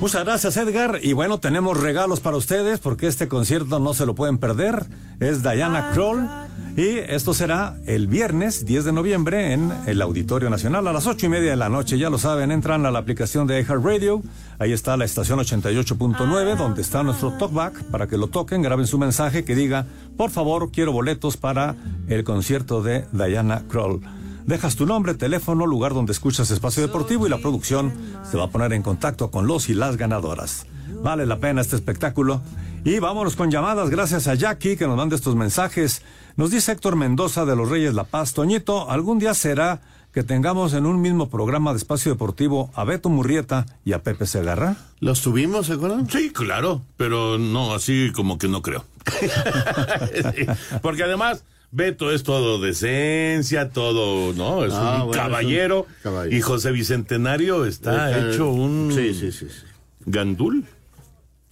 Muchas 0.00 0.24
gracias 0.24 0.56
Edgar 0.56 1.00
y 1.02 1.12
bueno 1.12 1.38
tenemos 1.38 1.80
regalos 1.80 2.20
para 2.20 2.36
ustedes 2.36 2.78
porque 2.78 3.08
este 3.08 3.26
concierto 3.26 3.80
no 3.80 3.92
se 3.92 4.06
lo 4.06 4.14
pueden 4.14 4.38
perder. 4.38 4.86
Es 5.18 5.42
Diana 5.42 5.90
Kroll 5.92 6.28
y 6.76 6.98
esto 6.98 7.34
será 7.34 7.78
el 7.86 8.06
viernes 8.06 8.64
10 8.64 8.84
de 8.84 8.92
noviembre 8.92 9.54
en 9.54 9.72
el 9.86 10.00
Auditorio 10.02 10.50
Nacional 10.50 10.86
a 10.86 10.92
las 10.92 11.08
ocho 11.08 11.26
y 11.26 11.30
media 11.30 11.50
de 11.50 11.56
la 11.56 11.68
noche. 11.68 11.98
Ya 11.98 12.10
lo 12.10 12.18
saben, 12.18 12.52
entran 12.52 12.86
a 12.86 12.92
la 12.92 13.00
aplicación 13.00 13.48
de 13.48 13.60
Radio. 13.64 14.22
Ahí 14.58 14.72
está 14.72 14.96
la 14.96 15.04
estación 15.04 15.38
88.9 15.40 16.56
donde 16.56 16.82
está 16.82 17.02
nuestro 17.02 17.32
talkback 17.32 17.82
para 17.84 18.06
que 18.06 18.16
lo 18.16 18.28
toquen, 18.28 18.62
graben 18.62 18.86
su 18.86 18.98
mensaje 18.98 19.44
que 19.44 19.54
diga, 19.54 19.86
por 20.16 20.30
favor, 20.30 20.70
quiero 20.70 20.92
boletos 20.92 21.36
para 21.36 21.74
el 22.08 22.24
concierto 22.24 22.82
de 22.82 23.04
Diana 23.12 23.62
Kroll. 23.68 24.00
Dejas 24.46 24.76
tu 24.76 24.86
nombre, 24.86 25.14
teléfono, 25.14 25.66
lugar 25.66 25.94
donde 25.94 26.12
escuchas 26.12 26.50
Espacio 26.50 26.82
Deportivo 26.82 27.26
y 27.26 27.30
la 27.30 27.38
producción 27.38 27.92
se 28.30 28.36
va 28.36 28.44
a 28.44 28.50
poner 28.50 28.74
en 28.74 28.82
contacto 28.82 29.30
con 29.30 29.46
los 29.46 29.70
y 29.70 29.74
las 29.74 29.96
ganadoras. 29.96 30.66
Vale 31.02 31.26
la 31.26 31.38
pena 31.38 31.60
este 31.60 31.76
espectáculo. 31.76 32.42
Y 32.84 32.98
vámonos 32.98 33.36
con 33.36 33.50
llamadas, 33.50 33.88
gracias 33.88 34.28
a 34.28 34.34
Jackie 34.34 34.76
que 34.76 34.86
nos 34.86 34.98
manda 34.98 35.16
estos 35.16 35.34
mensajes. 35.34 36.02
Nos 36.36 36.50
dice 36.50 36.72
Héctor 36.72 36.96
Mendoza 36.96 37.46
de 37.46 37.56
los 37.56 37.70
Reyes 37.70 37.94
La 37.94 38.04
Paz. 38.04 38.34
Toñito, 38.34 38.90
algún 38.90 39.18
día 39.18 39.32
será 39.32 39.80
que 40.14 40.22
tengamos 40.22 40.72
en 40.74 40.86
un 40.86 41.00
mismo 41.02 41.28
programa 41.28 41.72
de 41.72 41.78
espacio 41.78 42.12
deportivo 42.12 42.70
a 42.74 42.84
Beto 42.84 43.08
Murrieta 43.10 43.66
y 43.84 43.92
a 43.92 44.02
Pepe 44.02 44.26
Segarra? 44.26 44.76
¿Los 45.00 45.20
tuvimos, 45.22 45.66
se 45.66 45.72
acuerdan? 45.74 46.08
Sí, 46.08 46.30
claro, 46.30 46.82
pero 46.96 47.36
no, 47.36 47.74
así 47.74 48.12
como 48.14 48.38
que 48.38 48.46
no 48.48 48.62
creo. 48.62 48.84
Porque 50.82 51.02
además, 51.02 51.44
Beto 51.72 52.12
es 52.12 52.22
todo 52.22 52.60
decencia, 52.60 53.70
todo, 53.70 54.32
¿no? 54.34 54.64
Es 54.64 54.72
Ah, 54.74 55.00
un 55.00 55.06
bueno, 55.08 55.22
caballero. 55.22 55.86
es 55.90 55.96
un 55.96 56.02
caballero. 56.12 56.36
Y 56.36 56.40
José 56.40 56.70
Bicentenario 56.70 57.64
está 57.64 58.10
Está- 58.10 58.30
hecho 58.30 58.50
un. 58.50 58.92
Sí, 58.94 59.14
sí, 59.14 59.32
sí, 59.32 59.48
sí. 59.48 59.66
Gandul. 60.06 60.64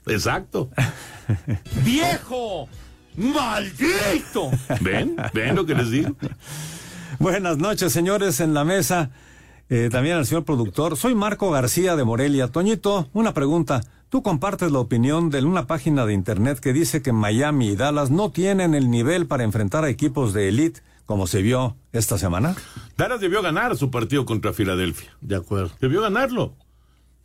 Exacto. 0.07 0.71
¡Viejo! 1.85 2.69
¡Maldito! 3.17 4.51
¿Ven? 4.81 5.17
¿Ven 5.35 5.55
lo 5.57 5.67
que 5.67 5.75
les 5.75 5.91
digo? 5.91 6.17
Buenas 7.23 7.57
noches, 7.57 7.93
señores, 7.93 8.41
en 8.41 8.53
la 8.53 8.65
mesa. 8.65 9.13
Eh, 9.69 9.91
también 9.93 10.17
al 10.17 10.27
señor 10.27 10.45
productor. 10.45 10.97
Soy 10.97 11.15
Marco 11.15 11.53
García 11.53 11.95
de 11.95 12.03
Morelia. 12.03 12.49
Toñito, 12.49 13.11
una 13.13 13.33
pregunta. 13.33 13.81
¿Tú 14.09 14.25
compartes 14.25 14.73
la 14.73 14.81
opinión 14.81 15.31
de 15.31 15.41
una 15.45 15.69
página 15.69 16.05
de 16.05 16.15
internet 16.15 16.59
que 16.59 16.73
dice 16.73 17.01
que 17.01 17.13
Miami 17.13 17.69
y 17.69 17.77
Dallas 17.77 18.11
no 18.11 18.33
tienen 18.33 18.75
el 18.75 18.91
nivel 18.91 19.29
para 19.29 19.45
enfrentar 19.45 19.85
a 19.85 19.89
equipos 19.89 20.33
de 20.33 20.49
elite 20.49 20.81
como 21.07 21.29
se 21.29 21.43
vio 21.43 21.77
esta 21.93 22.19
semana? 22.19 22.57
Dallas 22.97 23.21
debió 23.21 23.41
ganar 23.41 23.77
su 23.77 23.89
partido 23.93 24.27
contra 24.27 24.53
Filadelfia. 24.53 25.17
De 25.21 25.37
acuerdo. 25.37 25.71
Debió 25.81 26.03
ganarlo. 26.03 26.57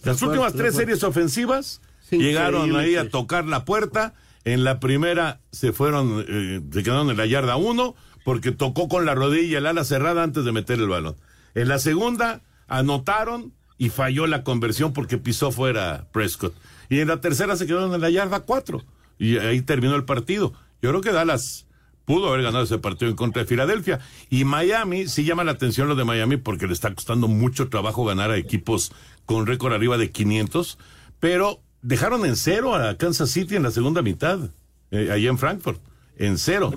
Las 0.03 0.17
acuerdo, 0.17 0.43
últimas 0.43 0.53
tres 0.53 0.75
series 0.75 1.03
ofensivas 1.03 1.81
Sí, 2.07 2.19
llegaron 2.19 2.75
ahí 2.75 2.97
a 2.97 3.09
tocar 3.09 3.45
la 3.45 3.65
puerta. 3.65 4.13
En 4.45 4.63
la 4.63 4.79
primera 4.79 5.41
se 5.51 5.73
fueron, 5.73 6.23
eh, 6.29 6.61
se 6.71 6.83
quedaron 6.83 7.09
en 7.09 7.17
la 7.17 7.25
yarda 7.25 7.55
uno 7.55 7.95
porque 8.27 8.51
tocó 8.51 8.89
con 8.89 9.05
la 9.05 9.15
rodilla 9.15 9.59
el 9.59 9.67
ala 9.67 9.85
cerrada 9.85 10.21
antes 10.21 10.43
de 10.43 10.51
meter 10.51 10.79
el 10.79 10.89
balón. 10.89 11.15
En 11.55 11.69
la 11.69 11.79
segunda 11.79 12.41
anotaron 12.67 13.53
y 13.77 13.87
falló 13.87 14.27
la 14.27 14.43
conversión 14.43 14.91
porque 14.91 15.17
pisó 15.17 15.49
fuera 15.49 16.09
Prescott. 16.11 16.53
Y 16.89 16.99
en 16.99 17.07
la 17.07 17.21
tercera 17.21 17.55
se 17.55 17.65
quedaron 17.65 17.95
en 17.95 18.01
la 18.01 18.09
yarda 18.09 18.41
cuatro 18.41 18.83
y 19.17 19.37
ahí 19.37 19.61
terminó 19.61 19.95
el 19.95 20.03
partido. 20.03 20.51
Yo 20.81 20.89
creo 20.89 20.99
que 20.99 21.13
Dallas 21.13 21.67
pudo 22.03 22.27
haber 22.27 22.43
ganado 22.43 22.65
ese 22.65 22.77
partido 22.79 23.09
en 23.09 23.15
contra 23.15 23.43
de 23.43 23.47
Filadelfia. 23.47 24.01
Y 24.29 24.43
Miami, 24.43 25.07
sí 25.07 25.23
llama 25.23 25.45
la 25.45 25.53
atención 25.53 25.87
lo 25.87 25.95
de 25.95 26.03
Miami 26.03 26.35
porque 26.35 26.67
le 26.67 26.73
está 26.73 26.93
costando 26.93 27.29
mucho 27.29 27.69
trabajo 27.69 28.03
ganar 28.03 28.31
a 28.31 28.35
equipos 28.35 28.91
con 29.25 29.47
récord 29.47 29.71
arriba 29.71 29.97
de 29.97 30.11
500, 30.11 30.77
pero 31.21 31.61
dejaron 31.81 32.25
en 32.25 32.35
cero 32.35 32.75
a 32.75 32.97
Kansas 32.97 33.31
City 33.31 33.55
en 33.55 33.63
la 33.63 33.71
segunda 33.71 34.01
mitad, 34.01 34.49
eh, 34.91 35.11
allá 35.13 35.29
en 35.29 35.37
Frankfurt, 35.37 35.79
en 36.17 36.37
cero. 36.37 36.73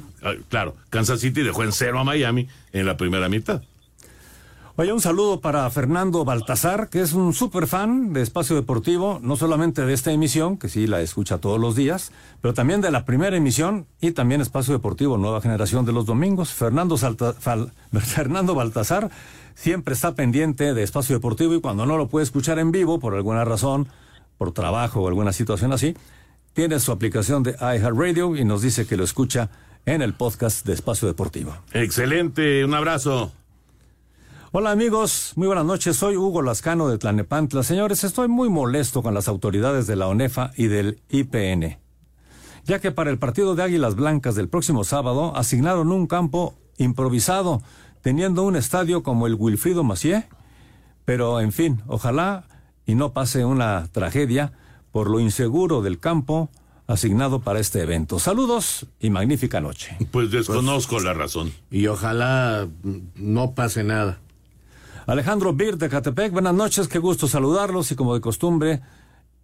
Claro, 0.49 0.77
Kansas 0.91 1.21
City 1.21 1.43
dejó 1.43 1.63
en 1.65 1.73
cero 1.73 1.99
a 2.01 2.05
Miami 2.05 2.49
en 2.73 2.87
la 2.87 2.97
primera 2.97 3.29
mitad. 3.29 3.63
Oye, 4.77 4.93
un 4.95 5.01
saludo 5.01 5.41
para 5.41 5.69
Fernando 5.69 6.25
Baltasar, 6.25 6.89
que 6.89 7.03
es 7.03 7.13
un 7.13 7.35
súper 7.35 7.67
fan 7.67 8.15
de 8.15 8.23
Espacio 8.23 8.57
Deportivo, 8.57 9.19
no 9.23 9.37
solamente 9.37 9.85
de 9.85 9.93
esta 9.93 10.11
emisión, 10.11 10.57
que 10.57 10.71
sí 10.71 10.87
la 10.87 11.03
escucha 11.03 11.37
todos 11.37 11.61
los 11.61 11.75
días, 11.77 12.13
pero 12.41 12.55
también 12.55 12.81
de 12.81 12.91
la 12.91 13.05
primera 13.05 13.37
emisión 13.37 13.87
y 14.01 14.13
también 14.13 14.41
Espacio 14.41 14.73
Deportivo 14.73 15.19
Nueva 15.19 15.43
Generación 15.43 15.85
de 15.85 15.93
los 15.93 16.07
domingos. 16.07 16.51
Fernando, 16.55 16.97
Salta- 16.97 17.35
Fernando 17.93 18.55
Baltasar 18.55 19.11
siempre 19.55 19.93
está 19.93 20.15
pendiente 20.15 20.73
de 20.73 20.83
Espacio 20.83 21.15
Deportivo 21.17 21.55
y 21.55 21.61
cuando 21.61 21.85
no 21.85 21.99
lo 21.99 22.09
puede 22.09 22.25
escuchar 22.25 22.59
en 22.59 22.73
vivo, 22.73 23.01
por 23.01 23.15
alguna 23.15 23.45
razón, 23.45 23.87
por 24.39 24.53
trabajo 24.53 25.03
o 25.03 25.09
alguna 25.09 25.35
situación 25.35 25.75
así, 25.75 25.95
tiene 26.53 26.81
su 26.81 26.93
aplicación 26.93 27.43
de 27.43 27.53
iHeartRadio 27.53 28.37
y 28.37 28.45
nos 28.45 28.63
dice 28.63 28.87
que 28.87 28.97
lo 28.97 29.05
escucha 29.05 29.51
en 29.87 30.03
el 30.03 30.15
podcast 30.15 30.67
de 30.67 30.75
Espacio 30.75 31.09
Deportivo. 31.09 31.55
Excelente, 31.73 32.65
un 32.65 32.75
abrazo. 32.75 33.33
Hola 34.53 34.73
amigos, 34.73 35.33
muy 35.37 35.47
buenas 35.47 35.65
noches. 35.65 35.97
Soy 35.97 36.17
Hugo 36.17 36.43
Lascano 36.43 36.89
de 36.89 36.99
Tlanepantla. 36.99 37.63
Señores, 37.63 38.03
estoy 38.03 38.27
muy 38.27 38.49
molesto 38.49 39.03
con 39.03 39.15
las 39.15 39.29
autoridades 39.29 39.87
de 39.87 39.95
la 39.95 40.09
ONEFA 40.09 40.51
y 40.57 40.67
del 40.67 41.01
IPN, 41.09 41.79
ya 42.65 42.81
que 42.81 42.91
para 42.91 43.11
el 43.11 43.19
partido 43.19 43.55
de 43.55 43.63
Águilas 43.63 43.95
Blancas 43.95 44.35
del 44.35 44.49
próximo 44.49 44.83
sábado 44.83 45.37
asignaron 45.37 45.93
un 45.93 46.09
campo 46.09 46.57
improvisado, 46.79 47.63
teniendo 48.03 48.43
un 48.43 48.57
estadio 48.57 49.05
como 49.05 49.29
el 49.29 49.35
Wilfrido 49.35 49.85
Macié. 49.85 50.29
Pero, 51.05 51.41
en 51.41 51.53
fin, 51.53 51.83
ojalá 51.87 52.45
y 52.87 52.97
no 52.97 53.13
pase 53.13 53.45
una 53.45 53.87
tragedia 53.93 54.53
por 54.93 55.11
lo 55.11 55.21
inseguro 55.21 55.83
del 55.83 55.99
campo 55.99 56.51
asignado 56.87 57.41
para 57.41 57.61
este 57.61 57.83
evento. 57.83 58.19
Saludos 58.19 58.87
y 58.99 59.11
magnífica 59.11 59.61
noche. 59.61 59.97
Pues 60.11 60.31
desconozco 60.31 60.99
la 60.99 61.15
razón. 61.15 61.53
Y 61.71 61.87
ojalá 61.87 62.69
no 63.15 63.53
pase 63.53 63.85
nada. 63.85 64.19
Alejandro 65.07 65.53
Bir 65.53 65.77
de 65.77 65.89
Catepec, 65.89 66.33
buenas 66.33 66.55
noches, 66.55 66.89
qué 66.89 66.99
gusto 66.99 67.27
saludarlos 67.27 67.91
y 67.91 67.97
como 67.97 68.15
de 68.15 68.21
costumbre, 68.21 68.81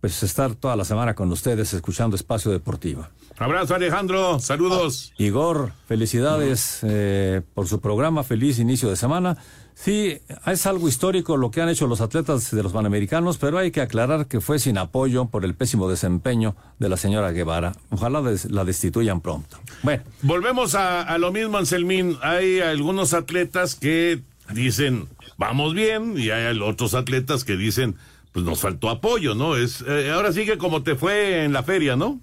pues 0.00 0.22
estar 0.22 0.54
toda 0.54 0.76
la 0.76 0.84
semana 0.84 1.14
con 1.14 1.30
ustedes 1.32 1.72
escuchando 1.72 2.14
Espacio 2.14 2.50
Deportivo. 2.50 3.06
Abrazo 3.38 3.74
Alejandro, 3.74 4.38
saludos. 4.38 5.12
Igor, 5.18 5.72
felicidades 5.86 6.80
eh, 6.82 7.42
por 7.54 7.66
su 7.68 7.80
programa, 7.80 8.22
feliz 8.22 8.58
inicio 8.58 8.88
de 8.88 8.96
semana. 8.96 9.38
Sí, 9.78 10.18
es 10.46 10.66
algo 10.66 10.88
histórico 10.88 11.36
lo 11.36 11.50
que 11.50 11.60
han 11.60 11.68
hecho 11.68 11.86
los 11.86 12.00
atletas 12.00 12.50
de 12.50 12.62
los 12.62 12.72
Panamericanos, 12.72 13.36
pero 13.36 13.58
hay 13.58 13.70
que 13.70 13.82
aclarar 13.82 14.26
que 14.26 14.40
fue 14.40 14.58
sin 14.58 14.78
apoyo 14.78 15.26
por 15.26 15.44
el 15.44 15.54
pésimo 15.54 15.86
desempeño 15.88 16.56
de 16.78 16.88
la 16.88 16.96
señora 16.96 17.30
Guevara. 17.30 17.76
Ojalá 17.90 18.22
des- 18.22 18.50
la 18.50 18.64
destituyan 18.64 19.20
pronto. 19.20 19.58
Bueno, 19.82 20.02
Volvemos 20.22 20.74
a, 20.74 21.02
a 21.02 21.18
lo 21.18 21.30
mismo, 21.30 21.58
Anselmín. 21.58 22.16
Hay 22.22 22.60
algunos 22.60 23.12
atletas 23.12 23.74
que 23.74 24.22
dicen, 24.54 25.08
vamos 25.36 25.74
bien, 25.74 26.14
y 26.16 26.30
hay 26.30 26.58
otros 26.58 26.94
atletas 26.94 27.44
que 27.44 27.56
dicen, 27.58 27.96
pues 28.32 28.46
nos 28.46 28.60
faltó 28.60 28.88
apoyo, 28.88 29.34
¿no? 29.34 29.56
Es 29.56 29.84
eh, 29.86 30.10
Ahora 30.10 30.32
sigue 30.32 30.56
como 30.56 30.82
te 30.84 30.94
fue 30.96 31.44
en 31.44 31.52
la 31.52 31.62
feria, 31.62 31.96
¿no? 31.96 32.18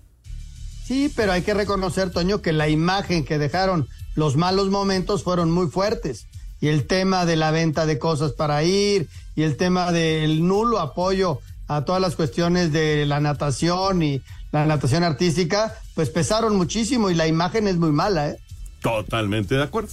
Sí, 0.84 1.14
pero 1.16 1.32
hay 1.32 1.44
que 1.44 1.54
reconocer, 1.54 2.10
Toño, 2.10 2.42
que 2.42 2.52
la 2.52 2.68
imagen 2.68 3.24
que 3.24 3.38
dejaron 3.38 3.88
los 4.16 4.36
malos 4.38 4.70
momentos 4.70 5.24
fueron 5.24 5.52
muy 5.52 5.68
fuertes. 5.68 6.26
Y 6.64 6.70
el 6.70 6.88
tema 6.88 7.26
de 7.26 7.36
la 7.36 7.52
venta 7.52 7.86
de 7.86 8.00
cosas 8.00 8.32
para 8.32 8.64
ir 8.64 9.10
y 9.36 9.44
el 9.44 9.58
tema 9.58 9.92
del 9.92 10.48
nulo 10.48 10.80
apoyo 10.80 11.42
a 11.68 11.84
todas 11.84 12.02
las 12.02 12.16
cuestiones 12.16 12.72
de 12.72 13.06
la 13.06 13.20
natación 13.20 14.02
y 14.02 14.22
la 14.54 14.66
natación 14.66 15.04
artística, 15.04 15.76
pues 15.94 16.10
pesaron 16.10 16.56
muchísimo 16.56 17.10
y 17.10 17.16
la 17.16 17.28
imagen 17.28 17.68
es 17.68 17.76
muy 17.76 17.92
mala, 17.92 18.30
¿eh? 18.30 18.40
Totalmente 18.82 19.56
de 19.56 19.64
acuerdo. 19.64 19.90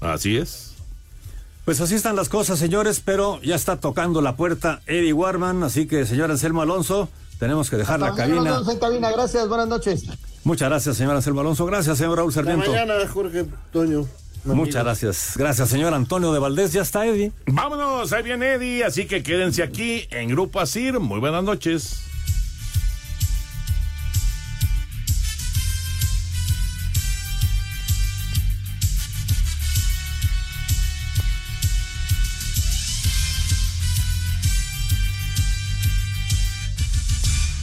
Así 0.00 0.36
es. 0.36 0.72
Pues 1.64 1.80
así 1.80 1.94
están 1.94 2.16
las 2.16 2.28
cosas, 2.28 2.58
señores, 2.58 3.00
pero 3.04 3.40
ya 3.42 3.54
está 3.54 3.76
tocando 3.76 4.20
la 4.20 4.34
puerta 4.34 4.80
Eddie 4.88 5.12
Warman, 5.12 5.62
así 5.62 5.86
que, 5.86 6.06
señor 6.06 6.32
Anselmo 6.32 6.60
Alonso, 6.60 7.08
tenemos 7.38 7.70
que 7.70 7.76
dejar 7.76 8.00
la 8.00 8.16
cabina. 8.16 8.60
cabina. 8.80 9.12
Gracias, 9.12 9.46
buenas 9.48 9.68
noches. 9.68 10.06
Muchas 10.42 10.70
gracias, 10.70 10.96
señor 10.96 11.14
Anselmo 11.14 11.42
Alonso. 11.42 11.66
Gracias, 11.66 11.98
señor 11.98 12.18
Raúl 12.18 12.32
Sarmiento. 12.32 12.68
mañana, 12.68 12.94
Jorge 13.12 13.46
Toño. 13.72 14.08
Muchas 14.44 14.84
gracias. 14.84 15.32
Gracias, 15.36 15.68
señor 15.68 15.94
Antonio 15.94 16.32
de 16.32 16.38
Valdés. 16.38 16.72
Ya 16.72 16.82
está, 16.82 17.06
Eddie. 17.06 17.32
Vámonos, 17.46 18.12
ahí 18.12 18.22
viene 18.22 18.54
Eddie, 18.54 18.84
así 18.84 19.06
que 19.06 19.22
quédense 19.22 19.62
aquí 19.62 20.06
en 20.10 20.28
Grupo 20.30 20.60
Asir. 20.60 20.98
Muy 20.98 21.20
buenas 21.20 21.44
noches. 21.44 22.04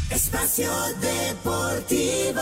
Espacio 0.09 0.71
Deportivo. 0.99 2.41